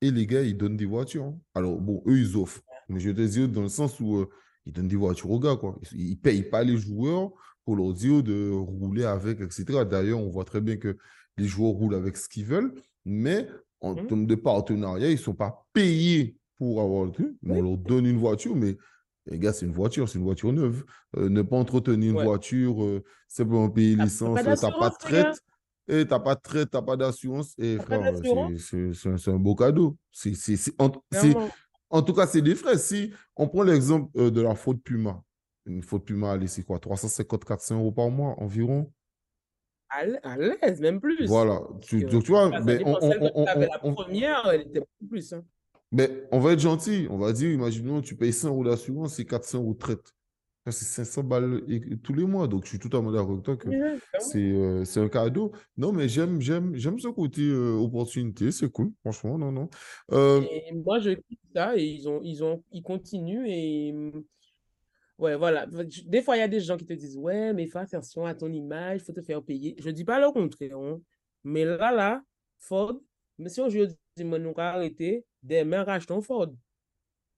Et 0.01 0.09
les 0.09 0.25
gars 0.25 0.41
ils 0.41 0.57
donnent 0.57 0.77
des 0.77 0.85
voitures 0.85 1.25
hein. 1.25 1.39
alors 1.53 1.79
bon 1.79 2.01
eux 2.07 2.17
ils 2.17 2.35
offrent. 2.35 2.61
Mais 2.89 2.99
je 2.99 3.11
te 3.11 3.21
dis 3.21 3.47
dans 3.47 3.61
le 3.61 3.69
sens 3.69 3.99
où 3.99 4.17
euh, 4.17 4.29
ils 4.65 4.73
donnent 4.73 4.87
des 4.87 4.95
voitures 4.95 5.31
aux 5.31 5.39
gars 5.39 5.55
quoi. 5.55 5.77
Ils, 5.93 6.11
ils 6.11 6.19
payent 6.19 6.49
pas 6.49 6.63
les 6.63 6.77
joueurs 6.77 7.31
pour 7.65 7.75
l'audio 7.75 8.21
de 8.21 8.49
rouler 8.51 9.05
avec, 9.05 9.41
etc. 9.41 9.85
D'ailleurs, 9.89 10.19
on 10.19 10.29
voit 10.29 10.45
très 10.45 10.61
bien 10.61 10.77
que 10.77 10.97
les 11.37 11.47
joueurs 11.47 11.71
roulent 11.71 11.95
avec 11.95 12.17
ce 12.17 12.27
qu'ils 12.27 12.45
veulent, 12.45 12.73
mais 13.05 13.47
en 13.81 13.95
mmh. 13.95 14.07
termes 14.07 14.25
de 14.27 14.35
partenariat, 14.35 15.09
ils 15.09 15.13
ne 15.13 15.17
sont 15.17 15.33
pas 15.33 15.65
payés 15.73 16.35
pour 16.57 16.81
avoir 16.81 17.05
le 17.05 17.11
truc. 17.11 17.35
On 17.47 17.61
leur 17.61 17.77
donne 17.77 18.05
une 18.05 18.17
voiture, 18.17 18.55
mais 18.55 18.77
les 19.25 19.39
gars, 19.39 19.53
c'est 19.53 19.65
une 19.65 19.73
voiture, 19.73 20.09
c'est 20.09 20.17
une 20.17 20.23
voiture 20.23 20.53
neuve. 20.53 20.83
Euh, 21.17 21.29
ne 21.29 21.41
pas 21.41 21.57
entretenir 21.57 22.19
une 22.19 22.23
voiture, 22.23 22.83
euh, 22.83 23.03
simplement 23.27 23.69
payer 23.69 23.95
l'essence, 23.95 24.39
tu 24.39 24.45
n'as 24.45 24.55
pas 24.55 24.89
de 24.89 24.97
traite. 24.99 25.39
Et 25.87 26.05
tu 26.05 26.11
n'as 26.11 26.19
pas 26.19 26.35
de 26.35 26.41
traite, 26.41 26.71
tu 26.71 26.77
n'as 26.77 26.83
pas 26.83 26.95
d'assurance. 26.95 27.53
Et 27.57 27.77
frère, 27.77 28.13
c'est 28.57 29.31
un 29.31 29.39
beau 29.39 29.55
cadeau. 29.55 29.97
C'est, 30.11 30.35
en, 30.79 30.91
en, 31.89 32.01
tout 32.01 32.13
cas, 32.13 32.27
c'est 32.27 32.41
des 32.41 32.55
frais. 32.55 32.77
Si 32.77 33.11
on 33.35 33.47
prend 33.47 33.63
l'exemple 33.63 34.09
euh, 34.17 34.31
de 34.31 34.41
la 34.41 34.55
faute 34.55 34.81
Puma, 34.83 35.23
une 35.65 35.83
faute 35.83 36.05
Puma, 36.05 36.31
allez, 36.31 36.47
c'est 36.47 36.63
quoi 36.63 36.79
350, 36.79 37.45
400 37.45 37.77
euros 37.77 37.91
par 37.91 38.09
mois 38.09 38.35
environ? 38.39 38.91
À 39.89 40.37
l'aise, 40.37 40.79
même 40.79 41.01
plus. 41.01 41.27
Voilà. 41.27 41.61
Tu, 41.81 42.05
donc, 42.05 42.23
tu 42.23 42.31
vois, 42.31 42.61
mais 42.61 42.81
on, 42.85 42.97
on, 43.35 43.45
la 43.45 43.77
première, 43.79 44.47
elle 44.47 44.61
était 44.61 44.79
beaucoup 44.79 45.07
plus. 45.09 45.33
Hein. 45.33 45.43
Mais 45.91 46.09
on 46.31 46.39
va 46.39 46.53
être 46.53 46.59
gentil. 46.59 47.07
On 47.09 47.17
va 47.17 47.33
dire, 47.33 47.51
imaginons, 47.51 48.01
tu 48.01 48.15
payes 48.15 48.31
100 48.31 48.47
euros 48.49 48.63
d'assurance, 48.63 49.15
c'est 49.15 49.25
400 49.25 49.59
euros 49.59 49.73
de 49.73 49.79
traite. 49.79 50.13
C'est 50.67 50.85
500 50.85 51.23
balles 51.23 51.61
tous 52.03 52.13
les 52.13 52.23
mois. 52.23 52.47
Donc, 52.47 52.63
je 52.63 52.69
suis 52.69 52.79
tout 52.79 52.95
à 52.95 53.01
fait 53.01 53.11
d'accord 53.11 53.31
avec 53.31 53.43
toi 53.43 53.57
que 53.57 53.67
euh, 53.67 54.85
c'est 54.85 54.99
un 54.99 55.09
cadeau. 55.09 55.51
Non, 55.75 55.91
mais 55.91 56.07
j'aime 56.07 56.39
ce 56.39 57.07
côté 57.09 57.41
euh, 57.41 57.73
opportunité. 57.73 58.51
C'est 58.51 58.71
cool, 58.71 58.91
franchement. 59.01 59.37
Non, 59.37 59.51
non. 59.51 59.69
Euh, 60.11 60.41
moi, 60.85 60.99
je 60.99 61.11
quitte 61.11 61.39
ça 61.55 61.75
et 61.75 61.83
ils, 61.83 62.07
ont, 62.07 62.21
ils, 62.23 62.43
ont, 62.43 62.63
ils 62.71 62.83
continuent 62.83 63.47
et 63.47 63.93
Ouais, 65.21 65.35
voilà. 65.35 65.67
Des 65.67 66.23
fois, 66.23 66.35
il 66.35 66.39
y 66.39 66.41
a 66.41 66.47
des 66.47 66.59
gens 66.59 66.77
qui 66.77 66.85
te 66.85 66.93
disent, 66.93 67.15
ouais, 67.15 67.53
mais 67.53 67.67
fais 67.67 67.77
attention 67.77 68.25
à 68.25 68.33
ton 68.33 68.51
image, 68.51 69.01
il 69.01 69.05
faut 69.05 69.13
te 69.13 69.21
faire 69.21 69.43
payer. 69.43 69.75
Je 69.79 69.87
ne 69.89 69.91
dis 69.93 70.03
pas 70.03 70.19
le 70.19 70.31
contraire. 70.31 70.75
Hein. 70.75 70.99
Mais 71.43 71.63
là, 71.63 71.91
là, 71.91 72.23
Ford, 72.57 72.99
mais 73.37 73.49
si 73.49 73.61
aujourd'hui, 73.61 73.95
moi, 74.19 74.39
nous 74.39 74.53
arrêter, 74.57 75.23
demain, 75.43 75.83
rachetons 75.83 76.21
Ford. 76.23 76.51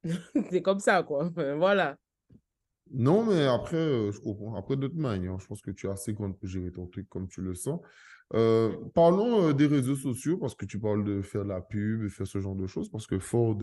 C'est 0.50 0.62
comme 0.62 0.80
ça, 0.80 1.04
quoi. 1.04 1.30
voilà. 1.58 1.98
Non, 2.90 3.26
mais 3.26 3.46
après, 3.48 3.76
euh, 3.76 4.12
je 4.14 4.20
comprends. 4.22 4.56
Après, 4.56 4.78
d'autres 4.78 4.96
manières, 4.96 5.38
je 5.40 5.48
pense 5.48 5.62
que 5.62 5.72
tu 5.72 5.90
as 5.90 5.92
assez 5.92 6.14
compte 6.14 6.40
pour 6.40 6.48
gérer 6.48 6.72
ton 6.72 6.88
truc 6.88 7.10
comme 7.10 7.28
tu 7.28 7.42
le 7.42 7.54
sens. 7.54 7.82
Euh, 8.34 8.72
parlons 8.94 9.50
euh, 9.50 9.54
des 9.54 9.68
réseaux 9.68 9.98
sociaux, 9.98 10.38
parce 10.38 10.56
que 10.56 10.66
tu 10.66 10.80
parles 10.80 11.04
de 11.04 11.22
faire 11.22 11.44
de 11.44 11.50
la 11.50 11.60
pub, 11.60 12.08
faire 12.08 12.28
ce 12.28 12.40
genre 12.40 12.56
de 12.56 12.66
choses, 12.66 12.90
parce 12.90 13.08
que 13.08 13.20
Ford, 13.20 13.58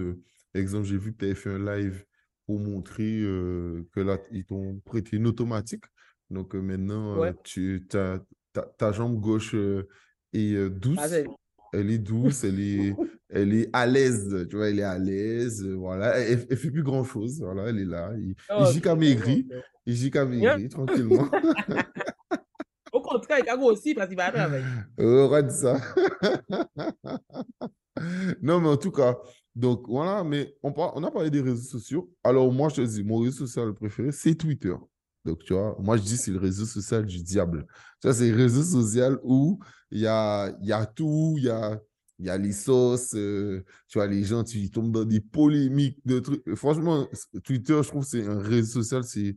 exemple, 0.52 0.85
j'ai 0.85 0.98
vu 0.98 1.14
que 1.14 1.18
tu 1.20 1.24
avais 1.24 1.35
fait 1.35 1.50
un 1.50 1.59
live 1.59 2.04
pour 2.50 2.58
montrer 2.58 3.20
que 3.92 4.00
là, 4.00 4.18
ils 4.32 4.44
t'ont 4.44 4.80
prêté 4.84 5.16
une 5.16 5.28
automatique. 5.28 5.84
Donc 6.30 6.54
maintenant, 6.54 7.32
tu, 7.44 7.86
ta, 7.88 8.18
ta, 8.76 8.90
jambe 8.90 9.20
gauche 9.20 9.54
est 10.32 10.70
douce. 10.70 10.98
Ah, 11.00 11.06
elle 11.72 11.90
est 11.90 11.98
douce, 12.10 12.42
elle 12.42 12.60
est, 12.60 12.96
elle 13.28 13.54
est 13.54 13.70
à 13.72 13.86
l'aise, 13.86 14.46
tu 14.48 14.56
vois, 14.56 14.68
elle 14.68 14.80
est 14.80 14.84
à 14.84 14.98
l'aise, 14.98 15.64
voilà, 15.66 16.18
elle, 16.18 16.46
ne 16.50 16.56
fait 16.56 16.70
plus 16.70 16.82
grand 16.82 17.04
chose, 17.04 17.40
voilà, 17.40 17.68
elle 17.68 17.78
est 17.78 17.84
là, 17.84 18.10
il, 18.18 18.34
oh, 18.50 18.64
il 18.74 18.80
qu'à 18.80 18.96
maigrir, 18.96 19.44
il 19.86 19.94
gît 19.94 20.10
qu'à 20.10 20.24
maigrir, 20.24 20.68
tranquillement. 20.68 21.28
Au 22.92 23.00
contraire, 23.02 23.38
il 23.40 23.48
a 23.48 23.56
aussi 23.56 23.94
parce 23.94 24.08
qu'il 24.08 24.16
va. 24.16 24.32
On 24.98 25.28
va 25.28 25.48
ça. 25.48 25.80
non, 28.42 28.60
mais 28.60 28.68
en 28.68 28.76
tout 28.76 28.90
cas, 28.90 29.16
donc 29.54 29.88
voilà, 29.88 30.24
mais 30.24 30.54
on, 30.62 30.72
on 30.76 31.04
a 31.04 31.10
parlé 31.10 31.30
des 31.30 31.40
réseaux 31.40 31.78
sociaux. 31.78 32.10
Alors 32.22 32.52
moi, 32.52 32.68
je 32.68 32.76
te 32.76 32.80
dis, 32.82 33.02
mon 33.04 33.18
réseau 33.18 33.46
social 33.46 33.74
préféré, 33.74 34.12
c'est 34.12 34.34
Twitter. 34.34 34.74
Donc, 35.24 35.42
tu 35.44 35.52
vois, 35.52 35.76
moi, 35.80 35.96
je 35.96 36.02
dis 36.02 36.16
c'est 36.16 36.30
le 36.30 36.38
réseau 36.38 36.64
social 36.64 37.04
du 37.04 37.22
diable. 37.22 37.66
Ça, 38.02 38.12
c'est 38.14 38.30
le 38.30 38.36
réseau 38.36 38.62
social 38.62 39.18
où 39.22 39.58
il 39.90 40.00
y 40.00 40.06
a, 40.06 40.50
y 40.62 40.72
a 40.72 40.86
tout, 40.86 41.34
il 41.36 41.44
y 41.44 41.50
a, 41.50 41.78
y 42.18 42.30
a 42.30 42.38
les 42.38 42.52
sauces, 42.52 43.14
euh, 43.14 43.62
tu 43.88 43.98
vois, 43.98 44.06
les 44.06 44.24
gens, 44.24 44.44
tu 44.44 44.70
tombent 44.70 44.92
dans 44.92 45.04
des 45.04 45.20
polémiques, 45.20 45.98
de 46.06 46.20
trucs. 46.20 46.54
Franchement, 46.54 47.06
Twitter, 47.44 47.80
je 47.82 47.88
trouve 47.88 48.04
c'est 48.04 48.26
un 48.26 48.38
réseau 48.40 48.82
social, 48.82 49.04
c'est 49.04 49.36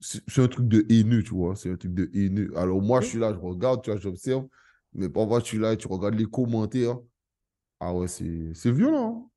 c'est 0.00 0.38
un 0.42 0.48
truc 0.48 0.66
de 0.68 0.86
haineux, 0.88 1.22
tu 1.22 1.34
vois, 1.34 1.56
c'est 1.56 1.70
un 1.70 1.76
truc 1.76 1.92
de 1.94 2.10
haineux. 2.14 2.50
Alors 2.56 2.80
moi, 2.82 3.00
je 3.02 3.06
suis 3.08 3.18
là, 3.18 3.32
je 3.34 3.38
regarde, 3.38 3.82
tu 3.82 3.90
vois, 3.90 4.00
j'observe, 4.00 4.46
mais 4.94 5.08
parfois, 5.10 5.40
je 5.40 5.44
suis 5.44 5.58
là, 5.58 5.76
tu 5.76 5.86
regardes 5.88 6.14
les 6.14 6.24
commentaires. 6.26 6.98
Ah 7.80 7.94
ouais, 7.94 8.08
c'est 8.08 8.72
violent. 8.72 9.30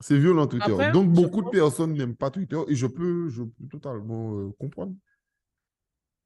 C'est 0.00 0.18
violent 0.18 0.46
Twitter. 0.46 0.90
Donc 0.92 1.12
beaucoup 1.12 1.42
de 1.42 1.50
personnes 1.50 1.92
n'aiment 1.92 2.16
pas 2.16 2.30
Twitter 2.30 2.60
et 2.68 2.74
je 2.74 2.86
peux, 2.86 3.28
je 3.28 3.42
peux 3.42 3.66
totalement 3.70 4.34
euh, 4.38 4.50
comprendre. 4.58 4.94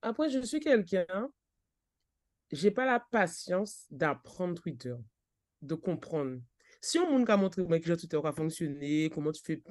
Après, 0.02 0.30
je 0.30 0.40
suis 0.40 0.60
quelqu'un, 0.60 1.28
j'ai 2.52 2.70
pas 2.70 2.84
la 2.84 3.00
patience 3.00 3.86
d'apprendre 3.90 4.60
Twitter, 4.60 4.94
de 5.62 5.74
comprendre. 5.74 6.40
Si 6.80 6.98
on 6.98 7.18
m'a 7.18 7.36
montré 7.36 7.64
que 7.64 7.94
Twitter 7.94 8.20
a 8.22 8.32
fonctionné, 8.32 9.10
comment 9.12 9.32
tu 9.32 9.42
fais 9.42 9.62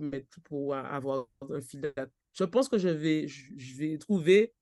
pour 0.44 0.76
avoir 0.76 1.28
un 1.50 1.62
fil 1.62 1.94
je 2.34 2.44
pense 2.44 2.68
que 2.68 2.80
je 2.80 2.90
vais, 2.90 3.28
je, 3.28 3.78
vais 3.78 3.98
trouver 4.00 4.54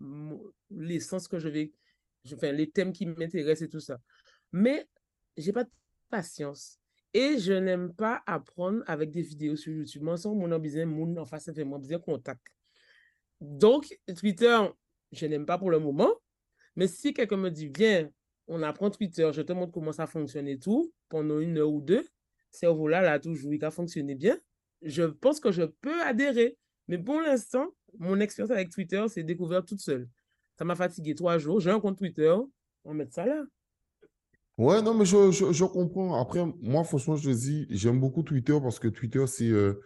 l'essence 0.69 1.29
que 1.29 1.39
je 1.39 1.47
vais 1.47 1.71
enfin, 2.33 2.51
les 2.51 2.69
thèmes 2.69 2.91
qui 2.91 3.05
m'intéressent 3.05 3.61
et 3.61 3.69
tout 3.69 3.79
ça. 3.79 3.97
Mais 4.51 4.87
j'ai 5.37 5.53
pas 5.53 5.63
de 5.63 5.69
patience. 6.09 6.80
Et 7.13 7.37
je 7.39 7.53
n'aime 7.53 7.93
pas 7.93 8.23
apprendre 8.25 8.83
avec 8.87 9.11
des 9.11 9.21
vidéos 9.21 9.55
sur 9.55 9.73
YouTube. 9.73 10.03
Moi, 10.03 10.17
sans 10.17 10.33
mon 10.33 10.57
besoin, 10.59 10.85
mon 10.85 11.17
en 11.17 11.25
face, 11.25 11.51
fait 11.53 11.63
mon 11.63 11.81
contact. 11.99 12.41
Donc, 13.41 13.97
Twitter, 14.15 14.57
je 15.11 15.25
n'aime 15.25 15.45
pas 15.45 15.57
pour 15.57 15.71
le 15.71 15.79
moment. 15.79 16.13
Mais 16.75 16.87
si 16.87 17.13
quelqu'un 17.13 17.37
me 17.37 17.49
dit, 17.49 17.69
viens, 17.75 18.09
on 18.47 18.63
apprend 18.63 18.89
Twitter, 18.89 19.29
je 19.33 19.41
te 19.41 19.51
montre 19.51 19.71
comment 19.71 19.91
ça 19.91 20.07
fonctionne 20.07 20.47
et 20.47 20.57
tout, 20.57 20.93
pendant 21.09 21.39
une 21.39 21.57
heure 21.57 21.69
ou 21.69 21.81
deux, 21.81 22.07
cerveau-là, 22.49 23.01
là, 23.01 23.19
toujours, 23.19 23.53
il 23.53 23.63
a 23.63 23.71
fonctionné 23.71 24.15
bien, 24.15 24.37
je 24.81 25.03
pense 25.03 25.39
que 25.39 25.51
je 25.51 25.63
peux 25.63 26.01
adhérer. 26.01 26.57
Mais 26.87 26.97
pour 26.97 27.21
l'instant, 27.21 27.73
mon 27.97 28.19
expérience 28.19 28.51
avec 28.51 28.69
Twitter, 28.69 29.03
c'est 29.09 29.23
découvert 29.23 29.65
toute 29.65 29.79
seule. 29.79 30.09
Ça 30.57 30.65
m'a 30.65 30.75
fatigué 30.75 31.15
trois 31.15 31.37
jours. 31.37 31.59
J'ai 31.59 31.71
un 31.71 31.79
compte 31.79 31.97
Twitter, 31.97 32.35
on 32.83 32.93
met 32.93 33.07
ça 33.09 33.25
là. 33.25 33.43
Ouais, 34.57 34.81
non, 34.81 34.93
mais 34.93 35.05
je, 35.05 35.31
je, 35.31 35.65
comprends. 35.65 36.21
Après, 36.21 36.41
moi, 36.61 36.83
franchement, 36.83 37.15
je 37.15 37.31
dis, 37.31 37.65
j'aime 37.69 37.99
beaucoup 37.99 38.21
Twitter 38.23 38.57
parce 38.61 38.79
que 38.79 38.87
Twitter, 38.87 39.25
c'est 39.27 39.49
euh, 39.49 39.81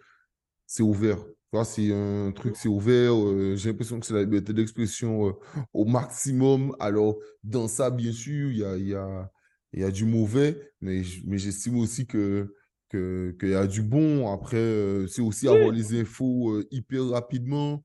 c'est 0.66 0.82
ouvert. 0.82 1.18
C'est 1.64 1.90
un 1.92 2.32
truc, 2.32 2.54
c'est 2.56 2.68
ouvert. 2.68 3.14
Euh, 3.14 3.56
j'ai 3.56 3.70
l'impression 3.70 3.98
que 3.98 4.04
c'est 4.04 4.12
la 4.12 4.24
liberté 4.24 4.52
d'expression 4.52 5.28
euh, 5.28 5.32
au 5.72 5.86
maximum. 5.86 6.76
Alors, 6.80 7.16
dans 7.42 7.68
ça, 7.68 7.90
bien 7.90 8.12
sûr, 8.12 8.50
il 8.50 8.58
y 8.58 8.64
a, 8.64 8.76
y, 8.76 8.94
a, 8.94 9.30
y 9.72 9.82
a 9.84 9.90
du 9.90 10.04
mauvais, 10.04 10.72
mais, 10.82 11.02
mais 11.24 11.38
j'estime 11.38 11.78
aussi 11.78 12.06
que 12.06 12.52
qu'il 12.90 13.48
y 13.48 13.54
a 13.54 13.66
du 13.66 13.82
bon. 13.82 14.30
Après, 14.32 15.06
c'est 15.08 15.22
aussi 15.22 15.48
avoir 15.48 15.70
les 15.72 15.98
infos 15.98 16.62
hyper 16.70 17.08
rapidement. 17.08 17.82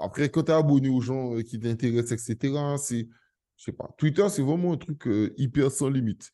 après, 0.00 0.28
quand 0.30 0.44
tu 0.44 0.52
es 0.52 0.54
abonné 0.54 0.88
aux 0.88 1.00
gens 1.00 1.36
qui 1.42 1.58
t'intéressent, 1.58 2.12
etc., 2.12 2.54
c'est 2.78 3.08
je 3.58 3.64
sais 3.64 3.72
pas. 3.72 3.92
Twitter, 3.98 4.26
c'est 4.28 4.42
vraiment 4.42 4.72
un 4.72 4.76
truc 4.76 5.06
euh, 5.08 5.34
hyper 5.36 5.70
sans 5.70 5.90
limite. 5.90 6.32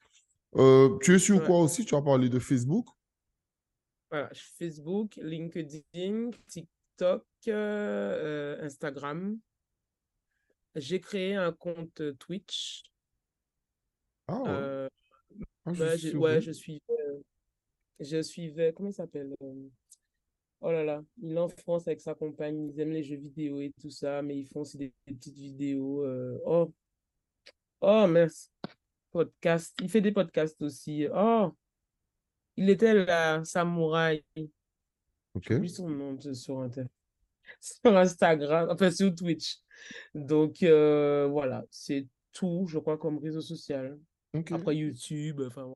Euh, 0.56 0.98
tu 1.02 1.14
es 1.14 1.18
sur 1.18 1.42
quoi 1.42 1.60
aussi? 1.60 1.84
Tu 1.84 1.94
as 1.94 2.02
parlé 2.02 2.28
de 2.28 2.38
Facebook? 2.38 2.86
Voilà, 4.10 4.30
Facebook, 4.34 5.16
LinkedIn, 5.16 6.30
TikTok, 6.46 7.24
euh, 7.48 8.62
Instagram. 8.62 9.38
J'ai 10.76 11.00
créé 11.00 11.34
un 11.34 11.50
compte 11.50 12.02
Twitch. 12.18 12.84
Ah 14.28 14.42
ouais. 14.42 14.88
Ah, 15.64 15.96
je 15.96 16.16
ouais, 16.16 16.42
je 16.42 16.52
suis. 16.52 16.82
je 17.98 18.20
suivais. 18.22 18.72
Comment 18.76 18.90
il 18.90 18.94
s'appelle? 18.94 19.34
Oh 20.60 20.70
là 20.70 20.84
là, 20.84 21.02
il 21.22 21.32
est 21.32 21.38
en 21.38 21.48
France 21.48 21.88
avec 21.88 22.00
sa 22.00 22.14
compagne, 22.14 22.70
ils 22.70 22.80
aiment 22.80 22.92
les 22.92 23.02
jeux 23.02 23.16
vidéo 23.16 23.60
et 23.60 23.72
tout 23.80 23.90
ça, 23.90 24.22
mais 24.22 24.36
ils 24.36 24.46
font 24.46 24.60
aussi 24.60 24.78
des, 24.78 24.92
petites 25.06 25.36
vidéos. 25.36 26.06
oh, 26.46 26.72
Oh, 27.86 28.06
merci. 28.06 28.48
Podcast. 29.10 29.74
Il 29.82 29.90
fait 29.90 30.00
des 30.00 30.10
podcasts 30.10 30.60
aussi. 30.62 31.06
Oh, 31.14 31.54
il 32.56 32.70
était 32.70 32.94
là, 32.94 33.44
Samouraï. 33.44 34.24
Ok. 35.34 35.60
J'ai 35.60 35.68
son 35.68 35.90
nom 35.90 36.18
sur, 36.20 36.34
sur 37.60 37.96
Instagram, 37.96 38.68
enfin 38.70 38.90
sur 38.90 39.14
Twitch. 39.14 39.58
Donc, 40.14 40.62
euh, 40.62 41.26
voilà, 41.30 41.64
c'est 41.70 42.06
tout, 42.32 42.66
je 42.66 42.78
crois, 42.78 42.96
comme 42.96 43.18
réseau 43.18 43.42
social. 43.42 43.98
Après 44.50 44.76
YouTube, 44.76 45.42
enfin, 45.46 45.72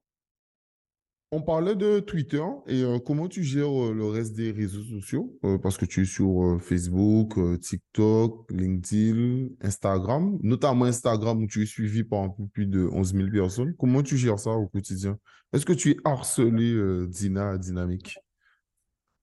on 1.31 1.43
parlait 1.43 1.75
de 1.75 2.01
Twitter 2.01 2.43
et 2.67 2.83
euh, 2.83 2.99
comment 2.99 3.29
tu 3.29 3.43
gères 3.43 3.69
euh, 3.69 3.93
le 3.93 4.07
reste 4.07 4.35
des 4.35 4.51
réseaux 4.51 4.83
sociaux? 4.83 5.39
Euh, 5.45 5.59
parce 5.59 5.77
que 5.77 5.85
tu 5.85 6.03
es 6.03 6.05
sur 6.05 6.59
Facebook, 6.61 7.39
TikTok, 7.61 8.51
LinkedIn, 8.51 9.49
Instagram, 9.61 10.39
notamment 10.43 10.87
Instagram 10.87 11.43
où 11.43 11.47
tu 11.47 11.63
es 11.63 11.67
suivi 11.67 12.03
par 12.03 12.21
un 12.23 12.31
peu 12.31 12.47
plus 12.47 12.67
de 12.67 12.89
11 12.91 13.15
000 13.15 13.29
personnes. 13.31 13.75
Comment 13.79 14.03
tu 14.03 14.17
gères 14.17 14.39
ça 14.39 14.51
au 14.51 14.67
quotidien? 14.69 15.19
Est-ce 15.53 15.67
que 15.67 15.73
tu 15.73 15.91
es 15.91 15.97
harcelé, 16.05 17.07
Dina, 17.09 17.59
dynamique? 17.59 18.19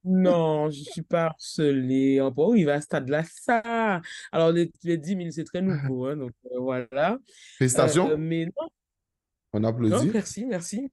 Non, 0.03 0.69
je 0.69 0.79
ne 0.79 0.83
suis 0.83 1.01
pas 1.01 1.25
harcelé. 1.25 2.21
Oh, 2.21 2.53
il 2.55 2.65
va 2.65 2.73
à 2.73 2.79
ce 2.81 2.85
stade-là, 2.85 3.23
ça. 3.23 4.01
Alors, 4.31 4.51
les, 4.51 4.71
10 4.83 4.99
000, 5.03 5.19
c'est 5.31 5.43
très 5.43 5.63
nouveau. 5.63 6.05
Hein, 6.05 6.17
donc, 6.17 6.31
voilà. 6.59 7.17
Félicitations. 7.57 8.15
mais 8.17 8.45
non. 8.45 8.69
On 9.53 9.63
applaudit. 9.63 10.11
merci, 10.13 10.45
merci. 10.45 10.91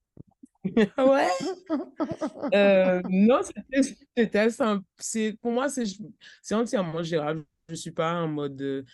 Ouais? 0.76 1.28
Euh, 2.54 3.00
non, 3.08 3.40
c'était 4.16 4.50
simple. 4.50 4.84
Pour 5.40 5.52
moi, 5.52 5.68
c'est 5.68 6.54
entièrement 6.54 7.02
gérable. 7.02 7.44
Je 7.68 7.74
ne 7.74 7.76
suis 7.78 7.90
pas 7.92 8.14
en 8.14 8.28
mode 8.28 8.84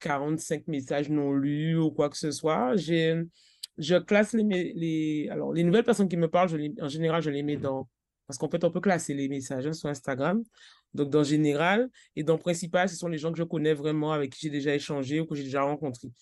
45 0.00 0.68
messages 0.68 1.08
non 1.08 1.32
lus 1.32 1.76
ou 1.76 1.90
quoi 1.90 2.08
que 2.08 2.16
ce 2.16 2.30
soit. 2.30 2.76
Je 2.76 3.98
classe 3.98 4.32
les, 4.34 4.72
les, 4.74 5.28
alors, 5.30 5.52
les 5.52 5.64
nouvelles 5.64 5.84
personnes 5.84 6.08
qui 6.08 6.16
me 6.16 6.28
parlent, 6.28 6.48
je 6.48 6.82
en 6.82 6.88
général, 6.88 7.22
je 7.22 7.30
les 7.30 7.42
mets 7.42 7.56
dans. 7.56 7.88
Parce 8.26 8.38
qu'en 8.38 8.48
fait, 8.48 8.62
on 8.62 8.70
peut 8.70 8.80
classer 8.80 9.14
les 9.14 9.28
messages 9.28 9.66
hein, 9.66 9.72
sur 9.72 9.88
Instagram. 9.88 10.44
Donc, 10.94 11.10
dans 11.10 11.24
général 11.24 11.88
et 12.14 12.22
dans 12.22 12.38
principal, 12.38 12.88
ce 12.88 12.96
sont 12.96 13.08
les 13.08 13.18
gens 13.18 13.32
que 13.32 13.38
je 13.38 13.44
connais 13.44 13.74
vraiment, 13.74 14.12
avec 14.12 14.32
qui 14.32 14.40
j'ai 14.42 14.50
déjà 14.50 14.74
échangé 14.74 15.20
ou 15.20 15.26
que 15.26 15.34
j'ai 15.34 15.44
déjà 15.44 15.62
rencontrés. 15.62 16.12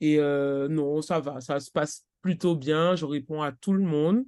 Et 0.00 0.18
euh, 0.18 0.68
non, 0.68 1.02
ça 1.02 1.20
va, 1.20 1.40
ça 1.40 1.60
se 1.60 1.70
passe 1.70 2.06
plutôt 2.22 2.56
bien. 2.56 2.96
Je 2.96 3.04
réponds 3.04 3.42
à 3.42 3.52
tout 3.52 3.72
le 3.72 3.82
monde. 3.82 4.24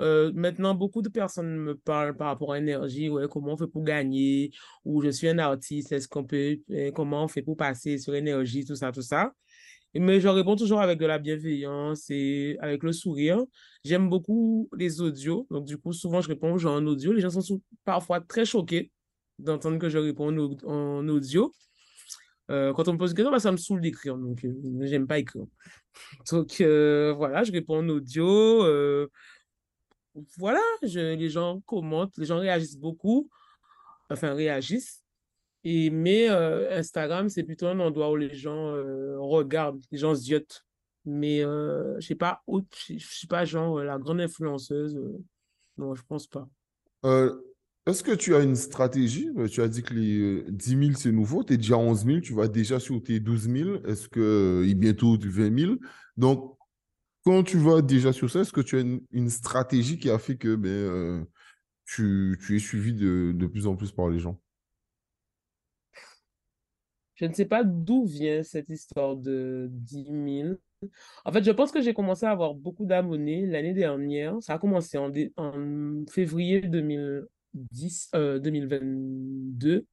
Euh, 0.00 0.32
maintenant, 0.34 0.74
beaucoup 0.74 1.02
de 1.02 1.08
personnes 1.08 1.56
me 1.56 1.76
parlent 1.76 2.16
par 2.16 2.28
rapport 2.28 2.52
à 2.52 2.58
l'énergie, 2.58 3.08
ouais, 3.08 3.26
comment 3.30 3.52
on 3.52 3.56
fait 3.56 3.68
pour 3.68 3.84
gagner, 3.84 4.50
ou 4.84 5.00
je 5.02 5.10
suis 5.10 5.28
un 5.28 5.38
artiste, 5.38 5.92
est-ce 5.92 6.08
qu'on 6.08 6.24
peut, 6.24 6.58
euh, 6.70 6.90
comment 6.90 7.24
on 7.24 7.28
fait 7.28 7.42
pour 7.42 7.56
passer 7.56 7.98
sur 7.98 8.12
l'énergie, 8.12 8.64
tout 8.64 8.74
ça, 8.74 8.90
tout 8.90 9.02
ça. 9.02 9.32
Mais 9.94 10.20
je 10.20 10.28
réponds 10.28 10.56
toujours 10.56 10.80
avec 10.80 10.98
de 10.98 11.06
la 11.06 11.18
bienveillance 11.18 12.06
et 12.08 12.56
avec 12.60 12.82
le 12.82 12.92
sourire. 12.92 13.44
J'aime 13.84 14.08
beaucoup 14.08 14.68
les 14.76 15.00
audios, 15.02 15.46
donc 15.50 15.66
du 15.66 15.76
coup, 15.76 15.92
souvent, 15.92 16.20
je 16.20 16.28
réponds 16.28 16.54
aux 16.54 16.66
en 16.66 16.84
audio. 16.86 17.12
Les 17.12 17.20
gens 17.20 17.30
sont 17.30 17.60
parfois 17.84 18.20
très 18.20 18.46
choqués 18.46 18.90
d'entendre 19.38 19.78
que 19.78 19.88
je 19.90 19.98
réponds 19.98 20.34
en 20.64 21.08
audio. 21.08 21.52
Euh, 22.50 22.72
quand 22.72 22.88
on 22.88 22.94
me 22.94 22.98
pose 22.98 23.10
une 23.10 23.16
question, 23.16 23.30
bah, 23.30 23.38
ça 23.38 23.52
me 23.52 23.56
saoule 23.56 23.80
d'écrire, 23.80 24.16
donc 24.16 24.44
euh, 24.44 24.52
j'aime 24.82 25.06
pas 25.06 25.18
écrire. 25.18 25.44
Donc 26.30 26.60
euh, 26.60 27.12
voilà, 27.16 27.44
je 27.44 27.52
réponds 27.52 27.78
en 27.78 27.88
audio. 27.88 28.64
voilà, 30.36 30.60
je, 30.82 31.14
les 31.14 31.28
gens 31.28 31.60
commentent, 31.66 32.16
les 32.16 32.26
gens 32.26 32.38
réagissent 32.38 32.78
beaucoup, 32.78 33.30
enfin 34.10 34.34
réagissent. 34.34 35.02
Et, 35.64 35.90
mais 35.90 36.28
Instagram, 36.28 37.28
c'est 37.28 37.44
plutôt 37.44 37.68
un 37.68 37.78
endroit 37.80 38.10
où 38.10 38.16
les 38.16 38.34
gens 38.34 38.72
regardent, 39.18 39.82
les 39.90 39.98
gens 39.98 40.14
ziotent. 40.14 40.64
Mais 41.04 41.40
je 41.40 42.00
sais 42.00 42.14
pas, 42.14 42.42
je 42.88 42.98
sais 42.98 43.26
pas, 43.26 43.44
genre 43.44 43.80
la 43.80 43.98
grande 43.98 44.20
influenceuse, 44.20 45.00
non, 45.76 45.94
je 45.94 46.02
pense 46.02 46.26
pas. 46.26 46.48
Est-ce 47.86 48.04
que 48.04 48.12
tu 48.12 48.36
as 48.36 48.40
une 48.40 48.54
stratégie? 48.54 49.28
Euh, 49.36 49.48
tu 49.48 49.60
as 49.60 49.66
dit 49.68 49.82
que 49.82 49.92
les 49.92 50.44
10 50.52 50.74
euh, 50.74 50.84
000, 50.84 50.92
c'est 50.96 51.10
nouveau. 51.10 51.42
Tu 51.42 51.54
es 51.54 51.56
déjà 51.56 51.74
à 51.74 51.78
11 51.78 52.04
000. 52.06 52.20
Tu 52.20 52.32
vas 52.32 52.46
déjà 52.46 52.78
sur 52.78 53.02
tes 53.02 53.18
12 53.18 53.48
000. 53.50 53.84
Est-ce 53.86 54.08
que 54.08 54.20
euh, 54.20 54.68
est 54.68 54.74
bientôt 54.74 55.16
du 55.16 55.28
20 55.30 55.58
000? 55.58 55.74
Donc, 56.16 56.56
quand 57.24 57.42
tu 57.42 57.58
vas 57.58 57.82
déjà 57.82 58.12
sur 58.12 58.30
ça, 58.30 58.40
est-ce 58.40 58.52
que 58.52 58.60
tu 58.60 58.76
as 58.76 58.80
une, 59.10 59.30
stratégie 59.30 59.98
qui 59.98 60.10
a 60.10 60.18
fait 60.18 60.36
que 60.36 60.54
ben, 60.54 61.26
tu, 61.86 62.38
es 62.50 62.58
suivi 62.58 62.94
de, 62.94 63.32
de 63.34 63.46
plus 63.46 63.66
en 63.66 63.74
plus 63.74 63.90
par 63.90 64.08
les 64.08 64.18
gens? 64.18 64.40
Je 67.14 67.26
ne 67.26 67.34
sais 67.34 67.44
pas 67.46 67.62
d'où 67.64 68.04
vient 68.04 68.42
cette 68.42 68.68
histoire 68.70 69.16
de 69.16 69.68
10 69.70 70.04
000. 70.04 70.54
En 71.24 71.32
fait, 71.32 71.44
je 71.44 71.50
pense 71.50 71.70
que 71.70 71.80
j'ai 71.80 71.94
commencé 71.94 72.26
à 72.26 72.30
avoir 72.30 72.54
beaucoup 72.54 72.84
d'abonnés 72.84 73.46
l'année 73.46 73.74
dernière. 73.74 74.36
Ça 74.40 74.54
a 74.54 74.58
commencé 74.58 74.98
en, 74.98 75.12
en 75.36 76.04
février 76.10 76.60
2000, 76.62 77.26
10, 77.54 78.10
2022, 78.42 79.70
euh, 79.70 79.86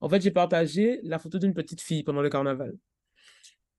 en 0.00 0.08
fait, 0.08 0.20
j'ai 0.20 0.30
partagé 0.30 1.00
la 1.02 1.18
photo 1.18 1.38
d'une 1.38 1.54
petite 1.54 1.80
fille 1.80 2.02
pendant 2.02 2.22
le 2.22 2.30
carnaval. 2.30 2.76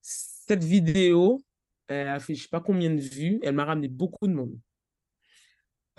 Cette 0.02 0.64
vidéo, 0.64 1.42
elle 1.88 2.08
a 2.08 2.20
fait 2.20 2.36
je 2.36 2.40
ne 2.42 2.44
sais 2.44 2.50
pas 2.50 2.62
combien 2.62 2.90
de 2.94 3.00
vues, 3.00 3.40
elle 3.44 3.56
m'a 3.56 3.66
ramené 3.66 3.88
beaucoup 3.88 4.28
de 4.28 4.34
monde. 4.34 4.58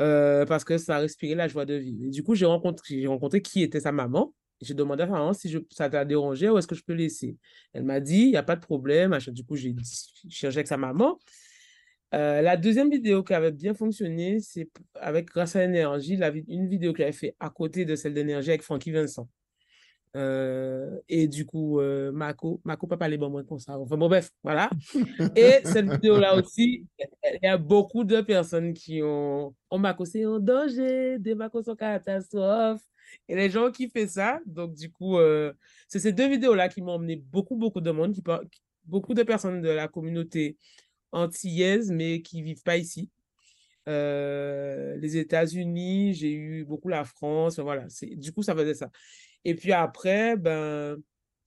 Euh, 0.00 0.46
parce 0.46 0.64
que 0.64 0.78
ça 0.78 0.96
a 0.96 0.98
respiré 1.00 1.34
la 1.34 1.46
joie 1.46 1.66
de 1.66 1.74
vivre. 1.74 2.10
Du 2.10 2.22
coup, 2.22 2.34
j'ai 2.34 2.46
rencontré, 2.46 3.06
rencontré 3.06 3.42
qui 3.42 3.62
était 3.62 3.80
sa 3.80 3.92
maman. 3.92 4.34
J'ai 4.62 4.74
demandé 4.74 5.02
à 5.02 5.06
sa 5.06 5.12
maman 5.12 5.32
si 5.34 5.50
je, 5.50 5.58
ça 5.70 5.90
t'a 5.90 6.04
dérangé 6.04 6.48
ou 6.48 6.56
est-ce 6.58 6.66
que 6.66 6.74
je 6.74 6.82
peux 6.84 6.94
laisser. 6.94 7.36
Elle 7.72 7.84
m'a 7.84 8.00
dit, 8.00 8.22
il 8.22 8.30
n'y 8.30 8.36
a 8.36 8.42
pas 8.42 8.56
de 8.56 8.60
problème. 8.62 9.16
Du 9.28 9.44
coup, 9.44 9.56
j'ai 9.56 9.74
cherché 10.30 10.58
avec 10.58 10.68
sa 10.68 10.78
maman. 10.78 11.18
Euh, 12.12 12.42
la 12.42 12.56
deuxième 12.56 12.90
vidéo 12.90 13.22
qui 13.22 13.34
avait 13.34 13.52
bien 13.52 13.74
fonctionné, 13.74 14.40
c'est 14.40 14.68
avec 14.94 15.26
grâce 15.26 15.54
à 15.56 15.60
l'énergie, 15.60 16.18
une 16.48 16.68
vidéo 16.68 16.92
que 16.92 16.98
j'avais 16.98 17.12
fait 17.12 17.36
à 17.38 17.50
côté 17.50 17.84
de 17.84 17.94
celle 17.94 18.14
d'énergie 18.14 18.50
avec 18.50 18.62
Francky 18.62 18.90
Vincent. 18.90 19.28
Euh, 20.16 20.98
et 21.08 21.28
du 21.28 21.46
coup, 21.46 21.78
euh, 21.78 22.10
Mako, 22.10 22.60
Mako 22.64 22.88
pas 22.88 22.96
parler 22.96 23.16
bon 23.16 23.44
comme 23.44 23.60
ça. 23.60 23.78
Enfin 23.78 23.96
bon, 23.96 24.08
bref, 24.08 24.30
voilà. 24.42 24.68
Et 25.36 25.60
cette 25.64 25.86
vidéo-là 25.92 26.34
aussi, 26.34 26.84
il 26.98 27.38
y 27.44 27.46
a 27.46 27.56
beaucoup 27.56 28.02
de 28.02 28.20
personnes 28.20 28.74
qui 28.74 29.00
ont 29.04 29.54
Oh, 29.70 29.78
Mako, 29.78 30.04
c'est 30.04 30.24
un 30.24 30.40
danger, 30.40 31.16
des 31.20 31.36
Mako 31.36 31.62
sont 31.62 31.76
catastrophe. 31.76 32.82
Et 33.28 33.36
les 33.36 33.50
gens 33.50 33.70
qui 33.70 33.88
font 33.88 34.08
ça, 34.08 34.40
donc 34.46 34.74
du 34.74 34.90
coup, 34.90 35.16
c'est 35.88 36.00
ces 36.00 36.12
deux 36.12 36.28
vidéos-là 36.28 36.68
qui 36.68 36.82
m'ont 36.82 36.92
emmené 36.92 37.16
beaucoup, 37.16 37.56
beaucoup 37.56 37.80
de 37.80 37.90
monde 37.92 38.12
qui, 38.12 38.22
beaucoup 38.84 39.14
de 39.14 39.22
personnes 39.22 39.60
de 39.60 39.68
la 39.68 39.88
communauté 39.88 40.56
antillaise, 41.12 41.90
mais 41.90 42.22
qui 42.22 42.42
vivent 42.42 42.62
pas 42.62 42.76
ici. 42.76 43.10
Euh, 43.88 44.96
les 44.96 45.16
États-Unis, 45.16 46.14
j'ai 46.14 46.32
eu 46.32 46.64
beaucoup 46.64 46.88
la 46.88 47.04
France, 47.04 47.58
voilà. 47.58 47.86
Du 48.12 48.32
coup, 48.32 48.42
ça 48.42 48.54
faisait 48.54 48.74
ça. 48.74 48.90
Et 49.44 49.54
puis 49.54 49.72
après, 49.72 50.36
ben, 50.36 50.96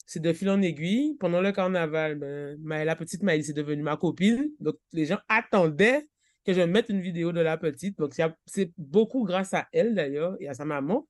c'est 0.05 0.21
de 0.21 0.33
fil 0.33 0.49
en 0.49 0.61
aiguille. 0.61 1.15
Pendant 1.19 1.41
le 1.41 1.51
carnaval, 1.51 2.15
ben, 2.15 2.83
la 2.83 2.95
petite 2.95 3.23
Maëlle, 3.23 3.43
c'est 3.43 3.53
devenue 3.53 3.83
ma 3.83 3.97
copine. 3.97 4.49
Donc, 4.59 4.75
les 4.91 5.05
gens 5.05 5.19
attendaient 5.29 6.07
que 6.45 6.53
je 6.53 6.61
mette 6.61 6.89
une 6.89 7.01
vidéo 7.01 7.31
de 7.31 7.39
la 7.39 7.57
petite. 7.57 7.97
Donc, 7.97 8.13
c'est 8.45 8.71
beaucoup 8.77 9.23
grâce 9.23 9.53
à 9.53 9.67
elle, 9.71 9.95
d'ailleurs, 9.95 10.35
et 10.39 10.47
à 10.49 10.53
sa 10.53 10.65
maman, 10.65 11.07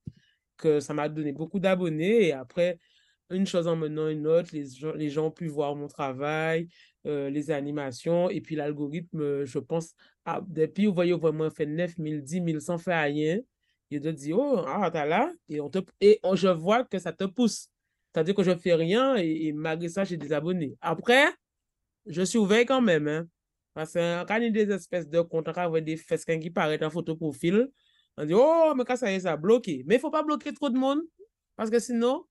que 0.56 0.80
ça 0.80 0.94
m'a 0.94 1.08
donné 1.08 1.32
beaucoup 1.32 1.58
d'abonnés. 1.58 2.28
Et 2.28 2.32
après, 2.32 2.78
une 3.30 3.46
chose 3.46 3.66
en 3.66 3.76
menant 3.76 4.08
une 4.08 4.26
autre, 4.26 4.50
les 4.52 4.66
gens, 4.66 4.92
les 4.92 5.10
gens 5.10 5.26
ont 5.26 5.30
pu 5.30 5.48
voir 5.48 5.74
mon 5.74 5.88
travail, 5.88 6.68
euh, 7.06 7.28
les 7.28 7.50
animations, 7.50 8.30
et 8.30 8.40
puis 8.40 8.56
l'algorithme, 8.56 9.44
je 9.44 9.58
pense, 9.58 9.94
depuis, 10.46 10.86
vous 10.86 10.94
voyez, 10.94 11.12
vraiment 11.12 11.50
fait 11.50 11.66
9 11.66 11.96
000, 11.98 12.20
10 12.22 12.42
000 12.46 12.60
sans 12.60 12.78
faire 12.78 13.02
rien. 13.04 13.40
Il 13.90 14.00
te 14.00 14.08
dit, 14.08 14.32
oh, 14.32 14.62
ah, 14.66 14.90
t'as 14.90 15.04
là, 15.04 15.30
et, 15.48 15.60
on 15.60 15.68
te, 15.68 15.78
et 16.00 16.18
je 16.34 16.48
vois 16.48 16.84
que 16.84 16.98
ça 16.98 17.12
te 17.12 17.24
pousse. 17.24 17.68
C'est-à-dire 18.12 18.34
que 18.34 18.42
je 18.42 18.52
ne 18.52 18.56
fais 18.56 18.74
rien, 18.74 19.16
et, 19.16 19.52
malgré 19.52 19.88
ça, 19.88 20.04
j'ai 20.04 20.16
des 20.16 20.32
abonnés. 20.32 20.76
Après, 20.80 21.26
je 22.06 22.22
suis 22.22 22.38
ouvert 22.38 22.64
quand 22.66 22.80
même, 22.80 23.06
hein, 23.06 23.28
parce 23.74 23.92
que 23.92 24.24
quand 24.24 24.36
il 24.36 24.44
y 24.44 24.46
a 24.46 24.50
des 24.50 24.72
espèces 24.72 25.08
de 25.08 25.20
comptes, 25.20 25.52
quand 25.52 25.70
il 25.70 25.74
y 25.74 25.78
a 25.78 25.80
des 25.82 25.96
fesses 25.96 26.24
qui 26.24 26.50
paraissent 26.50 26.82
en 26.82 26.90
photo 26.90 27.16
profil, 27.16 27.68
on 28.16 28.24
dit, 28.24 28.34
oh, 28.34 28.72
mais 28.76 28.84
quand 28.84 28.96
ça 28.96 29.10
y 29.12 29.16
est, 29.16 29.20
ça 29.20 29.32
a 29.32 29.36
bloqué. 29.36 29.82
Mais 29.86 29.96
il 29.96 29.98
ne 29.98 30.00
faut 30.00 30.10
pas 30.10 30.22
bloquer 30.22 30.54
trop 30.54 30.70
de 30.70 30.78
monde, 30.78 31.00
parce 31.56 31.68
que 31.68 31.78
sinon, 31.78 32.24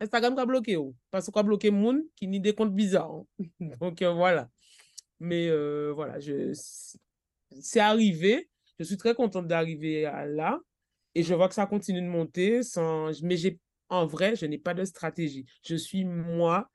Instagram 0.00 0.34
bloquer. 0.46 0.76
Parce 1.10 1.26
qu'on 1.26 1.40
va 1.40 1.42
bloquer 1.42 1.70
le 1.70 1.76
monde 1.76 2.00
qui 2.16 2.26
n'y 2.26 2.40
des 2.40 2.54
comptes 2.54 2.74
bizarres. 2.74 3.24
Hein. 3.40 3.46
Donc, 3.80 4.02
euh, 4.02 4.12
voilà. 4.12 4.50
Mais 5.20 5.48
euh, 5.48 5.92
voilà, 5.94 6.18
je... 6.20 6.52
c'est 7.60 7.80
arrivé. 7.80 8.50
Je 8.78 8.84
suis 8.84 8.96
très 8.96 9.14
contente 9.14 9.46
d'arriver 9.46 10.02
là. 10.02 10.60
Et 11.14 11.22
je 11.22 11.32
vois 11.34 11.48
que 11.48 11.54
ça 11.54 11.66
continue 11.66 12.02
de 12.02 12.08
monter. 12.08 12.62
Sans... 12.62 13.22
Mais 13.22 13.36
en 13.88 14.06
vrai, 14.06 14.34
je 14.36 14.46
n'ai 14.46 14.58
pas 14.58 14.74
de 14.74 14.84
stratégie. 14.84 15.46
Je 15.62 15.76
suis 15.76 16.04
moi. 16.04 16.70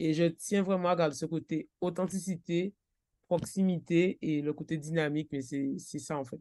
Et 0.00 0.12
je 0.12 0.24
tiens 0.24 0.62
vraiment 0.62 0.88
à 0.88 0.96
garder 0.96 1.14
ce 1.14 1.24
côté 1.24 1.68
authenticité, 1.80 2.74
proximité 3.28 4.18
et 4.20 4.42
le 4.42 4.52
côté 4.52 4.76
dynamique. 4.76 5.28
Mais 5.30 5.42
c'est 5.42 5.98
ça, 6.00 6.18
en 6.18 6.24
fait. 6.24 6.40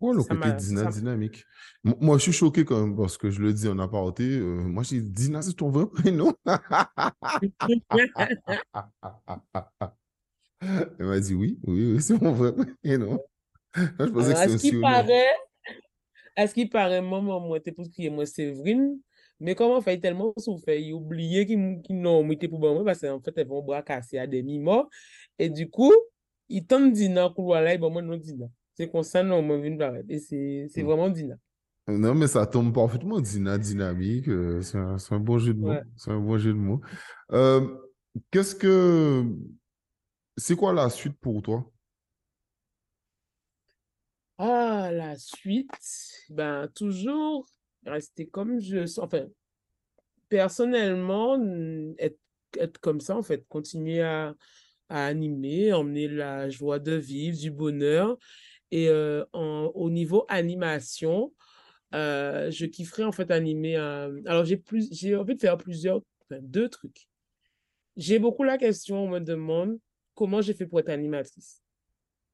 Ouais, 0.00 0.14
le 0.14 0.22
côté 0.22 0.52
Dina 0.52 0.84
dynamique? 0.86 1.44
Moi, 1.82 2.18
je 2.18 2.24
suis 2.24 2.32
choqué 2.32 2.64
quand 2.64 2.80
même 2.80 2.96
parce 2.96 3.16
que 3.16 3.30
je 3.30 3.40
le 3.40 3.52
dis 3.52 3.68
en 3.68 3.78
apparenté. 3.78 4.24
Euh, 4.24 4.62
moi, 4.62 4.82
j'ai 4.82 5.00
dit 5.00 5.10
Dina, 5.10 5.42
c'est 5.42 5.54
ton 5.54 5.70
vrai 5.70 5.86
prénom. 5.86 6.34
Elle 10.98 11.06
m'a 11.06 11.20
dit 11.20 11.34
oui, 11.34 11.58
oui, 11.66 11.92
oui, 11.92 12.02
c'est 12.02 12.20
mon 12.20 12.32
vrai 12.32 12.52
prénom. 12.82 13.20
Je 13.74 14.04
pensais 14.06 14.34
que 14.34 14.58
c'était 14.58 14.70
qui 14.70 14.80
paraît, 14.80 15.34
à 16.36 16.46
ce 16.46 16.54
qui 16.54 16.66
paraît, 16.66 17.02
maman, 17.02 17.40
moi, 17.40 17.60
t'es 17.60 17.72
pour 17.72 17.90
crier 17.90 18.10
moi 18.10 18.26
Séverine. 18.26 18.98
Mais 19.40 19.54
comment 19.54 19.80
fait 19.80 19.98
tellement 19.98 20.32
souffert, 20.38 20.76
il 20.76 20.94
oublié 20.94 21.44
qu'il 21.44 21.80
n'ont 21.90 22.22
mis 22.22 22.36
pour 22.36 22.60
moi 22.60 22.84
parce 22.84 23.00
qu'en 23.00 23.20
fait, 23.20 23.36
elles 23.36 23.48
vont 23.48 23.62
bras 23.62 23.82
cassés 23.82 24.18
à 24.18 24.26
demi 24.26 24.58
morts. 24.58 24.88
Et 25.38 25.50
du 25.50 25.68
coup, 25.68 25.92
il 26.48 26.66
tente 26.66 26.92
Dina, 26.92 27.30
couloir 27.34 27.62
là, 27.62 27.74
et 27.74 27.78
bon, 27.78 27.90
moi, 27.90 28.00
non, 28.00 28.16
Dina. 28.16 28.46
C'est 28.74 28.90
comme 28.90 29.02
ça, 29.02 29.22
non, 29.22 29.42
moi, 29.42 29.56
une 29.56 29.78
barrette. 29.78 30.06
Et 30.08 30.18
c'est 30.18 30.68
mm. 30.76 30.84
vraiment 30.84 31.08
Dina. 31.08 31.36
Non, 31.86 32.14
mais 32.14 32.26
ça 32.26 32.46
tombe 32.46 32.74
parfaitement 32.74 33.20
Dina, 33.20 33.58
dynamique. 33.58 34.28
Euh, 34.28 34.62
c'est 34.62 34.78
un, 34.78 34.96
un, 35.10 35.20
bon 35.20 35.38
jeu 35.38 35.54
de 35.54 35.60
mots. 35.60 35.74
C'est 35.96 36.10
un 36.10 36.20
bon 36.20 36.38
jeu 36.38 36.52
de 36.52 36.58
mots. 36.58 36.80
Euh, 37.32 37.66
Qu'est-ce 38.30 38.54
que. 38.54 39.24
C'est 40.36 40.56
quoi 40.56 40.72
la 40.72 40.90
suite 40.90 41.18
pour 41.20 41.42
toi? 41.42 41.70
Ah, 44.38 44.90
la 44.92 45.16
suite, 45.16 45.70
ben, 46.30 46.68
toujours 46.74 47.46
rester 47.86 48.26
comme 48.26 48.60
je. 48.60 49.00
Enfin, 49.00 49.26
personnellement, 50.28 51.38
être, 51.98 52.18
être 52.58 52.78
comme 52.80 53.00
ça, 53.00 53.16
en 53.16 53.22
fait, 53.22 53.46
continuer 53.48 54.02
à, 54.02 54.34
à 54.88 55.06
animer, 55.06 55.72
emmener 55.72 56.08
la 56.08 56.48
joie 56.50 56.78
de 56.78 56.94
vivre, 56.94 57.38
du 57.38 57.50
bonheur. 57.50 58.16
Et 58.74 58.88
euh, 58.88 59.24
au 59.32 59.88
niveau 59.88 60.24
animation, 60.28 61.32
euh, 61.94 62.50
je 62.50 62.66
kifferais 62.66 63.04
en 63.04 63.12
fait 63.12 63.30
animer. 63.30 63.76
Alors, 63.76 64.44
j'ai 64.44 64.56
plus, 64.56 64.92
j'ai 64.92 65.14
envie 65.14 65.36
de 65.36 65.40
faire 65.40 65.56
plusieurs, 65.56 66.02
deux 66.40 66.68
trucs. 66.68 67.06
J'ai 67.96 68.18
beaucoup 68.18 68.42
la 68.42 68.58
question, 68.58 69.04
on 69.04 69.08
me 69.08 69.20
demande 69.20 69.78
comment 70.14 70.42
j'ai 70.42 70.54
fait 70.54 70.66
pour 70.66 70.80
être 70.80 70.88
animatrice. 70.88 71.62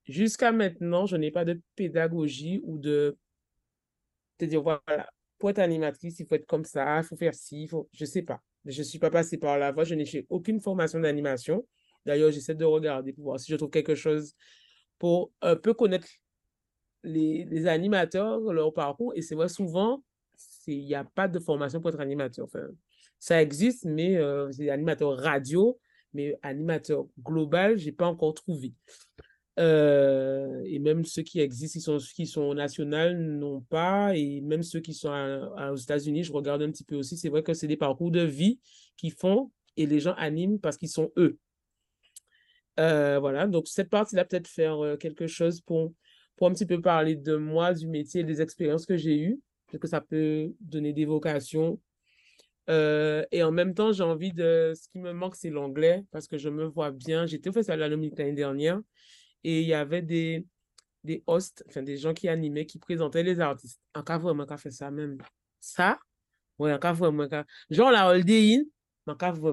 Jusqu'à 0.07 0.51
maintenant, 0.51 1.05
je 1.05 1.17
n'ai 1.17 1.31
pas 1.31 1.45
de 1.45 1.61
pédagogie 1.77 2.63
ou 2.65 2.79
de 2.79 3.19
te 4.39 4.47
dire, 4.47 4.63
voilà, 4.63 5.11
pour 5.37 5.51
être 5.51 5.59
animatrice, 5.59 6.21
il 6.21 6.27
faut 6.27 6.37
être 6.37 6.47
comme 6.47 6.65
ça, 6.65 7.01
il 7.01 7.05
faut 7.05 7.17
faire 7.17 7.35
ci, 7.35 7.65
il 7.65 7.69
faut... 7.69 7.87
je 7.93 8.05
ne 8.05 8.09
sais 8.09 8.23
pas. 8.23 8.41
Je 8.65 8.79
ne 8.79 8.85
suis 8.85 8.99
pas 8.99 9.11
passée 9.11 9.37
par 9.37 9.59
la 9.59 9.73
voie, 9.73 9.85
je 9.85 9.95
n'ai 9.95 10.07
fait 10.07 10.25
aucune 10.31 10.59
formation 10.59 11.01
d'animation. 11.01 11.67
D'ailleurs, 12.07 12.31
j'essaie 12.31 12.55
de 12.55 12.65
regarder 12.65 13.13
pour 13.13 13.25
voir 13.25 13.39
si 13.39 13.53
je 13.53 13.57
trouve 13.57 13.69
quelque 13.69 13.95
chose 13.95 14.35
pour 14.99 15.33
un 15.43 15.57
peu 15.57 15.75
connaître 15.75 16.07
les, 17.03 17.67
animateurs, 17.67 18.41
leur 18.53 18.73
parcours. 18.73 19.13
Et 19.17 19.23
c'est 19.23 19.35
vrai, 19.35 19.49
souvent, 19.49 20.03
il 20.67 20.85
n'y 20.85 20.95
a 20.95 21.05
pas 21.05 21.29
de 21.29 21.39
formation 21.39 21.81
pour 21.81 21.91
être 21.91 22.01
animateur. 22.01 22.45
Enfin, 22.47 22.67
ça 23.19 23.43
existe, 23.43 23.85
mais 23.85 24.17
euh, 24.17 24.51
c'est 24.53 24.71
animateur 24.71 25.17
radio, 25.19 25.79
mais 26.13 26.37
animateur 26.43 27.07
global, 27.23 27.79
je 27.79 27.87
n'ai 27.87 27.93
pas 27.93 28.07
encore 28.07 28.35
trouvé. 28.35 28.73
Euh, 29.59 30.63
et 30.65 30.79
même 30.79 31.05
ceux 31.05 31.23
qui 31.23 31.41
existent, 31.41 31.75
qui 31.75 31.81
sont, 31.83 31.99
qui 31.99 32.27
sont 32.27 32.55
nationaux, 32.55 33.13
n'ont 33.13 33.61
pas. 33.61 34.17
Et 34.17 34.41
même 34.41 34.63
ceux 34.63 34.81
qui 34.81 34.95
sont 34.95 35.11
aux 35.71 35.77
États-Unis, 35.77 36.25
je 36.25 36.33
regarde 36.33 36.63
un 36.63 36.71
petit 36.71 36.85
peu 36.85 36.97
aussi. 36.97 37.17
C'est 37.17 37.29
vrai 37.29 37.43
que 37.43 37.53
c'est 37.53 37.67
des 37.67 37.77
parcours 37.77 38.11
de 38.11 38.23
vie 38.23 38.59
qu'ils 38.97 39.13
font 39.13 39.51
et 39.77 39.87
les 39.87 40.01
gens 40.01 40.15
animent 40.15 40.59
parce 40.59 40.77
qu'ils 40.77 40.89
sont 40.89 41.13
eux. 41.17 41.39
Euh, 42.79 43.19
voilà, 43.19 43.47
donc 43.47 43.69
cette 43.69 43.91
partie-là, 43.91 44.25
peut-être 44.25 44.49
faire 44.49 44.97
quelque 44.99 45.27
chose 45.27 45.61
pour 45.61 45.93
pour 46.41 46.49
un 46.49 46.55
petit 46.55 46.65
peu 46.65 46.81
parler 46.81 47.17
de 47.17 47.37
moi, 47.37 47.75
du 47.75 47.87
métier, 47.87 48.25
des 48.25 48.41
expériences 48.41 48.87
que 48.87 48.97
j'ai 48.97 49.21
eues, 49.21 49.39
parce 49.67 49.79
que 49.79 49.87
ça 49.87 50.01
peut 50.01 50.55
donner 50.59 50.95
des 50.95 51.05
vocations. 51.05 51.79
Euh, 52.71 53.27
et 53.31 53.43
en 53.43 53.53
même 53.53 53.75
temps, 53.75 53.93
j'ai 53.93 54.05
envie 54.05 54.33
de... 54.33 54.73
Ce 54.75 54.89
qui 54.89 54.99
me 54.99 55.13
manque, 55.13 55.37
c'est 55.37 55.51
l'anglais, 55.51 56.03
parce 56.11 56.27
que 56.27 56.39
je 56.39 56.49
me 56.49 56.65
vois 56.65 56.93
bien. 56.93 57.27
J'étais 57.27 57.51
au 57.51 57.53
Festival 57.53 57.79
de 57.79 57.85
la 57.85 57.91
l'année 57.91 58.33
dernière, 58.33 58.81
et 59.45 59.61
il 59.61 59.69
y 59.69 59.75
avait 59.75 60.01
des, 60.01 60.47
des 61.05 61.23
hosts, 61.27 61.63
enfin 61.69 61.83
des 61.83 61.99
gens 61.99 62.15
qui 62.15 62.27
animaient, 62.27 62.65
qui 62.65 62.79
présentaient 62.79 63.23
les 63.23 63.39
artistes. 63.39 63.79
En 63.95 64.03
cas 64.03 64.17
vraiment, 64.17 64.47
qu'à 64.47 64.57
fait 64.57 64.71
ça 64.71 64.91
même. 64.91 65.19
Ça, 65.61 65.99
ouais, 66.59 66.73
en 66.73 66.79
cas 66.79 66.95
vraiment, 66.95 67.29
genre 67.69 67.91
la 67.91 68.09
Hold 69.15 69.45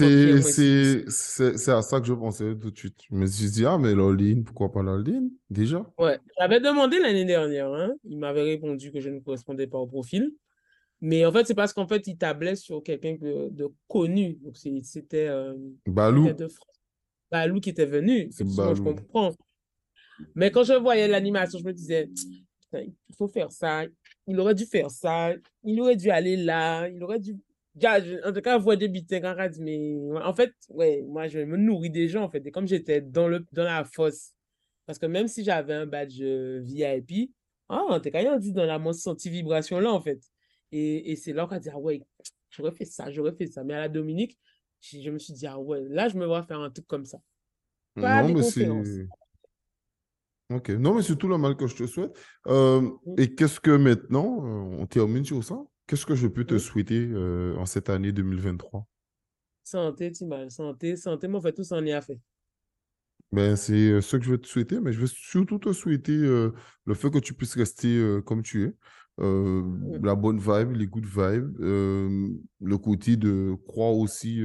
In, 0.00 0.42
c'est 0.42 1.70
à 1.70 1.82
ça 1.82 2.00
que 2.00 2.06
je 2.06 2.14
pensais 2.14 2.56
tout 2.56 2.70
de 2.70 2.78
suite. 2.78 3.00
Je 3.10 3.14
me 3.14 3.26
suis 3.26 3.50
dit, 3.50 3.64
ah, 3.64 3.78
mais 3.78 3.94
l'Oline, 3.94 4.44
pourquoi 4.44 4.72
pas 4.72 4.82
l'Oline 4.82 5.30
déjà? 5.50 5.84
Ouais, 5.98 6.18
j'avais 6.38 6.60
demandé 6.60 6.98
l'année 6.98 7.24
dernière. 7.24 7.72
Hein. 7.72 7.92
Il 8.04 8.18
m'avait 8.18 8.42
répondu 8.42 8.92
que 8.92 9.00
je 9.00 9.10
ne 9.10 9.20
correspondais 9.20 9.66
pas 9.66 9.78
au 9.78 9.86
profil. 9.86 10.32
Mais 11.00 11.26
en 11.26 11.32
fait, 11.32 11.46
c'est 11.46 11.54
parce 11.54 11.72
qu'en 11.72 11.86
fait, 11.86 12.06
il 12.06 12.16
tablait 12.16 12.54
sur 12.54 12.82
quelqu'un 12.82 13.16
de, 13.20 13.48
de, 13.50 13.68
connu. 13.88 14.38
Donc, 14.40 14.56
c'était. 14.56 15.26
Euh, 15.26 15.54
Balou. 15.86 16.28
Balou 17.30 17.60
qui 17.60 17.70
était 17.70 17.86
venu. 17.86 18.28
C'est 18.30 18.46
Je 18.46 18.82
comprends. 18.82 19.32
Mais 20.34 20.50
quand 20.50 20.62
je 20.62 20.74
voyais 20.74 21.08
l'animation, 21.08 21.58
je 21.58 21.64
me 21.64 21.72
disais, 21.72 22.08
il 22.72 23.14
faut 23.16 23.28
faire 23.28 23.50
ça. 23.50 23.84
Il 24.26 24.38
aurait 24.38 24.54
dû 24.54 24.64
faire 24.64 24.90
ça. 24.90 25.32
Il 25.64 25.80
aurait 25.80 25.96
dû 25.96 26.10
aller 26.10 26.36
là. 26.36 26.88
Il 26.88 27.02
aurait 27.02 27.18
dû 27.18 27.36
en 28.24 28.32
tout 28.32 28.40
cas, 28.42 28.58
voix 28.58 28.76
quand 28.76 29.48
dit, 29.48 29.60
mais 29.60 29.98
en 30.22 30.34
fait, 30.34 30.52
ouais, 30.68 31.02
moi, 31.02 31.28
je 31.28 31.38
me 31.38 31.56
nourris 31.56 31.90
des 31.90 32.08
gens, 32.08 32.22
en 32.22 32.28
fait. 32.28 32.46
Et 32.46 32.50
comme 32.50 32.66
j'étais 32.66 33.00
dans, 33.00 33.28
le, 33.28 33.46
dans 33.52 33.64
la 33.64 33.84
fosse, 33.84 34.32
parce 34.86 34.98
que 34.98 35.06
même 35.06 35.28
si 35.28 35.44
j'avais 35.44 35.74
un 35.74 35.86
badge 35.86 36.20
euh, 36.20 36.60
VIP, 36.62 37.32
ah, 37.68 37.84
en 37.88 38.00
tout 38.00 38.10
cas, 38.10 38.22
on 38.24 38.38
dit 38.38 38.52
dans 38.52 38.66
la 38.66 38.92
senti 38.92 39.30
vibration 39.30 39.80
là, 39.80 39.92
en 39.92 40.00
fait. 40.00 40.20
Et, 40.72 41.12
et 41.12 41.16
c'est 41.16 41.32
là 41.32 41.46
qu'on 41.46 41.56
a 41.56 41.60
dit, 41.60 41.70
ah 41.70 41.78
ouais, 41.78 42.02
j'aurais 42.50 42.72
fait 42.72 42.84
ça, 42.84 43.10
j'aurais 43.10 43.32
fait 43.32 43.46
ça. 43.46 43.64
Mais 43.64 43.74
à 43.74 43.80
la 43.80 43.88
Dominique, 43.88 44.38
je, 44.80 45.10
me 45.10 45.18
suis 45.18 45.32
dit, 45.32 45.46
ah 45.46 45.58
ouais, 45.58 45.82
là, 45.88 46.08
je 46.08 46.16
me 46.16 46.26
vois 46.26 46.42
faire 46.42 46.60
un 46.60 46.70
truc 46.70 46.86
comme 46.86 47.04
ça. 47.04 47.18
Pas 47.94 48.22
non, 48.22 48.34
mais 48.34 48.42
c'est... 48.42 48.68
Ok, 50.50 50.68
non, 50.70 50.94
mais 50.94 51.02
c'est 51.02 51.16
tout 51.16 51.28
le 51.28 51.38
mal 51.38 51.56
que 51.56 51.66
je 51.66 51.76
te 51.76 51.86
souhaite. 51.86 52.14
Euh, 52.46 52.90
et 53.16 53.34
qu'est-ce 53.34 53.58
que 53.58 53.70
maintenant, 53.70 54.44
euh, 54.44 54.76
on 54.80 54.86
termine 54.86 55.24
sur 55.24 55.42
ça? 55.42 55.56
Qu'est-ce 55.92 56.06
que 56.06 56.14
je 56.14 56.26
peux 56.26 56.44
te 56.44 56.56
souhaiter 56.56 57.06
euh, 57.12 57.54
en 57.58 57.66
cette 57.66 57.90
année 57.90 58.12
2023 58.12 58.88
Santé, 59.62 60.10
Timal. 60.10 60.50
Santé, 60.50 60.96
santé, 60.96 61.28
mais 61.28 61.36
en 61.36 61.42
fait, 61.42 61.52
tout 61.52 61.64
ça 61.64 61.76
en 61.76 61.84
est 61.84 61.92
à 61.92 62.00
fait. 62.00 62.18
Ben, 63.30 63.56
c'est 63.56 63.90
euh, 63.90 64.00
ce 64.00 64.16
que 64.16 64.24
je 64.24 64.30
veux 64.30 64.38
te 64.38 64.46
souhaiter, 64.46 64.80
mais 64.80 64.94
je 64.94 65.00
veux 65.00 65.06
surtout 65.06 65.58
te 65.58 65.70
souhaiter 65.74 66.16
euh, 66.16 66.54
le 66.86 66.94
fait 66.94 67.10
que 67.10 67.18
tu 67.18 67.34
puisses 67.34 67.56
rester 67.56 68.02
comme 68.24 68.42
tu 68.42 68.64
es. 68.64 68.74
La 69.18 70.14
bonne 70.14 70.38
vibe, 70.38 70.72
les 70.72 70.86
good 70.86 71.04
vibes, 71.04 71.58
le 71.58 72.76
côté 72.78 73.18
de 73.18 73.54
croire 73.66 73.92
aussi 73.92 74.42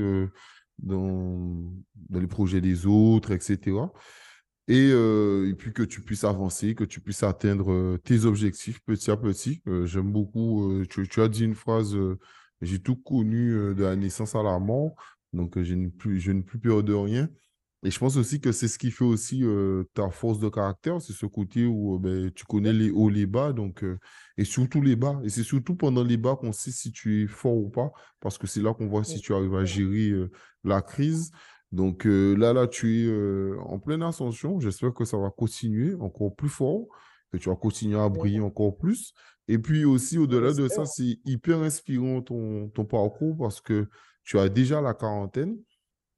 dans, 0.80 1.72
dans 2.10 2.20
les 2.20 2.28
projets 2.28 2.60
des 2.60 2.86
autres, 2.86 3.32
etc. 3.32 3.72
Et, 4.70 4.90
euh, 4.92 5.50
et, 5.50 5.54
puis 5.54 5.72
que 5.72 5.84
tu 5.84 6.02
puisses 6.02 6.26
avancer, 6.26 6.76
que 6.76 6.84
tu 6.84 7.00
puisses 7.00 7.24
atteindre 7.24 7.72
euh, 7.72 7.98
tes 8.04 8.26
objectifs 8.26 8.82
petit 8.84 9.10
à 9.10 9.16
petit. 9.16 9.62
Euh, 9.68 9.86
j'aime 9.86 10.12
beaucoup, 10.12 10.84
tu, 10.90 11.08
tu, 11.08 11.22
as 11.22 11.30
dit 11.30 11.46
une 11.46 11.56
phrase, 11.56 11.96
j'ai 12.62 12.80
tout 12.80 12.98
connu 12.98 13.52
de 13.54 13.84
la 13.84 13.96
naissance 13.96 14.36
à 14.36 14.44
la 14.44 14.60
mort, 14.60 14.96
donc 15.32 15.62
je 15.62 15.74
n'ai 15.74 15.90
plus, 15.90 16.20
je 16.20 16.34
plus 16.34 16.60
peur 16.60 16.84
de 16.84 16.94
rien. 16.94 17.30
Et 17.84 17.92
je 17.92 18.00
pense 18.00 18.18
aussi 18.18 18.42
que 18.42 18.52
c'est 18.52 18.68
ce 18.68 18.78
qui 18.80 18.92
fait 18.92 19.06
aussi 19.06 19.44
ta 19.94 20.10
force 20.10 20.40
de 20.40 20.50
caractère, 20.50 21.02
c'est 21.02 21.14
ce 21.14 21.28
côté 21.28 21.66
où 21.66 21.98
ben, 22.00 22.32
tu 22.32 22.44
connais 22.44 22.74
les 22.74 22.90
hauts, 22.90 23.08
les 23.08 23.28
bas, 23.28 23.54
donc, 23.54 23.86
et 24.36 24.44
surtout 24.44 24.82
les 24.82 24.98
bas. 24.98 25.22
Et 25.24 25.30
c'est 25.30 25.44
surtout 25.44 25.76
pendant 25.76 26.04
les 26.04 26.18
bas 26.18 26.36
qu'on 26.36 26.52
sait 26.52 26.72
si 26.72 26.92
tu 26.92 27.24
es 27.24 27.28
fort 27.28 27.56
ou 27.56 27.70
pas, 27.70 27.92
parce 28.20 28.38
que 28.38 28.48
c'est 28.48 28.62
là 28.62 28.74
qu'on 28.74 28.88
voit 28.88 29.06
si 29.06 29.22
tu 29.22 29.34
arrives 29.34 29.56
à 29.56 29.64
gérer 29.64 30.12
la 30.66 30.82
crise. 30.82 31.32
Donc 31.72 32.06
là, 32.06 32.54
là, 32.54 32.68
tu 32.68 33.04
es 33.04 33.60
en 33.60 33.80
pleine 33.80 34.04
ascension. 34.04 34.60
J'espère 34.60 34.94
que 34.94 35.06
ça 35.06 35.18
va 35.18 35.30
continuer 35.30 35.96
encore 35.96 36.34
plus 36.36 36.50
fort, 36.50 36.88
que 37.32 37.38
tu 37.38 37.50
vas 37.50 37.56
continuer 37.56 38.00
à 38.00 38.08
briller 38.10 38.40
encore 38.40 38.78
plus. 38.78 39.14
Et 39.48 39.58
puis 39.58 39.86
aussi, 39.86 40.18
au-delà 40.18 40.54
de 40.54 40.68
ça, 40.68 40.86
c'est 40.86 41.20
hyper 41.26 41.60
inspirant 41.60 42.22
ton, 42.22 42.70
ton 42.70 42.86
parcours 42.86 43.38
parce 43.38 43.62
que 43.62 43.88
tu 44.24 44.38
as 44.40 44.50
déjà 44.50 44.82
la 44.82 44.94
quarantaine 44.94 45.58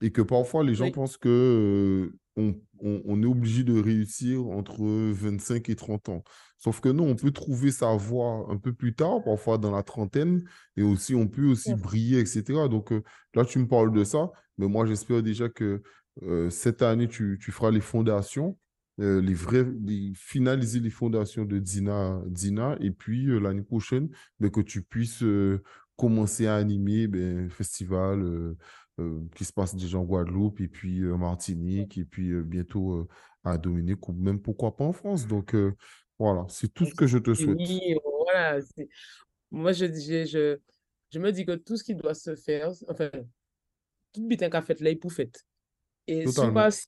et 0.01 0.11
que 0.11 0.21
parfois 0.21 0.63
les 0.63 0.73
gens 0.75 0.91
pensent 0.91 1.17
que 1.17 2.11
on, 2.35 2.55
on, 2.81 3.21
est 3.21 3.25
obligé 3.25 3.63
de 3.63 3.79
réussir 3.79 4.47
entre 4.47 4.81
25 4.81 5.67
et 5.69 5.75
30 5.75 6.09
ans. 6.09 6.23
Sauf 6.57 6.79
que 6.79 6.89
non, 6.89 7.05
on 7.05 7.15
peut 7.15 7.31
trouver 7.31 7.71
sa 7.71 7.95
voie 7.97 8.47
un 8.49 8.57
peu 8.57 8.73
plus 8.73 8.95
tard, 8.95 9.21
parfois 9.23 9.57
dans 9.57 9.71
la 9.71 9.83
trentaine, 9.83 10.43
et 10.77 10.83
aussi 10.83 11.15
on 11.15 11.27
peut 11.27 11.45
aussi 11.45 11.73
briller, 11.73 12.19
etc. 12.19 12.43
Donc 12.69 12.93
là, 13.33 13.43
tu 13.43 13.59
me 13.59 13.67
parles 13.67 13.91
de 13.91 14.05
ça, 14.05 14.31
mais 14.59 14.67
moi, 14.67 14.85
j'espère 14.85 15.23
déjà 15.23 15.49
que 15.49 15.81
cette 16.49 16.81
année, 16.81 17.07
tu, 17.07 17.39
tu, 17.41 17.51
feras 17.51 17.71
les 17.71 17.79
fondations, 17.79 18.57
les 18.97 19.33
vrais, 19.33 19.65
finaliser 20.13 20.81
les 20.81 20.89
fondations 20.89 21.45
de 21.45 21.59
Dina, 21.59 22.21
Dina 22.27 22.77
et 22.81 22.91
puis 22.91 23.27
l'année 23.39 23.63
prochaine, 23.63 24.09
mais 24.39 24.51
que 24.51 24.59
tu 24.59 24.83
puisses 24.83 25.23
commencer 25.95 26.47
à 26.47 26.55
animer 26.55 27.07
ben, 27.07 27.45
un 27.45 27.49
festival 27.49 28.55
qui 29.33 29.45
se 29.45 29.53
passe 29.53 29.75
déjà 29.75 29.97
en 29.97 30.03
Guadeloupe, 30.03 30.59
et 30.59 30.67
puis 30.67 30.99
Martinique, 30.99 31.97
et 31.97 32.03
puis 32.03 32.33
bientôt 32.43 33.07
à 33.45 33.57
Dominique, 33.57 34.09
ou 34.09 34.13
même 34.13 34.41
pourquoi 34.41 34.75
pas 34.75 34.83
en 34.83 34.93
France. 34.93 35.25
Donc 35.25 35.55
voilà, 36.19 36.45
c'est 36.49 36.73
tout 36.73 36.85
ce 36.85 36.93
que 36.93 37.07
je 37.07 37.17
te 37.17 37.33
souhaite. 37.33 37.57
Oui, 37.57 37.95
voilà. 38.03 38.59
Moi, 39.51 39.71
je, 39.71 39.85
je, 39.85 40.57
je, 41.11 41.19
me 41.19 41.31
dis 41.31 41.45
que 41.45 41.55
tout 41.55 41.77
ce 41.77 41.83
qui 41.85 41.95
doit 41.95 42.13
se 42.13 42.35
faire, 42.35 42.71
enfin, 42.89 43.09
tout 44.13 44.27
bitin 44.27 44.49
qu'a 44.49 44.61
fait 44.61 44.79
là, 44.81 44.89
il 44.89 44.99
pour 44.99 45.11
fait. 45.13 45.45
Et 46.07 46.25
si 46.25 46.39
on 46.39 46.53
pas 46.53 46.71
si, 46.71 46.87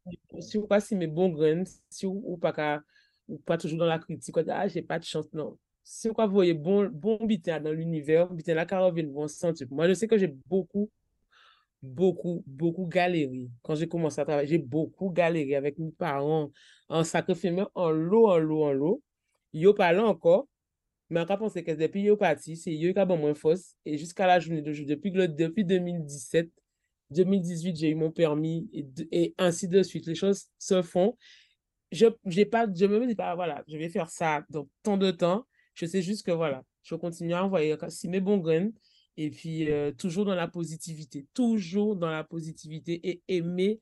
pas 0.67 0.79
si 0.79 0.95
mes 0.95 1.07
bons 1.07 1.29
grains, 1.29 1.63
si 1.89 2.05
ou, 2.05 2.37
pas 2.37 2.81
ou 3.27 3.37
pas 3.37 3.57
toujours 3.57 3.79
dans 3.79 3.85
la 3.85 3.99
critique, 3.99 4.35
ah, 4.47 4.67
j'ai 4.67 4.81
pas 4.81 4.99
de 4.99 5.03
chance, 5.03 5.31
non. 5.33 5.57
Si 5.83 6.09
on 6.15 6.27
voyez 6.27 6.53
bon, 6.53 6.89
bon 6.91 7.23
bitin 7.25 7.59
dans 7.59 7.71
l'univers, 7.71 8.31
bitin 8.31 8.53
là, 8.53 8.65
car 8.65 8.83
on 8.83 8.91
vont 8.91 9.27
sentir. 9.27 9.67
Moi, 9.71 9.87
je 9.87 9.93
sais 9.93 10.07
que 10.07 10.17
j'ai 10.17 10.33
beaucoup 10.47 10.89
beaucoup, 11.81 12.43
beaucoup 12.45 12.85
galéré. 12.87 13.49
Quand 13.63 13.75
j'ai 13.75 13.87
commencé 13.87 14.21
à 14.21 14.25
travailler, 14.25 14.47
j'ai 14.47 14.57
beaucoup 14.57 15.09
galéré 15.09 15.55
avec 15.55 15.77
mes 15.79 15.91
parents 15.91 16.51
en 16.89 17.03
sacrifiant 17.03 17.69
en 17.75 17.89
l'eau, 17.89 18.29
en 18.29 18.37
l'eau, 18.37 18.63
en 18.63 18.73
l'eau. 18.73 19.01
Yo 19.53 19.73
parlé 19.73 19.99
encore, 19.99 20.47
mais 21.09 21.19
encore 21.19 21.39
pensé 21.39 21.63
que 21.63 21.71
depuis 21.71 22.03
yo 22.03 22.15
parti, 22.15 22.55
c'est 22.55 22.73
yo 22.73 22.93
qui 22.93 22.99
a 22.99 23.05
moins 23.05 23.33
force. 23.33 23.75
Et 23.85 23.97
jusqu'à 23.97 24.27
la 24.27 24.39
journée 24.39 24.61
d'aujourd'hui, 24.61 24.85
depuis, 24.95 25.11
depuis 25.11 25.65
2017, 25.65 26.49
2018, 27.11 27.75
j'ai 27.75 27.89
eu 27.89 27.95
mon 27.95 28.11
permis 28.11 28.69
et, 29.11 29.33
ainsi 29.37 29.67
de 29.67 29.83
suite. 29.83 30.05
Les 30.07 30.15
choses 30.15 30.45
se 30.57 30.81
font. 30.81 31.17
Je, 31.91 32.07
pas, 32.43 32.67
je 32.73 32.85
me 32.85 33.05
dis 33.05 33.15
pas, 33.15 33.35
voilà, 33.35 33.63
je 33.67 33.77
vais 33.77 33.89
faire 33.89 34.09
ça 34.09 34.45
dans 34.49 34.69
tant 34.83 34.97
de 34.97 35.11
temps. 35.11 35.45
Je 35.73 35.85
sais 35.85 36.01
juste 36.01 36.25
que 36.25 36.31
voilà, 36.31 36.63
je 36.83 36.95
continue 36.95 37.33
à 37.33 37.43
envoyer 37.45 37.75
si 37.89 38.07
mes 38.07 38.19
bons 38.21 38.37
graines 38.37 38.73
et 39.17 39.29
puis, 39.29 39.69
euh, 39.69 39.91
toujours 39.91 40.25
dans 40.25 40.35
la 40.35 40.47
positivité, 40.47 41.27
toujours 41.33 41.95
dans 41.95 42.09
la 42.09 42.23
positivité 42.23 42.99
et 43.07 43.21
aimer, 43.27 43.79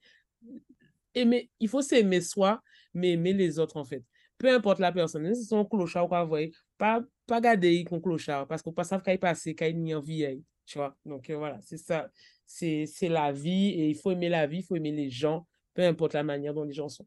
aimer, 1.13 1.49
il 1.59 1.69
faut 1.69 1.81
s'aimer 1.81 2.21
soi, 2.21 2.61
mais 2.93 3.11
aimer 3.11 3.33
les 3.33 3.59
autres 3.59 3.77
en 3.77 3.85
fait. 3.85 4.03
Peu 4.37 4.53
importe 4.53 4.79
la 4.79 4.91
personne, 4.91 5.33
si 5.35 5.45
c'est 5.45 5.55
un 5.55 5.65
clochard 5.65 6.05
ou 6.05 6.07
quoi, 6.07 6.23
voyez, 6.23 6.51
pas, 6.77 7.03
pas 7.27 7.41
garder 7.41 7.85
un 7.91 7.99
clochard 7.99 8.47
parce 8.47 8.61
qu'on 8.61 8.73
ne 8.75 8.83
sait 8.83 8.97
pas 8.97 9.11
qu'il 9.11 9.19
passe, 9.19 9.43
qu'il 9.43 9.77
n'y 9.81 9.93
a 9.93 9.99
vie, 9.99 10.43
tu 10.65 10.77
vois. 10.77 10.95
Donc 11.05 11.29
euh, 11.29 11.37
voilà, 11.37 11.59
c'est 11.61 11.77
ça, 11.77 12.09
c'est 12.49 13.09
la 13.09 13.31
vie 13.31 13.69
et 13.69 13.89
il 13.89 13.95
faut 13.95 14.11
aimer 14.11 14.29
la 14.29 14.47
vie, 14.47 14.57
il 14.57 14.63
faut 14.63 14.75
aimer 14.75 14.91
les 14.91 15.09
gens, 15.09 15.47
peu 15.73 15.83
importe 15.83 16.13
la 16.13 16.23
manière 16.23 16.53
dont 16.53 16.63
les 16.63 16.73
gens 16.73 16.89
sont. 16.89 17.05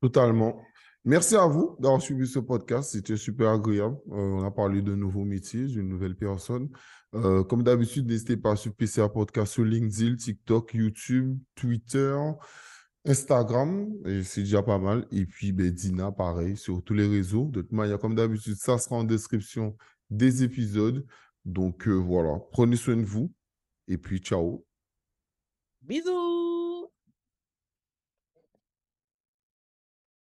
Totalement. 0.00 0.60
Merci 1.04 1.36
à 1.36 1.46
vous 1.46 1.76
d'avoir 1.78 2.02
suivi 2.02 2.26
ce 2.26 2.40
podcast. 2.40 2.92
C'était 2.92 3.16
super 3.16 3.50
agréable. 3.50 3.96
Euh, 4.10 4.14
on 4.14 4.44
a 4.44 4.50
parlé 4.50 4.82
de 4.82 4.94
nouveaux 4.94 5.24
métiers, 5.24 5.66
d'une 5.66 5.88
nouvelle 5.88 6.16
personne. 6.16 6.68
Euh, 7.14 7.44
comme 7.44 7.62
d'habitude, 7.62 8.08
n'hésitez 8.08 8.36
pas 8.36 8.52
à 8.52 8.56
suivre 8.56 8.74
PCA 8.74 9.08
Podcast 9.08 9.52
sur 9.52 9.64
LinkedIn, 9.64 10.16
TikTok, 10.16 10.74
YouTube, 10.74 11.38
Twitter, 11.54 12.16
Instagram. 13.04 13.88
C'est 14.24 14.40
déjà 14.40 14.62
pas 14.62 14.78
mal. 14.78 15.06
Et 15.12 15.26
puis, 15.26 15.52
ben, 15.52 15.70
Dina, 15.70 16.10
pareil, 16.10 16.56
sur 16.56 16.82
tous 16.82 16.94
les 16.94 17.06
réseaux. 17.06 17.50
De 17.52 17.60
toute 17.60 17.72
manière, 17.72 18.00
comme 18.00 18.16
d'habitude, 18.16 18.56
ça 18.56 18.76
sera 18.76 18.96
en 18.96 19.04
description 19.04 19.76
des 20.10 20.42
épisodes. 20.42 21.06
Donc, 21.44 21.86
euh, 21.86 21.92
voilà. 21.92 22.40
Prenez 22.50 22.76
soin 22.76 22.96
de 22.96 23.04
vous. 23.04 23.32
Et 23.88 23.98
puis, 23.98 24.18
ciao. 24.18 24.66
Bisous 25.82 26.65